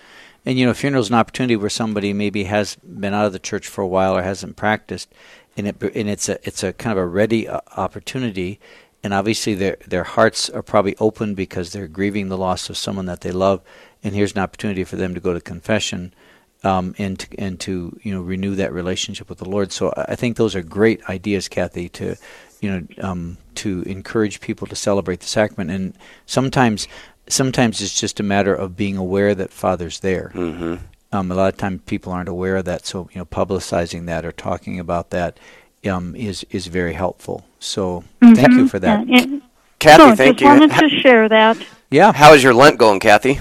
and 0.47 0.59
you 0.59 0.65
know, 0.65 0.73
funerals 0.73 1.11
an 1.11 1.15
opportunity 1.17 1.57
where 1.57 1.69
somebody 1.69 2.15
maybe 2.15 2.45
has 2.45 2.77
been 2.77 3.13
out 3.13 3.27
of 3.27 3.35
the 3.35 3.39
church 3.39 3.69
for 3.69 3.83
a 3.83 3.87
while 3.87 4.17
or 4.17 4.23
hasn't 4.23 4.57
practiced, 4.57 5.13
and 5.59 5.69
it 5.69 5.83
and 5.83 6.09
it's 6.09 6.31
a 6.31 6.39
it's 6.43 6.63
a 6.63 6.73
kind 6.73 6.99
of 6.99 7.05
a 7.05 7.07
ready 7.07 7.47
uh, 7.47 7.61
opportunity, 7.77 8.59
and 9.03 9.13
obviously 9.13 9.53
their 9.53 9.77
their 9.87 10.05
hearts 10.05 10.49
are 10.49 10.63
probably 10.63 10.97
open 10.99 11.35
because 11.35 11.73
they're 11.73 11.87
grieving 11.87 12.29
the 12.29 12.39
loss 12.39 12.71
of 12.71 12.79
someone 12.79 13.05
that 13.05 13.21
they 13.21 13.31
love, 13.31 13.61
and 14.05 14.15
here's 14.15 14.33
an 14.33 14.39
opportunity 14.39 14.85
for 14.85 14.97
them 14.97 15.15
to 15.15 15.21
go 15.21 15.33
to 15.33 15.41
confession. 15.41 16.15
Um, 16.63 16.95
and 16.97 17.19
to, 17.19 17.27
and 17.39 17.61
to 17.61 17.99
you 18.03 18.15
know 18.15 18.23
renew 18.23 18.55
that 18.55 18.73
relationship 18.73 19.29
with 19.29 19.37
the 19.37 19.47
Lord. 19.47 19.71
So 19.71 19.93
I 19.97 20.15
think 20.15 20.39
those 20.39 20.57
are 20.57 20.63
great 20.63 21.07
ideas, 21.11 21.47
Kathy, 21.47 21.91
to 21.91 22.17
you 22.65 22.71
know, 22.71 22.87
um, 23.07 23.37
to 23.57 23.83
encourage 23.83 24.41
people 24.41 24.67
to 24.67 24.75
celebrate 24.75 25.21
the 25.21 25.27
sacrament. 25.27 25.71
And 25.71 25.99
sometimes, 26.25 26.89
sometimes 27.29 27.83
it's 27.83 28.01
just 28.01 28.19
a 28.19 28.23
matter 28.23 28.55
of 28.55 28.77
being 28.77 28.97
aware 28.97 29.35
that 29.35 29.51
Father's 29.51 30.01
there. 30.01 30.33
Mm-hmm. 30.35 30.77
Um, 31.13 31.31
a 31.31 31.35
lot 31.35 31.53
of 31.53 31.59
times 31.59 31.83
people 31.85 32.13
aren't 32.13 32.31
aware 32.31 32.57
of 32.57 32.65
that, 32.65 32.87
so 32.87 33.11
you 33.13 33.19
know, 33.19 33.27
publicizing 33.27 34.07
that 34.07 34.25
or 34.25 34.33
talking 34.33 34.81
about 34.81 35.11
that 35.11 35.39
um, 35.87 36.17
is 36.17 36.45
is 36.51 36.67
very 36.67 36.95
helpful. 36.95 37.45
So 37.61 38.03
mm-hmm. 38.21 38.35
thank 38.35 38.53
you 38.53 38.67
for 38.67 38.79
that, 38.81 39.07
yeah, 39.07 39.39
Kathy. 39.79 40.03
so 40.03 40.17
thank 40.17 40.39
just 40.39 40.41
you. 40.41 40.61
wanted 40.61 40.73
to 40.73 40.89
share 40.89 41.29
that. 41.29 41.59
Yeah. 41.91 42.13
How 42.13 42.33
is 42.33 42.43
your 42.43 42.55
Lent 42.55 42.79
going, 42.79 42.99
Kathy? 42.99 43.39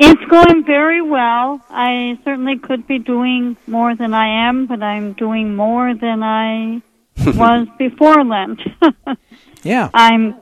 It's 0.00 0.24
going 0.30 0.64
very 0.64 1.02
well. 1.02 1.60
I 1.68 2.18
certainly 2.24 2.56
could 2.56 2.86
be 2.86 3.00
doing 3.00 3.56
more 3.66 3.96
than 3.96 4.14
I 4.14 4.48
am, 4.48 4.66
but 4.66 4.80
I'm 4.80 5.14
doing 5.14 5.56
more 5.56 5.92
than 5.92 6.22
I 6.22 6.82
was 7.26 7.66
before 7.78 8.24
Lent. 8.24 8.60
yeah. 9.64 9.90
I'm 9.92 10.36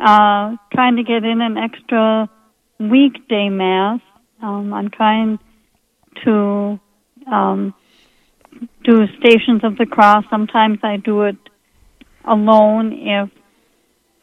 uh, 0.00 0.56
trying 0.72 0.96
to 0.96 1.04
get 1.04 1.22
in 1.22 1.40
an 1.40 1.56
extra 1.56 2.28
weekday 2.80 3.48
mass. 3.48 4.00
Um, 4.42 4.74
I'm 4.74 4.90
trying 4.90 5.38
to 6.24 6.80
um, 7.30 7.74
do 8.82 9.06
Stations 9.20 9.62
of 9.62 9.76
the 9.78 9.86
Cross. 9.86 10.24
Sometimes 10.30 10.80
I 10.82 10.96
do 10.96 11.22
it 11.22 11.36
alone 12.24 12.92
if 12.92 13.30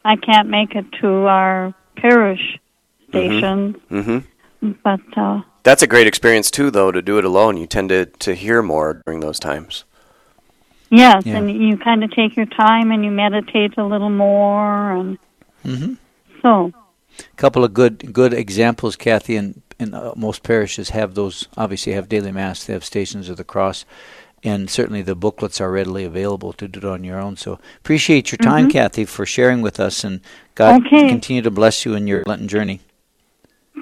I 0.04 0.16
can't 0.16 0.50
make 0.50 0.74
it 0.74 0.84
to 1.00 1.08
our 1.08 1.74
parish 1.96 2.60
station. 3.08 3.80
Mm-hmm. 3.90 3.98
Mm-hmm. 3.98 4.28
But 4.82 5.00
uh, 5.16 5.42
that's 5.62 5.82
a 5.82 5.86
great 5.86 6.06
experience 6.06 6.50
too, 6.50 6.70
though. 6.70 6.90
To 6.92 7.02
do 7.02 7.18
it 7.18 7.24
alone, 7.24 7.56
you 7.56 7.66
tend 7.66 7.88
to 7.90 8.06
to 8.06 8.34
hear 8.34 8.62
more 8.62 9.00
during 9.04 9.20
those 9.20 9.38
times. 9.38 9.84
Yes, 10.90 11.26
Yeah. 11.26 11.38
and 11.38 11.50
you 11.50 11.76
kind 11.76 12.04
of 12.04 12.10
take 12.12 12.36
your 12.36 12.46
time 12.46 12.90
and 12.92 13.04
you 13.04 13.10
meditate 13.10 13.76
a 13.76 13.84
little 13.84 14.10
more, 14.10 14.92
and 14.92 15.18
Mm-hmm. 15.64 15.94
so 16.42 16.72
A 17.18 17.36
couple 17.36 17.64
of 17.64 17.72
good 17.74 18.12
good 18.12 18.32
examples, 18.34 18.96
Kathy, 18.96 19.36
and, 19.36 19.62
and 19.78 19.94
uh, 19.94 20.12
most 20.16 20.42
parishes 20.42 20.90
have 20.90 21.14
those. 21.14 21.48
Obviously, 21.56 21.92
have 21.94 22.08
daily 22.08 22.32
mass. 22.32 22.64
They 22.64 22.72
have 22.74 22.84
Stations 22.84 23.28
of 23.28 23.36
the 23.38 23.44
Cross, 23.44 23.86
and 24.44 24.68
certainly 24.70 25.00
the 25.02 25.14
booklets 25.14 25.60
are 25.60 25.70
readily 25.72 26.04
available 26.04 26.52
to 26.54 26.68
do 26.68 26.78
it 26.80 26.84
on 26.84 27.02
your 27.04 27.18
own. 27.18 27.36
So 27.36 27.58
appreciate 27.78 28.30
your 28.30 28.38
time, 28.38 28.68
Mhm. 28.68 28.72
Kathy, 28.72 29.04
for 29.06 29.24
sharing 29.26 29.62
with 29.62 29.80
us, 29.80 30.04
and 30.04 30.20
God 30.54 30.86
Okay. 30.86 31.08
continue 31.08 31.42
to 31.42 31.50
bless 31.50 31.84
you 31.86 31.94
in 31.94 32.06
your 32.06 32.22
Lenten 32.26 32.46
journey. 32.48 32.80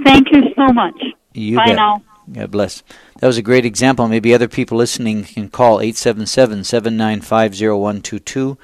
Thank 0.05 0.31
you 0.33 0.43
so 0.57 0.73
much. 0.73 1.01
You 1.35 1.57
Bye 1.57 1.67
bet. 1.67 1.77
now. 1.77 2.03
God 2.33 2.51
bless. 2.51 2.83
That 3.19 3.27
was 3.27 3.37
a 3.37 3.43
great 3.43 3.65
example. 3.65 4.09
Maybe 4.09 4.33
other 4.33 4.49
people 4.49 4.79
listening 4.79 5.25
can 5.25 5.49
call 5.49 5.81
877 5.81 6.65
795 6.65 7.53
0122, 7.53 8.59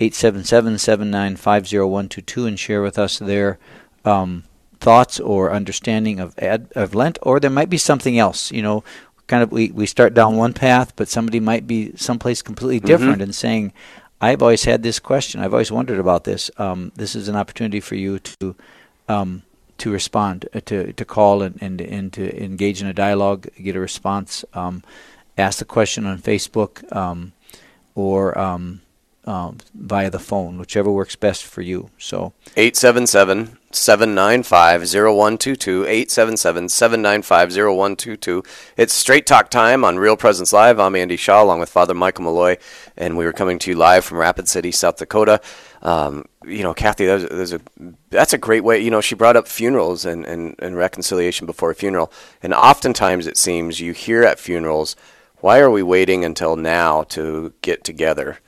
877 0.00 0.78
795 0.78 1.62
0122, 1.64 2.46
and 2.46 2.58
share 2.58 2.82
with 2.82 2.98
us 2.98 3.18
their 3.18 3.58
um, 4.04 4.44
thoughts 4.80 5.20
or 5.20 5.52
understanding 5.52 6.18
of, 6.20 6.36
ad, 6.38 6.68
of 6.74 6.94
Lent, 6.94 7.18
or 7.22 7.38
there 7.38 7.50
might 7.50 7.70
be 7.70 7.78
something 7.78 8.18
else. 8.18 8.50
You 8.50 8.62
know, 8.62 8.84
kind 9.26 9.42
of 9.42 9.52
we, 9.52 9.70
we 9.70 9.86
start 9.86 10.14
down 10.14 10.36
one 10.36 10.52
path, 10.52 10.94
but 10.96 11.08
somebody 11.08 11.40
might 11.40 11.66
be 11.66 11.96
someplace 11.96 12.42
completely 12.42 12.80
different 12.80 13.22
and 13.22 13.34
saying, 13.34 13.72
I've 14.20 14.42
always 14.42 14.64
had 14.64 14.82
this 14.82 14.98
question. 14.98 15.40
I've 15.40 15.52
always 15.52 15.72
wondered 15.72 15.98
about 15.98 16.24
this. 16.24 16.50
Um, 16.58 16.92
this 16.96 17.14
is 17.14 17.28
an 17.28 17.36
opportunity 17.36 17.80
for 17.80 17.94
you 17.94 18.18
to 18.18 18.56
um, 19.08 19.42
to 19.78 19.90
respond, 19.90 20.48
uh, 20.54 20.60
to 20.66 20.92
to 20.92 21.04
call 21.04 21.42
and, 21.42 21.56
and 21.60 21.80
and 21.80 22.12
to 22.12 22.42
engage 22.42 22.80
in 22.80 22.88
a 22.88 22.94
dialogue, 22.94 23.48
get 23.62 23.76
a 23.76 23.80
response, 23.80 24.44
um, 24.54 24.82
ask 25.36 25.58
the 25.58 25.64
question 25.64 26.06
on 26.06 26.18
Facebook 26.18 26.90
um, 26.94 27.32
or 27.94 28.38
um, 28.38 28.80
um, 29.26 29.58
via 29.74 30.08
the 30.08 30.18
phone, 30.18 30.58
whichever 30.58 30.90
works 30.90 31.16
best 31.16 31.44
for 31.44 31.60
you. 31.60 31.90
So 31.98 32.32
877 32.56 33.58
795 33.72 34.80
0122. 34.82 35.84
877 35.84 36.68
795 36.68 37.48
0122. 37.50 38.42
It's 38.76 38.94
Straight 38.94 39.26
Talk 39.26 39.50
time 39.50 39.84
on 39.84 39.98
Real 39.98 40.16
Presence 40.16 40.52
Live. 40.52 40.78
I'm 40.78 40.94
Andy 40.94 41.16
Shaw 41.16 41.42
along 41.42 41.60
with 41.60 41.68
Father 41.68 41.94
Michael 41.94 42.24
Mulloy, 42.24 42.58
and 42.96 43.16
we 43.16 43.24
were 43.24 43.32
coming 43.32 43.58
to 43.60 43.70
you 43.70 43.76
live 43.76 44.04
from 44.04 44.18
Rapid 44.18 44.48
City, 44.48 44.70
South 44.70 44.96
Dakota. 44.96 45.40
Um, 45.82 46.26
you 46.44 46.62
know, 46.62 46.74
Kathy, 46.74 47.06
there's, 47.06 47.28
there's 47.28 47.52
a 47.52 47.60
that's 48.10 48.32
a 48.32 48.38
great 48.38 48.62
way. 48.64 48.80
You 48.80 48.90
know, 48.90 49.00
she 49.00 49.14
brought 49.14 49.36
up 49.36 49.48
funerals 49.48 50.04
and, 50.04 50.24
and, 50.24 50.54
and 50.60 50.76
reconciliation 50.76 51.46
before 51.46 51.70
a 51.70 51.74
funeral, 51.74 52.12
and 52.42 52.54
oftentimes 52.54 53.26
it 53.26 53.36
seems 53.36 53.80
you 53.80 53.92
hear 53.92 54.22
at 54.22 54.38
funerals, 54.38 54.94
why 55.38 55.58
are 55.58 55.70
we 55.70 55.82
waiting 55.82 56.24
until 56.24 56.56
now 56.56 57.02
to 57.04 57.52
get 57.60 57.82
together? 57.84 58.38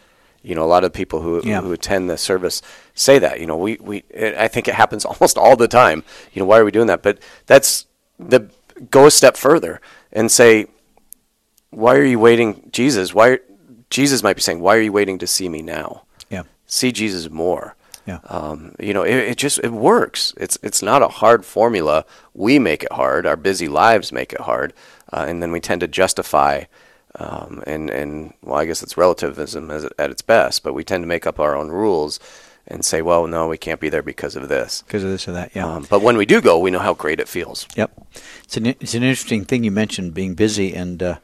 You 0.48 0.54
know, 0.54 0.64
a 0.64 0.72
lot 0.76 0.82
of 0.82 0.94
people 0.94 1.20
who 1.20 1.42
Yeah. 1.44 1.60
who 1.60 1.72
attend 1.72 2.08
the 2.08 2.16
service 2.16 2.62
say 2.94 3.18
that. 3.18 3.38
You 3.40 3.46
know, 3.46 3.56
we 3.56 3.76
we 3.80 4.04
it, 4.08 4.34
I 4.36 4.48
think 4.48 4.66
it 4.66 4.74
happens 4.74 5.04
almost 5.10 5.36
all 5.36 5.56
the 5.56 5.68
time. 5.68 6.02
You 6.32 6.40
know, 6.40 6.46
why 6.46 6.58
are 6.58 6.64
we 6.64 6.70
doing 6.70 6.86
that? 6.86 7.02
But 7.02 7.18
that's 7.46 7.86
the 8.18 8.48
go 8.90 9.06
a 9.06 9.10
step 9.10 9.36
further 9.36 9.80
and 10.10 10.32
say, 10.32 10.66
why 11.70 11.94
are 11.96 12.04
you 12.04 12.18
waiting, 12.18 12.68
Jesus? 12.72 13.12
Why 13.12 13.40
Jesus 13.90 14.22
might 14.22 14.36
be 14.36 14.42
saying, 14.42 14.60
why 14.60 14.76
are 14.76 14.80
you 14.80 14.92
waiting 14.92 15.18
to 15.18 15.26
see 15.26 15.48
me 15.48 15.60
now? 15.60 16.04
Yeah. 16.30 16.44
See 16.66 16.92
Jesus 16.92 17.28
more. 17.30 17.74
Yeah. 18.06 18.20
Um, 18.24 18.74
you 18.78 18.94
know, 18.94 19.02
it, 19.02 19.16
it 19.16 19.36
just 19.36 19.58
it 19.62 19.72
works. 19.72 20.32
It's 20.38 20.58
it's 20.62 20.82
not 20.82 21.02
a 21.02 21.08
hard 21.08 21.44
formula. 21.44 22.06
We 22.32 22.58
make 22.58 22.82
it 22.82 22.92
hard. 22.92 23.26
Our 23.26 23.36
busy 23.36 23.68
lives 23.68 24.12
make 24.12 24.32
it 24.32 24.40
hard, 24.40 24.72
uh, 25.12 25.26
and 25.28 25.42
then 25.42 25.52
we 25.52 25.60
tend 25.60 25.82
to 25.82 25.88
justify. 25.88 26.64
Um, 27.18 27.62
and 27.66 27.90
and 27.90 28.32
well, 28.42 28.60
I 28.60 28.64
guess 28.64 28.82
it's 28.82 28.96
relativism 28.96 29.70
as, 29.70 29.84
at 29.98 30.10
its 30.10 30.22
best, 30.22 30.62
but 30.62 30.72
we 30.72 30.84
tend 30.84 31.02
to 31.02 31.08
make 31.08 31.26
up 31.26 31.40
our 31.40 31.56
own 31.56 31.68
rules 31.68 32.20
and 32.68 32.84
say, 32.84 33.02
well, 33.02 33.26
no, 33.26 33.48
we 33.48 33.58
can't 33.58 33.80
be 33.80 33.88
there 33.88 34.02
because 34.02 34.36
of 34.36 34.48
this, 34.48 34.82
because 34.82 35.02
of 35.02 35.10
this 35.10 35.26
or 35.26 35.32
that. 35.32 35.50
Yeah. 35.54 35.66
Um, 35.66 35.86
but 35.88 36.02
when 36.02 36.16
we 36.16 36.26
do 36.26 36.40
go, 36.40 36.58
we 36.58 36.70
know 36.70 36.78
how 36.78 36.94
great 36.94 37.18
it 37.18 37.26
feels. 37.26 37.66
Yep, 37.74 38.06
it's 38.44 38.56
an 38.56 38.66
it's 38.66 38.94
an 38.94 39.02
interesting 39.02 39.44
thing 39.44 39.64
you 39.64 39.70
mentioned 39.70 40.14
being 40.14 40.34
busy, 40.34 40.74
and 40.74 41.02
uh, 41.02 41.18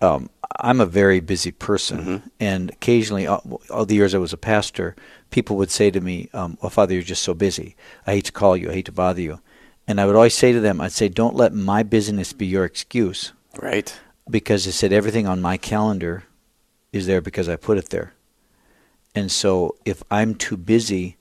um, 0.00 0.30
I'm 0.60 0.80
a 0.80 0.86
very 0.86 1.20
busy 1.20 1.50
person, 1.50 2.30
and 2.40 2.70
occasionally, 2.70 3.26
all, 3.26 3.60
all 3.70 3.84
the 3.84 3.96
years 3.96 4.14
I 4.14 4.18
was 4.18 4.32
a 4.32 4.38
pastor, 4.38 4.96
people 5.30 5.56
would 5.56 5.70
say 5.70 5.90
to 5.90 6.00
me, 6.00 6.30
um, 6.32 6.56
"Well, 6.62 6.70
Father, 6.70 6.94
you're 6.94 7.02
just 7.02 7.22
so 7.22 7.34
busy. 7.34 7.76
I 8.06 8.12
hate 8.12 8.26
to 8.26 8.32
call 8.32 8.56
you. 8.56 8.70
I 8.70 8.74
hate 8.74 8.86
to 8.86 8.92
bother 8.92 9.20
you," 9.20 9.40
and 9.86 10.00
I 10.00 10.06
would 10.06 10.16
always 10.16 10.34
say 10.34 10.52
to 10.52 10.60
them, 10.60 10.80
"I'd 10.80 10.92
say, 10.92 11.08
don't 11.08 11.34
let 11.34 11.52
my 11.52 11.82
busyness 11.82 12.32
be 12.32 12.46
your 12.46 12.64
excuse." 12.64 13.32
Right. 13.60 13.94
Because 14.30 14.66
it 14.66 14.72
said 14.72 14.92
everything 14.92 15.26
on 15.26 15.40
my 15.40 15.56
calendar 15.56 16.24
is 16.92 17.06
there 17.06 17.20
because 17.20 17.48
I 17.48 17.56
put 17.56 17.78
it 17.78 17.90
there. 17.90 18.12
And 19.14 19.30
so 19.32 19.76
if 19.84 20.02
I'm 20.10 20.34
too 20.34 20.56
busy, 20.56 21.16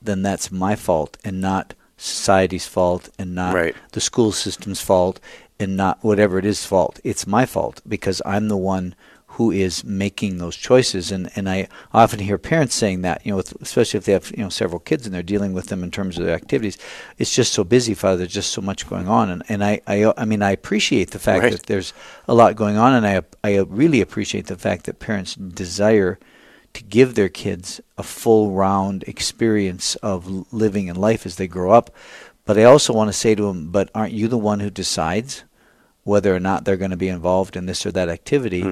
then 0.00 0.22
that's 0.22 0.52
my 0.52 0.76
fault 0.76 1.16
and 1.24 1.40
not 1.40 1.74
society's 1.96 2.66
fault 2.66 3.08
and 3.18 3.34
not 3.34 3.54
Right. 3.54 3.74
the 3.92 4.00
school 4.00 4.32
system's 4.32 4.80
fault 4.80 5.20
and 5.58 5.76
not 5.76 5.98
whatever 6.02 6.38
it 6.38 6.44
is 6.44 6.64
fault. 6.64 7.00
It's 7.04 7.26
my 7.26 7.44
fault 7.44 7.82
because 7.86 8.22
I'm 8.24 8.48
the 8.48 8.56
one 8.56 8.94
who 9.40 9.50
is 9.50 9.82
making 9.84 10.36
those 10.36 10.54
choices 10.54 11.10
and, 11.10 11.30
and 11.34 11.48
I 11.48 11.66
often 11.94 12.18
hear 12.18 12.36
parents 12.36 12.74
saying 12.74 13.00
that, 13.00 13.24
you 13.24 13.32
know, 13.32 13.38
with, 13.38 13.58
especially 13.62 13.96
if 13.96 14.04
they 14.04 14.12
have, 14.12 14.30
you 14.32 14.42
know, 14.42 14.50
several 14.50 14.80
kids 14.80 15.06
and 15.06 15.14
they're 15.14 15.22
dealing 15.22 15.54
with 15.54 15.68
them 15.68 15.82
in 15.82 15.90
terms 15.90 16.18
of 16.18 16.26
their 16.26 16.34
activities. 16.34 16.76
It's 17.16 17.34
just 17.34 17.54
so 17.54 17.64
busy, 17.64 17.94
Father, 17.94 18.18
there's 18.18 18.34
just 18.34 18.52
so 18.52 18.60
much 18.60 18.86
going 18.86 19.08
on 19.08 19.30
and, 19.30 19.42
and 19.48 19.64
I, 19.64 19.80
I 19.86 20.12
I 20.18 20.26
mean 20.26 20.42
I 20.42 20.50
appreciate 20.50 21.12
the 21.12 21.18
fact 21.18 21.42
Right. 21.44 21.52
that 21.52 21.62
there's 21.62 21.94
a 22.28 22.34
lot 22.34 22.54
going 22.54 22.76
on 22.76 22.92
and 22.92 23.06
I 23.06 23.22
I 23.42 23.60
really 23.60 24.02
appreciate 24.02 24.46
the 24.48 24.58
fact 24.58 24.84
that 24.84 24.98
parents 24.98 25.36
desire 25.36 26.18
to 26.74 26.84
give 26.84 27.14
their 27.14 27.30
kids 27.30 27.80
a 27.96 28.02
full 28.02 28.52
round 28.52 29.04
experience 29.04 29.96
of 30.02 30.52
living 30.52 30.88
in 30.88 30.96
life 30.96 31.24
as 31.24 31.36
they 31.36 31.48
grow 31.48 31.70
up. 31.70 31.88
But 32.44 32.58
I 32.58 32.64
also 32.64 32.92
want 32.92 33.08
to 33.08 33.14
say 33.24 33.34
to 33.34 33.44
them, 33.44 33.70
but 33.70 33.88
aren't 33.94 34.12
you 34.12 34.28
the 34.28 34.36
one 34.50 34.60
who 34.60 34.68
decides 34.68 35.44
whether 36.04 36.34
or 36.34 36.40
not 36.40 36.64
they're 36.64 36.76
going 36.76 36.90
to 36.90 36.96
be 36.96 37.08
involved 37.08 37.56
in 37.56 37.66
this 37.66 37.84
or 37.84 37.92
that 37.92 38.08
activity? 38.08 38.62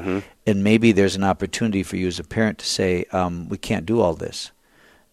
And 0.46 0.64
maybe 0.64 0.92
there's 0.92 1.16
an 1.16 1.24
opportunity 1.24 1.82
for 1.82 1.96
you 1.96 2.06
as 2.06 2.18
a 2.18 2.24
parent 2.24 2.58
to 2.58 2.66
say, 2.66 3.04
um, 3.12 3.48
we 3.48 3.58
can't 3.58 3.86
do 3.86 4.00
all 4.00 4.14
this. 4.14 4.50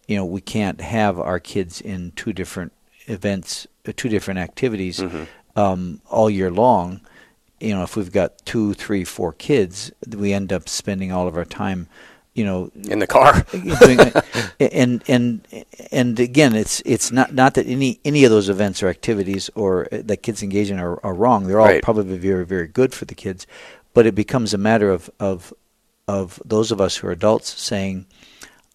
You 0.08 0.16
know, 0.18 0.26
we 0.26 0.42
can't 0.42 0.82
have 0.82 1.20
our 1.20 1.40
kids 1.40 1.82
in 1.82 2.12
two 2.16 2.32
different 2.34 2.72
events, 3.08 3.68
uh, 3.88 3.92
two 3.96 4.10
different 4.10 4.40
activities 4.40 5.02
um, 5.56 6.02
all 6.10 6.30
year 6.30 6.52
long 6.52 7.02
you 7.60 7.74
know, 7.74 7.84
if 7.84 7.96
we've 7.96 8.12
got 8.12 8.46
two, 8.46 8.74
three, 8.74 9.04
four 9.04 9.32
kids, 9.34 9.92
we 10.08 10.34
end 10.34 10.52
up 10.52 10.68
spending 10.68 11.12
all 11.12 11.28
of 11.28 11.38
our 11.38 11.46
time, 11.46 11.88
you 12.36 12.44
know, 12.46 12.70
In 12.90 13.00
the 13.00 13.08
car. 13.08 13.44
doing, 13.52 14.00
and 14.60 15.02
and 15.08 15.42
and 15.92 16.20
again, 16.20 16.54
it's 16.56 16.82
it's 16.86 17.12
not 17.12 17.34
not 17.34 17.54
that 17.56 17.66
any 17.66 18.00
any 18.06 18.24
of 18.26 18.32
those 18.32 18.50
events 18.50 18.84
or 18.84 18.90
activities 18.90 19.50
or 19.56 19.88
uh, 19.92 20.02
that 20.04 20.18
kids 20.22 20.44
engage 20.44 20.70
in 20.70 20.78
are, 20.80 21.00
are 21.04 21.14
wrong. 21.14 21.48
They're 21.48 21.60
all 21.62 21.68
Right. 21.68 21.82
probably 21.82 22.18
very 22.18 22.46
very 22.46 22.68
good 22.68 22.94
for 22.94 23.06
the 23.06 23.16
kids, 23.16 23.48
but 23.94 24.06
it 24.06 24.14
becomes 24.16 24.54
a 24.54 24.58
matter 24.58 24.92
of 24.92 25.10
of 25.20 25.54
of 26.08 26.40
those 26.46 26.72
of 26.72 26.80
us 26.80 26.98
who 26.98 27.08
are 27.08 27.12
adults 27.12 27.50
saying, 27.60 28.06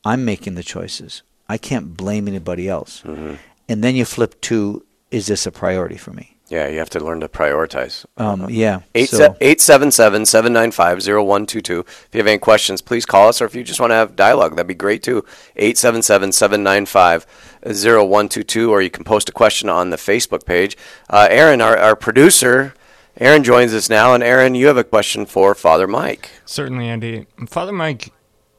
"I'm 0.04 0.24
making 0.24 0.54
the 0.56 0.64
choices. 0.64 1.22
I 1.48 1.58
can't 1.58 1.96
blame 1.96 2.26
anybody 2.28 2.66
else." 2.68 3.02
Mm-hmm. 3.04 3.34
And 3.68 3.84
then 3.84 3.94
you 3.94 4.04
flip 4.06 4.40
to, 4.42 4.82
"Is 5.10 5.26
this 5.26 5.46
a 5.46 5.52
priority 5.52 5.96
for 5.98 6.12
me?" 6.12 6.36
Yeah, 6.50 6.66
you 6.66 6.78
have 6.78 6.90
to 6.90 7.00
learn 7.00 7.20
to 7.20 7.28
prioritize. 7.28 8.04
Um, 8.16 8.50
yeah, 8.50 8.80
Eight 8.96 9.14
877 9.14 10.26
795 10.26 10.98
0122. 10.98 11.78
If 11.78 12.08
you 12.12 12.18
have 12.18 12.26
any 12.26 12.38
questions, 12.38 12.82
please 12.82 13.06
call 13.06 13.28
us, 13.28 13.40
or 13.40 13.44
if 13.44 13.54
you 13.54 13.62
just 13.62 13.78
want 13.78 13.92
to 13.92 13.94
have 13.94 14.16
dialogue, 14.16 14.56
that'd 14.56 14.66
be 14.66 14.74
great 14.74 15.04
too. 15.04 15.24
877 15.54 16.32
795 16.32 17.24
0122, 17.62 18.68
or 18.68 18.82
you 18.82 18.90
can 18.90 19.04
post 19.04 19.28
a 19.28 19.32
question 19.32 19.68
on 19.68 19.90
the 19.90 19.96
Facebook 19.96 20.44
page. 20.44 20.76
Uh, 21.08 21.28
Aaron, 21.30 21.60
our, 21.60 21.78
our 21.78 21.94
producer, 21.94 22.74
Aaron 23.18 23.44
joins 23.44 23.72
us 23.72 23.88
now, 23.88 24.12
and 24.12 24.22
Aaron, 24.24 24.56
you 24.56 24.66
have 24.66 24.76
a 24.76 24.82
question 24.82 25.26
for 25.26 25.54
Father 25.54 25.86
Mike. 25.86 26.30
Certainly, 26.44 26.88
Andy. 26.88 27.26
Father 27.46 27.72
Mike, 27.72 28.12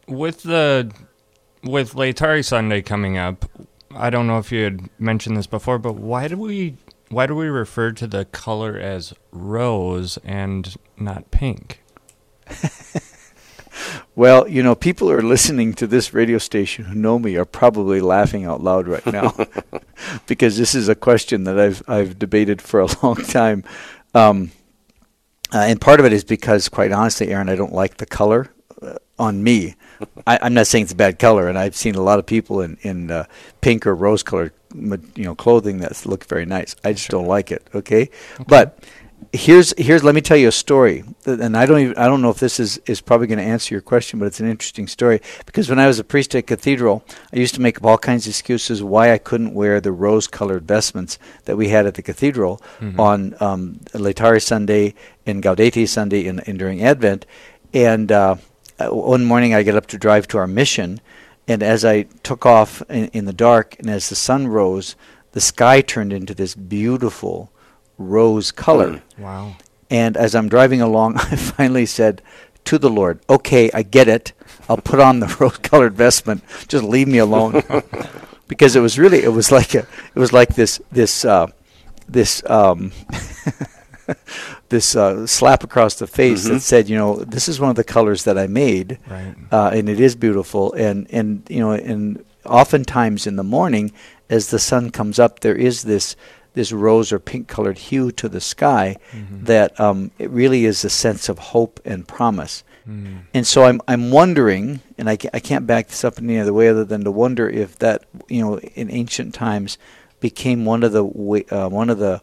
with 0.07 0.43
the 0.43 0.89
with 1.61 1.93
Laetare 1.95 2.45
Sunday 2.45 2.81
coming 2.81 3.17
up, 3.17 3.45
I 3.93 4.09
don't 4.09 4.27
know 4.27 4.37
if 4.39 4.49
you 4.49 4.63
had 4.63 4.89
mentioned 4.97 5.35
this 5.35 5.47
before, 5.47 5.77
but 5.77 5.95
why 5.95 6.29
do 6.29 6.37
we 6.37 6.77
why 7.11 7.27
do 7.27 7.35
we 7.35 7.47
refer 7.47 7.91
to 7.91 8.07
the 8.07 8.25
color 8.25 8.77
as 8.77 9.13
rose 9.31 10.17
and 10.23 10.75
not 10.97 11.31
pink? 11.31 11.83
Well, 14.15 14.47
you 14.47 14.61
know, 14.61 14.75
people 14.75 15.07
who 15.07 15.13
are 15.15 15.21
listening 15.21 15.73
to 15.75 15.87
this 15.87 16.13
radio 16.13 16.37
station 16.37 16.85
who 16.85 16.95
know 16.95 17.17
me 17.17 17.37
are 17.37 17.45
probably 17.45 18.01
laughing 18.01 18.45
out 18.45 18.61
loud 18.61 18.87
right 18.87 19.05
now 19.05 19.33
because 20.27 20.57
this 20.57 20.75
is 20.75 20.89
a 20.89 20.95
question 20.95 21.45
that 21.45 21.57
I've 21.57 21.81
I've 21.87 22.19
debated 22.19 22.61
for 22.61 22.81
a 22.81 22.87
long 23.01 23.15
time, 23.15 23.63
um, 24.13 24.51
uh, 25.53 25.59
and 25.59 25.79
part 25.79 25.99
of 25.99 26.05
it 26.05 26.13
is 26.13 26.23
because, 26.23 26.69
quite 26.69 26.91
honestly, 26.91 27.29
Aaron, 27.29 27.49
I 27.49 27.55
don't 27.55 27.73
like 27.73 27.97
the 27.97 28.05
color 28.05 28.53
uh, 28.81 28.95
on 29.17 29.43
me. 29.43 29.75
I, 30.27 30.39
I'm 30.41 30.53
not 30.53 30.67
saying 30.67 30.83
it's 30.83 30.93
a 30.93 30.95
bad 30.95 31.19
color, 31.19 31.47
and 31.47 31.57
I've 31.57 31.75
seen 31.75 31.95
a 31.95 32.01
lot 32.01 32.19
of 32.19 32.25
people 32.25 32.61
in 32.61 32.77
in 32.81 33.11
uh, 33.11 33.25
pink 33.61 33.87
or 33.87 33.95
rose 33.95 34.23
colored, 34.23 34.53
you 34.73 35.23
know, 35.23 35.35
clothing 35.35 35.79
that 35.79 36.05
look 36.05 36.25
very 36.25 36.45
nice. 36.45 36.75
I 36.83 36.93
just 36.93 37.09
don't 37.09 37.27
like 37.27 37.51
it. 37.51 37.67
Okay, 37.73 38.09
but 38.47 38.79
here's 39.33 39.71
here's 39.77 40.03
let 40.03 40.15
me 40.15 40.19
tell 40.19 40.35
you 40.35 40.47
a 40.47 40.51
story 40.51 41.03
and 41.27 41.55
i 41.55 41.63
don't 41.67 41.79
even 41.79 41.95
i 41.95 42.07
don't 42.07 42.23
know 42.23 42.31
if 42.31 42.39
this 42.39 42.59
is 42.59 42.79
is 42.87 42.99
probably 42.99 43.27
going 43.27 43.37
to 43.37 43.43
answer 43.45 43.73
your 43.73 43.79
question 43.81 44.17
but 44.19 44.25
it's 44.25 44.39
an 44.39 44.47
interesting 44.49 44.87
story 44.87 45.21
because 45.45 45.69
when 45.69 45.77
i 45.77 45.85
was 45.85 45.99
a 45.99 46.03
priest 46.03 46.33
at 46.35 46.47
cathedral 46.47 47.05
i 47.31 47.37
used 47.37 47.53
to 47.53 47.61
make 47.61 47.77
up 47.77 47.85
all 47.85 47.99
kinds 47.99 48.25
of 48.25 48.31
excuses 48.31 48.81
why 48.81 49.13
i 49.13 49.19
couldn't 49.19 49.53
wear 49.53 49.79
the 49.79 49.91
rose 49.91 50.25
colored 50.27 50.67
vestments 50.67 51.19
that 51.45 51.55
we 51.55 51.69
had 51.69 51.85
at 51.85 51.93
the 51.93 52.01
cathedral 52.01 52.59
Mhm. 52.81 52.99
on 52.99 53.35
um, 53.39 54.39
sunday 54.39 54.95
and 55.27 55.43
gaudete 55.43 55.87
sunday 55.87 56.25
and, 56.25 56.45
and 56.47 56.57
during 56.57 56.83
advent 56.83 57.25
and 57.75 58.11
uh, 58.11 58.35
one 58.89 59.23
morning 59.23 59.53
i 59.53 59.61
get 59.61 59.75
up 59.75 59.85
to 59.85 59.99
drive 59.99 60.27
to 60.27 60.39
our 60.39 60.47
mission 60.47 60.99
and 61.51 61.61
as 61.61 61.85
i 61.85 62.03
took 62.23 62.45
off 62.45 62.81
in, 62.89 63.07
in 63.09 63.25
the 63.25 63.33
dark 63.33 63.77
and 63.79 63.89
as 63.89 64.09
the 64.09 64.15
sun 64.15 64.47
rose 64.47 64.95
the 65.33 65.41
sky 65.41 65.81
turned 65.81 66.11
into 66.11 66.33
this 66.33 66.55
beautiful 66.55 67.51
rose 67.97 68.51
color. 68.51 69.01
Wow. 69.17 69.55
And 69.89 70.17
as 70.17 70.35
I'm 70.35 70.49
driving 70.49 70.81
along, 70.81 71.17
I 71.17 71.35
finally 71.35 71.85
said 71.85 72.21
to 72.65 72.77
the 72.77 72.89
Lord, 72.89 73.19
"Okay, 73.29 73.71
I 73.73 73.83
get 73.83 74.07
it. 74.07 74.33
I'll 74.69 74.77
put 74.77 74.99
on 74.99 75.19
the 75.19 75.27
rose-colored 75.39 75.95
vestment. 75.95 76.43
Just 76.67 76.83
leave 76.83 77.07
me 77.07 77.17
alone." 77.17 77.63
because 78.47 78.75
it 78.75 78.81
was 78.81 78.99
really, 78.99 79.23
it 79.23 79.31
was 79.31 79.51
like 79.51 79.73
a, 79.75 79.79
it 79.79 80.19
was 80.19 80.33
like 80.33 80.55
this, 80.55 80.81
this, 80.91 81.25
uh, 81.25 81.47
this. 82.07 82.43
Um, 82.49 82.91
this 84.69 84.95
uh, 84.95 85.25
slap 85.27 85.63
across 85.63 85.95
the 85.95 86.07
face 86.07 86.45
Mhm. 86.45 86.49
that 86.53 86.59
said, 86.61 86.89
you 86.89 86.97
know, 86.97 87.17
this 87.17 87.47
is 87.49 87.59
one 87.59 87.69
of 87.69 87.75
the 87.75 87.83
colors 87.83 88.23
that 88.23 88.37
I 88.37 88.47
made, 88.47 88.97
Right. 89.09 89.35
uh, 89.51 89.71
and 89.73 89.89
it 89.89 89.99
is 89.99 90.15
beautiful. 90.15 90.73
And 90.73 91.07
and 91.11 91.43
you 91.49 91.59
know, 91.59 91.71
and 91.71 92.23
oftentimes 92.45 93.27
in 93.27 93.35
the 93.35 93.43
morning, 93.43 93.91
as 94.29 94.47
the 94.47 94.59
sun 94.59 94.89
comes 94.91 95.19
up, 95.19 95.39
there 95.41 95.55
is 95.55 95.83
this 95.83 96.15
this 96.53 96.71
rose 96.73 97.13
or 97.13 97.19
pink 97.19 97.47
colored 97.47 97.77
hue 97.77 98.11
to 98.11 98.27
the 98.27 98.41
sky 98.41 98.97
Mhm. 99.13 99.45
that 99.45 99.79
um, 99.79 100.11
it 100.19 100.29
really 100.29 100.65
is 100.65 100.83
a 100.83 100.89
sense 100.89 101.29
of 101.29 101.39
hope 101.39 101.79
and 101.85 102.05
promise. 102.07 102.63
Mm. 102.89 103.19
And 103.33 103.47
so 103.47 103.63
I'm 103.65 103.79
I'm 103.87 104.11
wondering, 104.11 104.81
and 104.97 105.07
I, 105.09 105.15
ca- 105.15 105.29
I 105.33 105.39
can't 105.39 105.65
back 105.67 105.87
this 105.87 106.03
up 106.03 106.17
in 106.19 106.29
any 106.29 106.39
other 106.39 106.51
way 106.53 106.67
other 106.67 106.83
than 106.83 107.03
to 107.05 107.11
wonder 107.11 107.47
if 107.47 107.77
that 107.79 108.03
you 108.27 108.41
know 108.41 108.57
in 108.75 108.89
ancient 108.91 109.33
times 109.33 109.77
became 110.19 110.65
one 110.65 110.83
of 110.83 110.91
the 110.91 111.03
wa- 111.05 111.47
uh, 111.51 111.69
one 111.69 111.89
of 111.89 111.99
the 111.99 112.21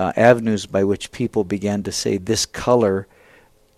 uh, 0.00 0.12
avenues 0.16 0.66
by 0.66 0.82
which 0.90 1.12
people 1.12 1.44
began 1.44 1.82
to 1.82 1.92
say 1.92 2.16
this 2.16 2.46
color 2.46 3.06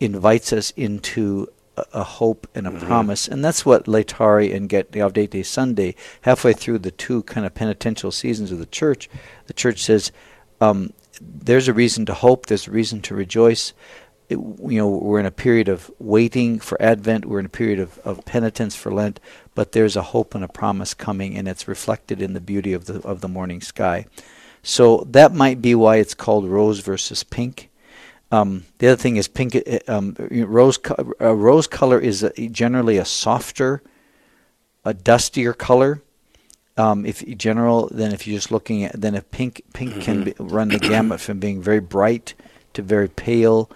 invites 0.01 0.53
us 0.53 0.71
into 0.77 1.49
a, 1.77 1.85
a 1.93 2.05
hope 2.05 2.47
and 2.55 2.67
a 2.67 2.71
Mhm. 2.71 2.81
promise, 2.81 3.29
and 3.29 3.45
that's 3.45 3.67
what 3.67 3.87
Laetare 3.87 4.55
and 4.55 4.69
Get 4.69 4.93
Gaudete 4.93 5.45
Sunday, 5.45 5.95
halfway 6.23 6.53
through 6.53 6.79
the 6.79 6.91
two 6.91 7.23
kind 7.25 7.45
of 7.47 7.55
penitential 7.55 8.11
seasons 8.13 8.53
of 8.53 8.59
the 8.59 8.67
church, 8.81 9.09
the 9.47 9.53
church 9.63 9.83
says. 9.83 10.13
Um, 10.61 10.93
there's 11.21 11.69
a 11.69 11.73
reason 11.75 12.07
to 12.07 12.15
hope. 12.15 12.47
There's 12.47 12.69
a 12.69 12.71
reason 12.71 13.01
to 13.03 13.15
rejoice 13.15 13.73
it, 14.33 14.39
you 14.39 14.79
know 14.79 14.89
we're 14.89 15.21
in 15.21 15.27
a 15.27 15.31
period 15.47 15.69
of 15.69 15.91
waiting 15.99 16.59
for 16.59 16.81
Advent. 16.81 17.27
We're 17.27 17.41
in 17.41 17.47
a 17.47 17.51
period 17.61 17.81
of, 17.81 17.99
of 18.05 18.25
penitence 18.25 18.75
for 18.75 18.93
Lent, 18.93 19.21
but 19.55 19.73
there's 19.73 19.97
a 19.97 20.03
hope 20.03 20.35
and 20.35 20.45
a 20.45 20.49
promise 20.49 20.95
coming, 20.95 21.37
and 21.37 21.47
it's 21.49 21.69
reflected 21.69 22.23
in 22.23 22.33
the 22.33 22.41
beauty 22.41 22.73
of 22.73 22.87
the 22.87 23.01
of 23.07 23.21
the 23.21 23.29
morning 23.29 23.61
sky. 23.61 24.07
So 24.63 25.07
that 25.11 25.35
might 25.35 25.61
be 25.61 25.75
why 25.75 25.97
it's 25.97 26.15
called 26.15 26.47
rose 26.49 26.81
versus 26.81 27.25
pink. 27.25 27.69
Um, 28.31 28.65
the 28.79 28.89
other 28.89 28.97
thing 28.97 29.17
is 29.17 29.29
pink. 29.29 29.57
uh, 29.57 29.79
Um, 29.89 30.17
rose 30.31 30.79
co- 30.79 31.15
uh, 31.21 31.35
rose 31.35 31.67
color 31.67 31.99
is 31.99 32.23
a, 32.23 32.31
generally 32.49 32.97
a 32.97 33.05
softer, 33.05 33.83
a 34.85 34.95
dustier 34.95 35.53
color. 35.53 36.01
Um, 36.79 37.05
if 37.05 37.23
in 37.23 37.37
general, 37.37 37.89
then 37.93 38.13
if 38.13 38.27
you're 38.27 38.39
just 38.39 38.51
looking 38.51 38.83
at, 38.85 38.99
then 38.99 39.15
if 39.15 39.31
pink 39.31 39.61
pink 39.75 40.01
can 40.01 40.25
be, 40.25 40.35
run 40.39 40.71
the 40.71 40.79
gamut 40.79 41.21
from 41.21 41.39
being 41.39 41.61
very 41.61 41.81
bright 41.81 42.33
to 42.73 42.81
very 42.81 43.09
pale, 43.09 43.69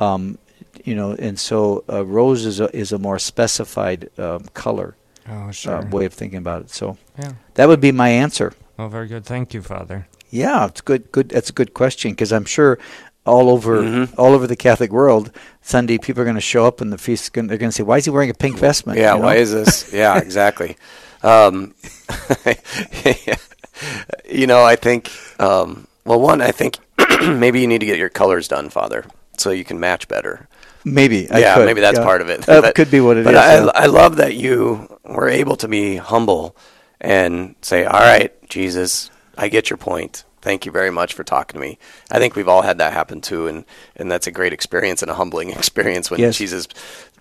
um, 0.00 0.36
you 0.84 0.96
know, 0.96 1.12
and 1.12 1.38
so 1.38 1.84
uh, 1.88 2.04
rose 2.04 2.44
is 2.44 2.58
a, 2.58 2.74
is 2.76 2.90
a 2.90 2.98
more 2.98 3.20
specified 3.20 4.10
um, 4.18 4.46
color 4.54 4.96
Oh, 5.28 5.48
uh, 5.48 5.52
sure. 5.52 5.82
way 5.92 6.06
of 6.06 6.12
thinking 6.14 6.38
about 6.38 6.62
it. 6.62 6.70
So 6.70 6.96
Yeah. 7.16 7.34
that 7.54 7.68
would 7.68 7.80
be 7.80 7.92
my 7.92 8.08
answer. 8.08 8.52
Oh, 8.80 8.88
very 8.88 9.06
good. 9.06 9.24
Thank 9.24 9.54
you, 9.54 9.62
Father. 9.62 10.08
Yeah, 10.30 10.66
it's 10.66 10.80
good. 10.80 11.10
Good. 11.12 11.30
That's 11.30 11.50
a 11.50 11.52
good 11.52 11.74
question 11.74 12.12
because 12.12 12.32
I'm 12.32 12.44
sure 12.44 12.78
all 13.26 13.50
over 13.50 13.82
Mhm. 13.82 14.14
all 14.16 14.32
over 14.32 14.46
the 14.46 14.56
Catholic 14.56 14.90
world, 14.92 15.30
Sunday 15.60 15.98
people 15.98 16.22
are 16.22 16.24
going 16.24 16.36
to 16.36 16.40
show 16.40 16.64
up 16.66 16.80
and 16.80 16.92
the 16.92 16.98
feast. 16.98 17.32
Gonna, 17.32 17.48
they're 17.48 17.58
going 17.58 17.70
to 17.70 17.74
say, 17.74 17.82
"Why 17.82 17.98
is 17.98 18.04
he 18.04 18.10
wearing 18.10 18.30
a 18.30 18.34
pink 18.34 18.58
vestment?" 18.58 18.98
Yeah, 18.98 19.14
you 19.14 19.18
know? 19.20 19.24
why 19.26 19.34
is 19.36 19.52
this? 19.52 19.92
Yeah, 19.92 20.18
exactly. 20.26 20.76
Um, 21.22 21.74
you 24.28 24.46
know, 24.46 24.64
I 24.64 24.76
think, 24.76 25.10
um, 25.38 25.86
well, 26.04 26.20
one, 26.20 26.40
I 26.40 26.50
think 26.50 26.78
maybe 27.22 27.60
you 27.60 27.66
need 27.66 27.80
to 27.80 27.86
get 27.86 27.98
your 27.98 28.08
colors 28.08 28.48
done, 28.48 28.70
Father, 28.70 29.04
so 29.36 29.50
you 29.50 29.64
can 29.64 29.78
match 29.80 30.08
better. 30.08 30.48
Maybe. 30.84 31.30
I 31.30 31.40
yeah, 31.40 31.56
maybe 31.64 31.82
that's 31.82 31.98
yeah. 31.98 32.04
part 32.04 32.22
of 32.22 32.30
it. 32.30 32.44
That 32.46 32.74
could 32.74 32.90
be 32.90 33.00
what 33.00 33.18
it 33.18 33.24
but 33.24 33.34
is, 33.34 33.40
I, 33.40 33.64
yeah. 33.64 33.70
I 33.74 33.86
love 33.86 34.16
that 34.16 34.34
you 34.34 34.88
were 35.04 35.28
able 35.28 35.56
to 35.56 35.68
be 35.68 35.96
humble 35.96 36.56
and 37.00 37.54
say, 37.60 37.84
"All 37.84 38.00
right, 38.00 38.32
Jesus, 38.48 39.10
I 39.44 39.48
get 39.48 39.70
your 39.70 39.76
point. 39.76 40.24
Thank 40.42 40.64
you 40.66 40.72
very 40.72 40.90
much 40.90 41.14
for 41.14 41.24
talking 41.24 41.60
to 41.60 41.66
me." 41.66 41.78
I 42.10 42.18
think 42.18 42.36
we've 42.36 42.48
all 42.48 42.62
had 42.62 42.78
that 42.78 42.92
happen 42.92 43.20
too, 43.20 43.46
and 43.48 43.64
and 43.96 44.10
that's 44.10 44.26
a 44.26 44.30
great 44.30 44.52
experience 44.52 45.02
and 45.02 45.10
a 45.10 45.14
humbling 45.14 45.50
experience 45.60 46.10
when 46.10 46.20
Yes. 46.20 46.36
Jesus 46.38 46.66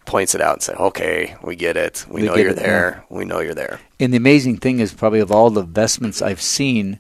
points 0.06 0.34
it 0.36 0.42
out 0.42 0.54
and 0.56 0.64
say, 0.64 0.74
"Okay, 0.74 1.36
we 1.44 1.56
get 1.56 1.76
it. 1.78 2.06
We, 2.10 2.22
We 2.22 2.28
know 2.28 2.36
you're 2.36 2.52
it, 2.52 2.58
yeah. 2.58 2.64
there. 2.64 3.04
We 3.10 3.26
know 3.26 3.40
you're 3.42 3.56
there." 3.56 3.80
And 4.00 4.14
the 4.14 4.18
amazing 4.18 4.58
thing 4.58 4.80
is, 4.80 4.94
probably 4.94 5.20
of 5.22 5.32
all 5.32 5.50
the 5.50 5.64
vestments 5.64 6.22
I've 6.22 6.42
seen 6.42 7.00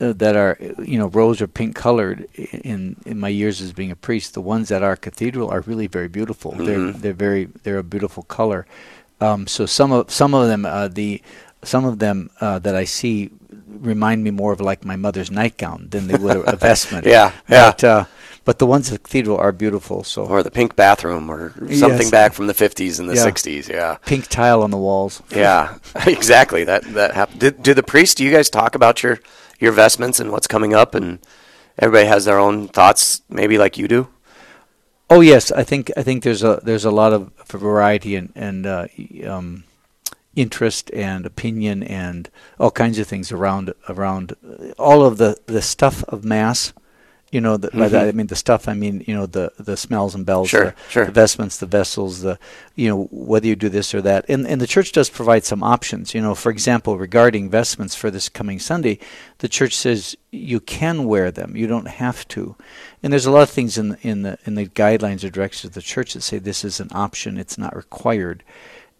uh, 0.00 0.12
that 0.16 0.36
are, 0.36 0.56
you 0.92 0.96
know, 0.98 1.08
rose 1.08 1.42
or 1.42 1.48
pink 1.48 1.74
colored 1.74 2.26
in 2.64 2.96
in 3.04 3.18
my 3.18 3.28
years 3.28 3.60
as 3.60 3.72
being 3.72 3.90
a 3.90 3.96
priest, 3.96 4.34
the 4.34 4.40
ones 4.54 4.70
at 4.70 4.82
our 4.82 4.96
cathedral 4.96 5.50
are 5.50 5.62
really 5.62 5.88
very 5.88 6.08
beautiful. 6.08 6.52
They're 6.52 6.78
Mhm. 6.78 7.00
they're 7.02 7.12
very 7.28 7.48
they're 7.64 7.78
a 7.78 7.82
beautiful 7.96 8.22
color. 8.22 8.64
Um, 9.20 9.46
so 9.48 9.66
some 9.66 9.90
of 9.92 10.10
some 10.10 10.32
of 10.34 10.46
them, 10.46 10.64
uh, 10.64 10.86
the 10.88 11.20
some 11.64 11.84
of 11.84 11.98
them 11.98 12.30
uh, 12.40 12.60
that 12.60 12.76
I 12.76 12.84
see 12.84 13.30
remind 13.80 14.22
me 14.24 14.30
more 14.30 14.52
of 14.52 14.60
like 14.60 14.84
my 14.84 14.96
mother's 14.96 15.30
nightgown 15.30 15.88
than 15.90 16.08
they 16.08 16.16
would 16.16 16.36
a 16.48 16.56
vestment. 16.56 17.06
Yeah, 17.16 17.32
yeah. 17.48 17.70
But, 17.70 17.84
uh, 17.84 18.04
but 18.44 18.58
the 18.58 18.66
ones 18.66 18.88
at 18.90 18.92
the 18.94 18.98
cathedral 18.98 19.36
are 19.36 19.52
beautiful. 19.52 20.04
So 20.04 20.24
Or 20.24 20.42
the 20.42 20.50
pink 20.50 20.74
bathroom, 20.76 21.30
or 21.30 21.50
something 21.74 22.08
Yes. 22.08 22.10
back 22.10 22.32
from 22.32 22.46
the 22.46 22.54
50s 22.54 22.98
and 22.98 23.08
the 23.08 23.14
Yeah. 23.14 23.24
60s. 23.26 23.68
Yeah. 23.68 23.96
pink 24.06 24.28
tile 24.28 24.62
on 24.62 24.70
the 24.70 24.78
walls. 24.78 25.22
Yeah, 25.30 25.74
exactly. 26.06 26.64
That 26.64 26.82
that 26.94 27.14
happened. 27.14 27.40
Did, 27.40 27.62
do 27.62 27.74
the 27.74 27.82
priests? 27.82 28.14
Do 28.14 28.24
you 28.24 28.32
guys 28.32 28.48
talk 28.50 28.74
about 28.74 29.02
your 29.02 29.18
your 29.60 29.72
vestments 29.72 30.20
and 30.20 30.30
what's 30.32 30.46
coming 30.46 30.72
up? 30.74 30.94
And 30.94 31.18
everybody 31.78 32.08
has 32.08 32.24
their 32.24 32.38
own 32.38 32.68
thoughts, 32.68 33.22
maybe 33.28 33.58
like 33.58 33.76
you 33.78 33.88
do. 33.88 34.08
Oh 35.10 35.20
yes, 35.22 35.50
I 35.52 35.64
think 35.64 35.90
I 35.96 36.02
think 36.02 36.22
there's 36.22 36.42
a 36.42 36.60
there's 36.62 36.84
a 36.84 36.90
lot 36.90 37.12
of 37.12 37.30
variety 37.50 38.16
and 38.16 38.30
and 38.34 38.66
uh, 38.66 38.86
um, 39.26 39.64
interest 40.38 40.90
and 40.94 41.26
opinion 41.26 41.82
and 41.82 42.30
all 42.60 42.70
kinds 42.70 42.98
of 42.98 43.06
things 43.06 43.32
around 43.32 43.72
around 43.88 44.34
uh, 44.46 44.72
all 44.78 45.04
of 45.04 45.18
the 45.18 45.36
the 45.46 45.62
stuff 45.62 46.02
of 46.08 46.24
mass. 46.24 46.72
You 47.30 47.42
know, 47.42 47.58
the, 47.58 47.68
by 47.80 47.88
that 47.88 48.06
I 48.08 48.10
Mhm. 48.12 48.14
mean 48.14 48.26
the 48.28 48.36
stuff. 48.46 48.68
I 48.68 48.72
mean, 48.74 49.04
you 49.06 49.14
know, 49.14 49.26
the 49.26 49.52
the 49.58 49.76
smells 49.76 50.14
and 50.14 50.24
bells, 50.24 50.48
Sure, 50.48 50.64
the, 50.70 50.74
sure. 50.88 51.04
the 51.04 51.12
vestments, 51.12 51.58
the 51.58 51.66
vessels, 51.66 52.22
the 52.22 52.38
you 52.74 52.88
know 52.88 53.06
whether 53.10 53.46
you 53.46 53.54
do 53.54 53.68
this 53.68 53.94
or 53.94 54.00
that. 54.00 54.24
And 54.30 54.46
and 54.48 54.60
the 54.62 54.66
church 54.74 54.92
does 54.92 55.10
provide 55.10 55.44
some 55.44 55.62
options. 55.62 56.14
You 56.14 56.22
know, 56.22 56.34
for 56.34 56.50
example, 56.50 56.96
regarding 56.96 57.50
vestments 57.50 57.94
for 57.94 58.10
this 58.10 58.30
coming 58.30 58.58
Sunday, 58.58 58.98
the 59.42 59.48
church 59.48 59.74
says 59.76 60.16
you 60.30 60.58
can 60.60 61.04
wear 61.04 61.30
them. 61.30 61.54
You 61.54 61.66
don't 61.66 61.88
have 61.88 62.26
to. 62.28 62.56
And 63.02 63.12
there's 63.12 63.26
a 63.26 63.30
lot 63.36 63.42
of 63.48 63.50
things 63.50 63.76
in 63.76 63.98
in 64.00 64.22
the 64.22 64.38
in 64.46 64.54
the 64.54 64.66
guidelines 64.66 65.22
or 65.22 65.28
directions 65.30 65.68
of 65.70 65.74
the 65.74 65.82
church 65.94 66.14
that 66.14 66.22
say 66.22 66.38
this 66.38 66.64
is 66.64 66.80
an 66.80 66.88
option. 66.92 67.36
It's 67.36 67.58
not 67.58 67.76
required. 67.76 68.42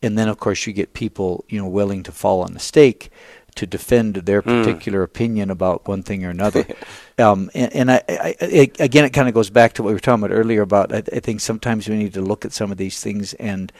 And 0.02 0.16
then 0.18 0.28
of 0.28 0.38
course 0.38 0.66
you 0.66 0.72
get 0.72 0.92
people 0.94 1.44
you 1.48 1.60
know 1.60 1.68
willing 1.68 2.02
to 2.04 2.12
fall 2.12 2.42
on 2.42 2.52
the 2.54 2.60
stake 2.60 3.10
to 3.56 3.66
defend 3.66 4.14
their 4.14 4.40
Hmm. 4.42 4.50
particular 4.52 5.02
opinion 5.02 5.50
about 5.50 5.88
one 5.88 6.02
thing 6.02 6.24
or 6.24 6.30
another. 6.30 6.64
um, 7.18 7.50
and 7.54 7.72
and 7.74 7.90
I, 7.90 8.02
I, 8.08 8.34
I, 8.40 8.70
again, 8.78 9.04
it 9.04 9.10
kind 9.10 9.28
of 9.28 9.34
goes 9.34 9.50
back 9.50 9.72
to 9.74 9.82
what 9.82 9.88
we 9.88 9.94
were 9.94 10.00
talking 10.00 10.24
about 10.24 10.34
earlier 10.36 10.62
about. 10.62 10.92
I, 10.92 11.00
think 11.00 11.40
sometimes 11.40 11.88
we 11.88 11.96
need 11.96 12.14
to 12.14 12.20
look 12.22 12.44
at 12.44 12.52
some 12.52 12.70
of 12.70 12.78
these 12.78 13.00
things 13.00 13.34
and 13.34 13.72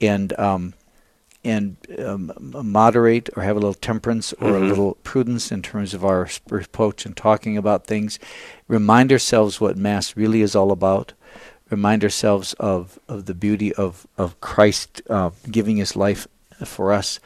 and 0.00 0.38
um, 0.38 0.74
and 1.44 1.76
um, 1.98 2.32
moderate 2.64 3.30
or 3.36 3.42
have 3.44 3.56
a 3.56 3.60
little 3.60 3.74
temperance 3.74 4.32
or 4.34 4.56
a 4.56 4.60
Mhm. 4.60 4.68
little 4.68 4.94
prudence 5.04 5.52
in 5.52 5.62
terms 5.62 5.94
of 5.94 6.04
our 6.04 6.28
approach 6.50 7.06
and 7.06 7.16
talking 7.16 7.56
about 7.56 7.86
things. 7.86 8.18
Remind 8.68 9.12
ourselves 9.12 9.60
what 9.60 9.76
Mass 9.76 10.16
really 10.16 10.42
is 10.42 10.54
all 10.56 10.72
about. 10.72 11.12
Remind 11.70 12.02
ourselves 12.02 12.52
of, 12.54 12.98
of 13.08 13.26
the 13.26 13.34
beauty 13.34 13.72
of, 13.74 14.06
of 14.18 14.40
Christ 14.40 15.02
uh, 15.08 15.30
giving 15.50 15.76
his 15.76 15.94
life 15.96 16.26
for 16.64 16.92
us 16.92 17.20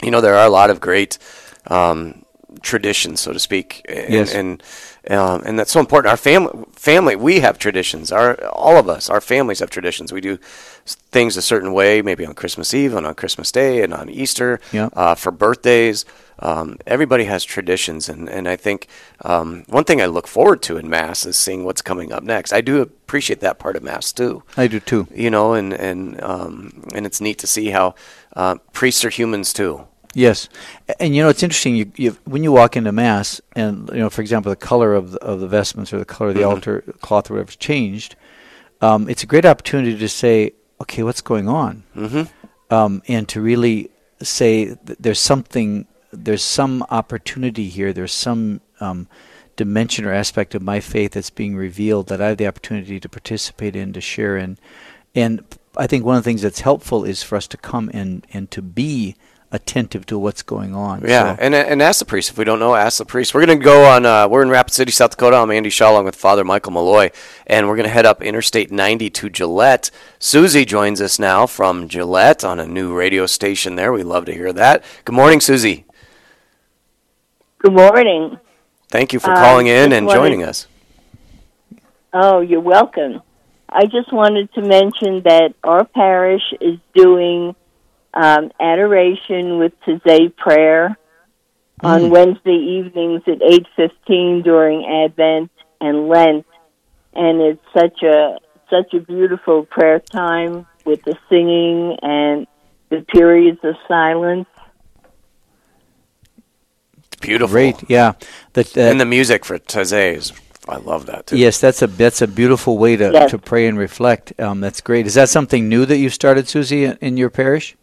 You 0.01 0.09
know 0.09 0.19
there 0.19 0.35
are 0.35 0.47
a 0.47 0.49
lot 0.49 0.71
of 0.71 0.81
great 0.81 1.19
um, 1.67 2.20
traditions, 2.61 3.21
so 3.21 3.33
to 3.33 3.39
speak, 3.39 3.81
and, 3.87 4.13
Yes. 4.13 4.33
and 4.33 4.61
um, 5.09 5.41
and 5.45 5.57
that's 5.57 5.71
so 5.71 5.79
important. 5.79 6.11
Our 6.11 6.17
family, 6.17 6.65
family, 6.73 7.15
we 7.15 7.39
have 7.39 7.57
traditions. 7.57 8.11
Our 8.11 8.35
all 8.49 8.77
of 8.77 8.87
us, 8.89 9.09
our 9.09 9.21
families 9.21 9.59
have 9.59 9.69
traditions. 9.69 10.11
We 10.13 10.21
do 10.21 10.37
things 10.85 11.37
a 11.37 11.41
certain 11.41 11.73
way, 11.73 12.01
maybe 12.01 12.25
on 12.25 12.33
Christmas 12.33 12.73
Eve 12.73 12.93
and 12.95 13.05
on 13.07 13.15
Christmas 13.15 13.51
Day 13.51 13.81
and 13.83 13.93
on 13.93 14.09
Easter. 14.09 14.59
Yeah. 14.71 14.89
Uh, 14.93 15.15
for 15.15 15.31
birthdays, 15.31 16.05
um, 16.39 16.77
everybody 16.85 17.23
has 17.25 17.43
traditions, 17.43 18.09
and 18.09 18.29
and 18.29 18.47
I 18.47 18.55
think 18.57 18.87
um, 19.21 19.63
one 19.67 19.83
thing 19.85 20.01
I 20.01 20.05
look 20.05 20.27
forward 20.27 20.61
to 20.63 20.77
in 20.77 20.89
Mass 20.89 21.25
is 21.25 21.37
seeing 21.37 21.63
what's 21.63 21.81
coming 21.81 22.11
up 22.11 22.21
next. 22.23 22.53
I 22.53 22.61
do 22.61 22.81
appreciate 22.81 23.39
that 23.39 23.57
part 23.59 23.75
of 23.75 23.83
Mass 23.83 24.11
too. 24.11 24.43
I 24.57 24.67
do 24.67 24.79
too. 24.79 25.07
You 25.15 25.29
know, 25.31 25.53
and 25.53 25.73
and 25.73 26.21
um, 26.23 26.83
and 26.93 27.05
it's 27.07 27.21
neat 27.21 27.39
to 27.39 27.47
see 27.47 27.69
how 27.71 27.95
uh, 28.35 28.55
priests 28.73 29.03
are 29.03 29.09
humans 29.09 29.51
too. 29.53 29.87
Yes, 30.13 30.49
and 30.99 31.15
you 31.15 31.23
know 31.23 31.29
it's 31.29 31.41
interesting. 31.43 31.75
You, 31.75 31.91
you 31.95 32.17
when 32.25 32.43
you 32.43 32.51
walk 32.51 32.75
into 32.75 32.91
mass, 32.91 33.39
and 33.55 33.89
you 33.89 33.99
know, 33.99 34.09
for 34.09 34.21
example, 34.21 34.49
the 34.49 34.57
color 34.57 34.93
of 34.93 35.11
the, 35.11 35.19
of 35.23 35.39
the 35.39 35.47
vestments 35.47 35.93
or 35.93 35.99
the 35.99 36.05
color 36.05 36.31
of 36.31 36.35
the 36.35 36.41
Mhm. 36.41 36.49
altar 36.49 36.83
cloth 37.01 37.31
or 37.31 37.35
whatever's 37.35 37.55
changed. 37.55 38.15
Um, 38.81 39.07
it's 39.09 39.23
a 39.23 39.27
great 39.27 39.45
opportunity 39.45 39.97
to 39.97 40.09
say, 40.09 40.51
okay, 40.81 41.03
what's 41.03 41.21
going 41.21 41.47
on, 41.47 41.83
Mhm. 41.95 42.29
um, 42.69 43.01
and 43.07 43.27
to 43.29 43.39
really 43.39 43.89
say 44.21 44.65
th- 44.85 44.97
there's 44.99 45.19
something, 45.19 45.85
there's 46.11 46.43
some 46.43 46.83
opportunity 46.89 47.69
here. 47.69 47.93
There's 47.93 48.11
some 48.11 48.59
um, 48.81 49.07
dimension 49.55 50.03
or 50.05 50.11
aspect 50.11 50.55
of 50.55 50.61
my 50.61 50.79
faith 50.81 51.11
that's 51.13 51.29
being 51.29 51.55
revealed 51.55 52.07
that 52.07 52.19
I 52.21 52.29
have 52.29 52.37
the 52.37 52.47
opportunity 52.47 52.99
to 52.99 53.07
participate 53.07 53.75
in, 53.77 53.93
to 53.93 54.01
share 54.01 54.35
in, 54.35 54.57
and 55.15 55.43
I 55.77 55.87
think 55.87 56.03
one 56.03 56.17
of 56.17 56.23
the 56.23 56.29
things 56.29 56.41
that's 56.41 56.61
helpful 56.61 57.05
is 57.05 57.23
for 57.23 57.37
us 57.37 57.47
to 57.47 57.55
come 57.57 57.89
and 57.93 58.27
and 58.33 58.51
to 58.51 58.61
be 58.61 59.15
attentive 59.51 60.05
to 60.05 60.17
what's 60.17 60.41
going 60.43 60.73
on. 60.73 61.03
Yeah, 61.05 61.35
So- 61.35 61.41
and 61.41 61.53
and 61.53 61.81
ask 61.81 61.99
the 61.99 62.05
priest 62.05 62.29
if 62.29 62.37
we 62.37 62.45
don't 62.45 62.59
know. 62.59 62.73
Ask 62.75 62.97
the 62.99 63.05
priest. 63.05 63.33
We're 63.33 63.41
gonna 63.45 63.57
go 63.57 63.83
on. 63.85 64.05
Uh, 64.05 64.27
we're 64.27 64.41
in 64.43 64.49
Rapid 64.49 64.73
City, 64.73 64.91
South 64.91 65.11
Dakota. 65.11 65.37
I'm 65.37 65.51
Andy 65.51 65.69
Shaw 65.69 65.91
along 65.91 66.05
with 66.05 66.15
Father 66.15 66.43
Michael 66.43 66.71
Mulloy, 66.71 67.11
and 67.47 67.67
we're 67.67 67.75
gonna 67.75 67.89
head 67.89 68.05
up 68.05 68.21
Interstate 68.21 68.71
90 68.71 69.09
to 69.09 69.29
Gillette. 69.29 69.91
Susie 70.19 70.63
joins 70.65 71.01
us 71.01 71.19
now 71.19 71.45
from 71.45 71.87
Gillette 71.89 72.43
on 72.45 72.59
a 72.59 72.65
new 72.65 72.93
radio 72.93 73.25
station 73.25 73.75
there. 73.75 73.91
We 73.91 74.03
love 74.03 74.25
to 74.25 74.33
hear 74.33 74.53
that. 74.53 74.83
Good 75.05 75.15
morning, 75.15 75.41
Susie. 75.41 75.85
Good 77.59 77.73
morning. 77.73 78.37
Thank 78.89 79.13
you 79.13 79.19
for 79.19 79.31
Uh, 79.31 79.35
calling 79.35 79.67
in 79.67 79.91
and 79.93 80.07
wanted- 80.07 80.19
joining 80.19 80.43
us. 80.43 80.67
Oh, 82.13 82.41
you're 82.41 82.59
welcome. 82.59 83.21
I 83.69 83.85
just 83.85 84.11
wanted 84.11 84.51
to 84.53 84.61
mention 84.61 85.21
that 85.23 85.53
our 85.63 85.85
parish 85.85 86.41
is 86.59 86.77
doing 86.93 87.55
um, 88.13 88.51
adoration 88.59 89.57
with 89.57 89.73
Taizé 89.81 90.35
prayer 90.35 90.97
on 91.83 92.01
Mm. 92.01 92.09
Wednesday 92.09 92.51
evenings 92.79 93.23
at 93.27 93.41
eight 93.41 93.65
fifteen 93.75 94.41
during 94.43 94.85
Advent 94.85 95.49
and 95.79 96.07
Lent, 96.07 96.45
and 97.13 97.41
it's 97.41 97.63
such 97.73 98.03
a 98.03 98.37
such 98.69 98.93
a 98.93 98.99
beautiful 98.99 99.65
prayer 99.65 99.99
time 99.99 100.65
with 100.85 101.03
the 101.03 101.15
singing 101.29 101.97
and 102.01 102.47
the 102.89 103.01
periods 103.01 103.59
of 103.63 103.75
silence. 103.87 104.47
It's 106.97 107.15
beautiful. 107.19 107.53
Great, 107.53 107.89
yeah. 107.89 108.13
That, 108.53 108.77
uh, 108.77 108.81
and 108.81 108.99
the 109.01 109.05
music 109.05 109.45
for 109.45 109.57
Taizé 109.59 110.15
is. 110.17 110.33
I 110.69 110.77
love 110.77 111.07
that 111.07 111.27
too. 111.27 111.37
Yes, 111.37 111.59
that's 111.59 111.81
a 111.81 111.87
that's 111.87 112.21
a 112.21 112.27
beautiful 112.27 112.77
way 112.77 112.95
to, 112.95 113.11
Yes. 113.11 113.31
to 113.31 113.39
pray 113.39 113.67
and 113.67 113.77
reflect. 113.79 114.39
Um, 114.39 114.61
that's 114.61 114.79
great. 114.79 115.07
Is 115.07 115.15
that 115.15 115.29
something 115.29 115.67
new 115.67 115.85
that 115.87 115.97
you've 115.97 116.13
started, 116.13 116.47
Susie, 116.47 116.83
in, 116.83 116.97
in 117.01 117.17
your 117.17 117.31
parish? 117.31 117.75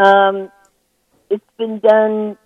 Um, 0.00 0.50
it's 1.28 1.44
been 1.58 1.78
done 1.78 2.38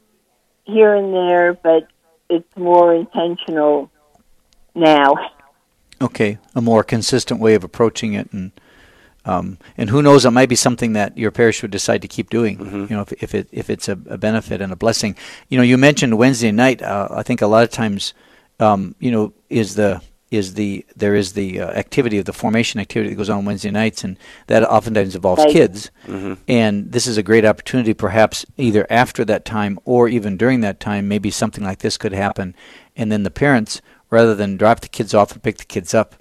here 0.65 0.95
and 0.95 1.15
there, 1.15 1.55
but 1.55 1.87
it's 2.29 2.57
more 2.57 2.93
intentional 2.95 3.91
now. 4.75 5.15
Okay, 6.03 6.39
a 6.55 6.61
more 6.61 6.83
consistent 6.83 7.41
way 7.41 7.55
of 7.55 7.63
approaching 7.63 8.15
it, 8.15 8.33
and 8.33 8.51
um, 9.25 9.59
and 9.79 9.89
who 9.89 10.03
knows, 10.03 10.25
it 10.25 10.33
might 10.33 10.49
be 10.49 10.57
something 10.57 10.95
that 10.95 11.17
your 11.17 11.31
parish 11.31 11.63
would 11.63 11.71
decide 11.71 12.03
to 12.03 12.09
keep 12.09 12.29
doing. 12.29 12.59
Mm-hmm. 12.59 12.81
You 12.91 12.97
know, 12.97 13.03
if, 13.03 13.13
if 13.23 13.35
it 13.35 13.49
if 13.53 13.71
it's 13.71 13.89
a, 13.89 13.93
a 13.93 14.19
benefit 14.19 14.61
and 14.61 14.73
a 14.73 14.77
blessing. 14.77 15.17
You 15.49 15.57
know, 15.57 15.65
you 15.65 15.79
mentioned 15.79 16.19
Wednesday 16.19 16.51
night. 16.51 16.83
Uh, 16.83 17.09
I 17.11 17.23
think 17.23 17.41
a 17.41 17.47
lot 17.47 17.63
of 17.63 17.71
times, 17.71 18.15
um, 18.59 18.97
you 18.99 19.13
know, 19.13 19.33
is 19.49 19.77
the 19.77 20.03
is 20.37 20.55
the 20.55 20.85
there 20.97 21.15
is 21.15 21.33
the 21.33 21.61
uh, 21.61 21.71
activity 21.71 22.19
of 22.19 22.25
the 22.25 22.33
formation 22.33 22.81
activity 22.81 23.11
that 23.11 23.17
goes 23.17 23.31
on 23.31 23.45
Wednesday 23.45 23.71
nights, 23.71 24.05
and 24.05 24.17
that 24.47 24.63
oftentimes 24.65 25.15
involves 25.15 25.43
Right. 25.45 25.53
kids. 25.53 25.91
Mhm. 26.07 26.39
And 26.49 26.93
this 26.93 27.07
is 27.07 27.17
a 27.19 27.23
great 27.23 27.45
opportunity, 27.45 27.95
perhaps 27.95 28.45
either 28.57 28.87
after 28.91 29.25
that 29.25 29.45
time 29.45 29.79
or 29.85 30.09
even 30.09 30.37
during 30.37 30.61
that 30.61 30.81
time, 30.81 31.09
maybe 31.09 31.31
something 31.31 31.65
like 31.65 31.79
this 31.81 31.97
could 31.97 32.13
happen, 32.13 32.55
and 32.97 33.11
then 33.13 33.23
the 33.23 33.31
parents, 33.31 33.81
rather 34.11 34.35
than 34.35 34.57
drop 34.57 34.81
the 34.81 34.89
kids 34.89 35.15
off 35.15 35.33
and 35.33 35.43
pick 35.43 35.59
the 35.59 35.65
kids 35.65 35.95
up, 35.95 36.15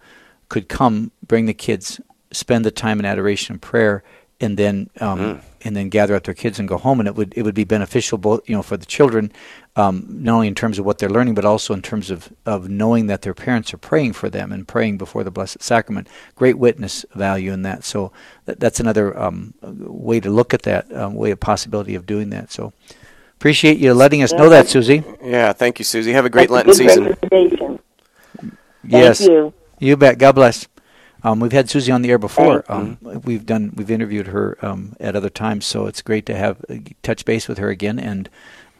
could 0.49 0.67
come, 0.69 1.11
bring 1.27 1.45
the 1.45 1.53
kids, 1.53 1.99
spend 2.31 2.63
the 2.65 2.71
time 2.71 2.99
in 2.99 3.05
adoration 3.05 3.53
and 3.53 3.61
prayer, 3.61 4.03
and 4.41 4.57
then 4.57 4.89
um, 4.99 5.19
Mm. 5.19 5.39
and 5.65 5.75
then 5.77 5.87
gather 5.89 6.15
up 6.15 6.23
their 6.23 6.33
kids 6.33 6.59
and 6.59 6.67
go 6.67 6.77
home. 6.77 6.99
And 6.99 7.07
it 7.07 7.15
would 7.15 7.33
it 7.35 7.43
would 7.43 7.55
be 7.55 7.63
beneficial 7.63 8.17
both 8.17 8.41
you 8.49 8.55
know 8.55 8.63
for 8.63 8.75
the 8.77 8.85
children, 8.85 9.31
um, 9.75 10.05
not 10.07 10.35
only 10.35 10.47
in 10.47 10.55
terms 10.55 10.77
of 10.77 10.85
what 10.85 10.99
they're 10.99 11.09
learning, 11.09 11.33
but 11.33 11.45
also 11.45 11.73
in 11.73 11.81
terms 11.81 12.11
of 12.11 12.31
of 12.45 12.69
knowing 12.69 13.07
that 13.07 13.23
their 13.23 13.33
parents 13.33 13.73
are 13.73 13.77
praying 13.77 14.13
for 14.13 14.29
them 14.29 14.51
and 14.51 14.67
praying 14.67 14.97
before 14.97 15.23
the 15.23 15.31
Blessed 15.31 15.61
Sacrament. 15.63 16.07
Great 16.35 16.57
witness 16.59 17.05
value 17.15 17.51
in 17.51 17.63
that. 17.63 17.83
So 17.83 18.11
that, 18.45 18.59
that's 18.59 18.79
another 18.79 19.17
um, 19.17 19.53
way 19.61 20.19
to 20.19 20.29
look 20.29 20.53
at 20.53 20.61
that 20.63 20.93
um, 20.95 21.15
way 21.15 21.31
of 21.31 21.39
possibility 21.39 21.95
of 21.95 22.05
doing 22.05 22.29
that. 22.29 22.51
So 22.51 22.71
appreciate 23.35 23.77
you 23.79 23.93
letting 23.93 24.21
us 24.21 24.31
know 24.31 24.49
that, 24.49 24.67
Susie. 24.67 25.03
Yeah, 25.23 25.53
thank 25.53 25.79
you, 25.79 25.85
Susie. 25.85 26.13
Have 26.13 26.25
a 26.25 26.29
great 26.29 26.49
That's 26.49 26.79
a 26.79 26.83
Lenten 26.83 26.87
good 26.87 26.89
season. 26.89 27.03
recommendation. 27.05 27.79
yes, 28.83 29.21
you. 29.21 29.53
You 29.79 29.97
bet. 29.97 30.19
God 30.19 30.33
bless. 30.33 30.67
Um, 31.23 31.39
we've 31.39 31.53
had 31.53 31.69
Susie 31.69 31.91
on 31.91 32.01
the 32.01 32.11
air 32.11 32.17
before. 32.17 32.65
Um, 32.67 32.97
we've 33.01 33.45
done 33.45 33.73
we've 33.75 33.89
interviewed 33.89 34.27
her 34.27 34.57
um, 34.61 34.95
at 34.99 35.15
other 35.15 35.29
times, 35.29 35.65
so 35.65 35.87
it's 35.87 36.01
great 36.01 36.25
to 36.27 36.35
have 36.35 36.63
uh, 36.69 36.75
touch 37.01 37.23
base 37.25 37.47
with 37.47 37.57
her 37.57 37.69
again 37.69 37.97
and 37.97 38.29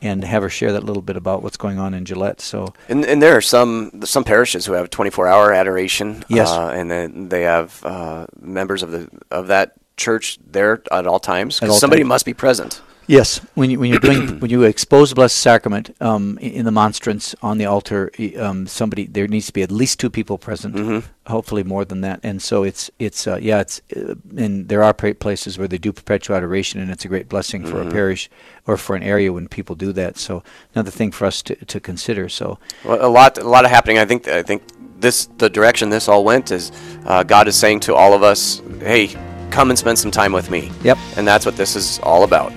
and 0.03 0.23
have 0.23 0.43
her 0.43 0.49
share 0.49 0.73
that 0.73 0.83
little 0.83 1.01
bit 1.01 1.15
about 1.15 1.41
what's 1.41 1.57
going 1.57 1.79
on 1.79 1.93
in 1.93 2.03
Gillette. 2.05 2.41
So 2.41 2.73
And, 2.89 3.05
and 3.05 3.21
there 3.21 3.35
are 3.35 3.41
some 3.41 4.01
some 4.03 4.23
parishes 4.23 4.65
who 4.65 4.73
have 4.73 4.89
24-hour 4.89 5.53
adoration. 5.53 6.23
Yes. 6.27 6.49
uh, 6.51 6.67
and 6.67 6.91
then 6.91 7.29
they 7.29 7.43
have 7.43 7.83
uh, 7.85 8.27
members 8.39 8.83
of 8.83 8.91
the 8.91 9.09
of 9.31 9.47
that 9.47 9.73
church 9.97 10.37
there 10.45 10.83
at 10.91 11.07
all 11.07 11.19
times. 11.19 11.61
At 11.61 11.69
all 11.69 11.77
somebody 11.77 12.01
times. 12.01 12.09
must 12.09 12.25
be 12.25 12.33
present. 12.33 12.81
Yes, 13.05 13.39
when 13.55 13.69
you 13.69 13.79
when 13.79 13.89
you're 13.89 13.99
doing 13.99 14.39
when 14.41 14.49
you 14.49 14.63
expose 14.63 15.09
the 15.09 15.15
Blessed 15.15 15.37
Sacrament 15.37 15.93
um, 15.99 16.37
in 16.39 16.63
the 16.65 16.71
monstrance 16.71 17.35
on 17.41 17.57
the 17.57 17.65
altar, 17.65 18.09
um, 18.39 18.65
somebody 18.67 19.05
there 19.07 19.27
needs 19.27 19.47
to 19.47 19.53
be 19.53 19.61
at 19.61 19.71
least 19.71 19.99
two 19.99 20.09
people 20.09 20.37
present. 20.37 20.75
Mhm. 20.75 21.03
Hopefully 21.27 21.63
more 21.63 21.85
than 21.85 22.01
that. 22.01 22.19
And 22.23 22.41
so 22.41 22.63
it's 22.63 22.89
it's 22.99 23.27
uh, 23.27 23.37
yeah 23.41 23.59
it's 23.59 23.81
uh, 23.95 24.15
and 24.37 24.69
there 24.69 24.83
are 24.83 24.93
places 24.93 25.57
where 25.57 25.67
they 25.67 25.77
do 25.77 25.91
perpetual 25.91 26.37
adoration, 26.37 26.79
and 26.81 26.89
it's 26.91 27.03
a 27.05 27.09
great 27.09 27.27
blessing 27.27 27.65
for 27.65 27.77
Mhm. 27.83 27.87
a 27.87 27.91
parish 27.91 28.29
or 28.67 28.77
for 28.77 28.95
an 28.95 29.03
area 29.03 29.33
when 29.33 29.47
people 29.49 29.75
do 29.75 29.91
that. 29.93 30.17
So 30.17 30.41
another 30.73 30.91
thing 30.91 31.11
for 31.11 31.25
us 31.25 31.41
to, 31.43 31.55
to 31.55 31.79
consider. 31.79 32.29
So 32.29 32.57
Well, 32.85 33.05
a 33.05 33.09
lot 33.09 33.37
a 33.37 33.43
lot 33.49 33.65
of 33.65 33.71
happening. 33.71 33.97
I 33.97 34.05
think 34.05 34.27
I 34.29 34.43
think 34.43 34.61
this 35.01 35.27
the 35.39 35.49
direction 35.49 35.89
this 35.89 36.07
all 36.07 36.23
went 36.23 36.51
is 36.51 36.71
uh, 37.05 37.23
God 37.23 37.47
is 37.49 37.55
saying 37.57 37.81
to 37.81 37.95
all 37.95 38.13
of 38.13 38.23
us, 38.23 38.61
"Hey, 38.79 39.09
come 39.51 39.69
and 39.71 39.77
spend 39.77 39.99
some 39.99 40.11
time 40.11 40.31
with 40.31 40.49
me." 40.49 40.71
Yep. 40.83 40.97
And 41.17 41.27
that's 41.27 41.45
what 41.45 41.57
this 41.57 41.75
is 41.75 41.99
all 42.01 42.23
about. 42.23 42.53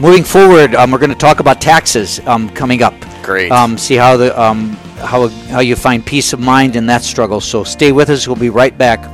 Moving 0.00 0.24
forward, 0.24 0.74
um, 0.74 0.90
we're 0.90 0.98
going 0.98 1.10
to 1.10 1.16
talk 1.16 1.38
about 1.38 1.60
taxes 1.60 2.18
um, 2.26 2.50
coming 2.50 2.82
up. 2.82 2.94
Great. 3.22 3.52
Um, 3.52 3.78
see 3.78 3.94
how 3.94 4.16
the 4.16 4.38
um, 4.40 4.70
how 4.98 5.28
how 5.28 5.60
you 5.60 5.76
find 5.76 6.04
peace 6.04 6.32
of 6.32 6.40
mind 6.40 6.74
in 6.74 6.84
that 6.86 7.02
struggle. 7.02 7.40
So 7.40 7.62
stay 7.62 7.92
with 7.92 8.10
us. 8.10 8.26
We'll 8.26 8.34
be 8.36 8.50
right 8.50 8.76
back 8.76 9.04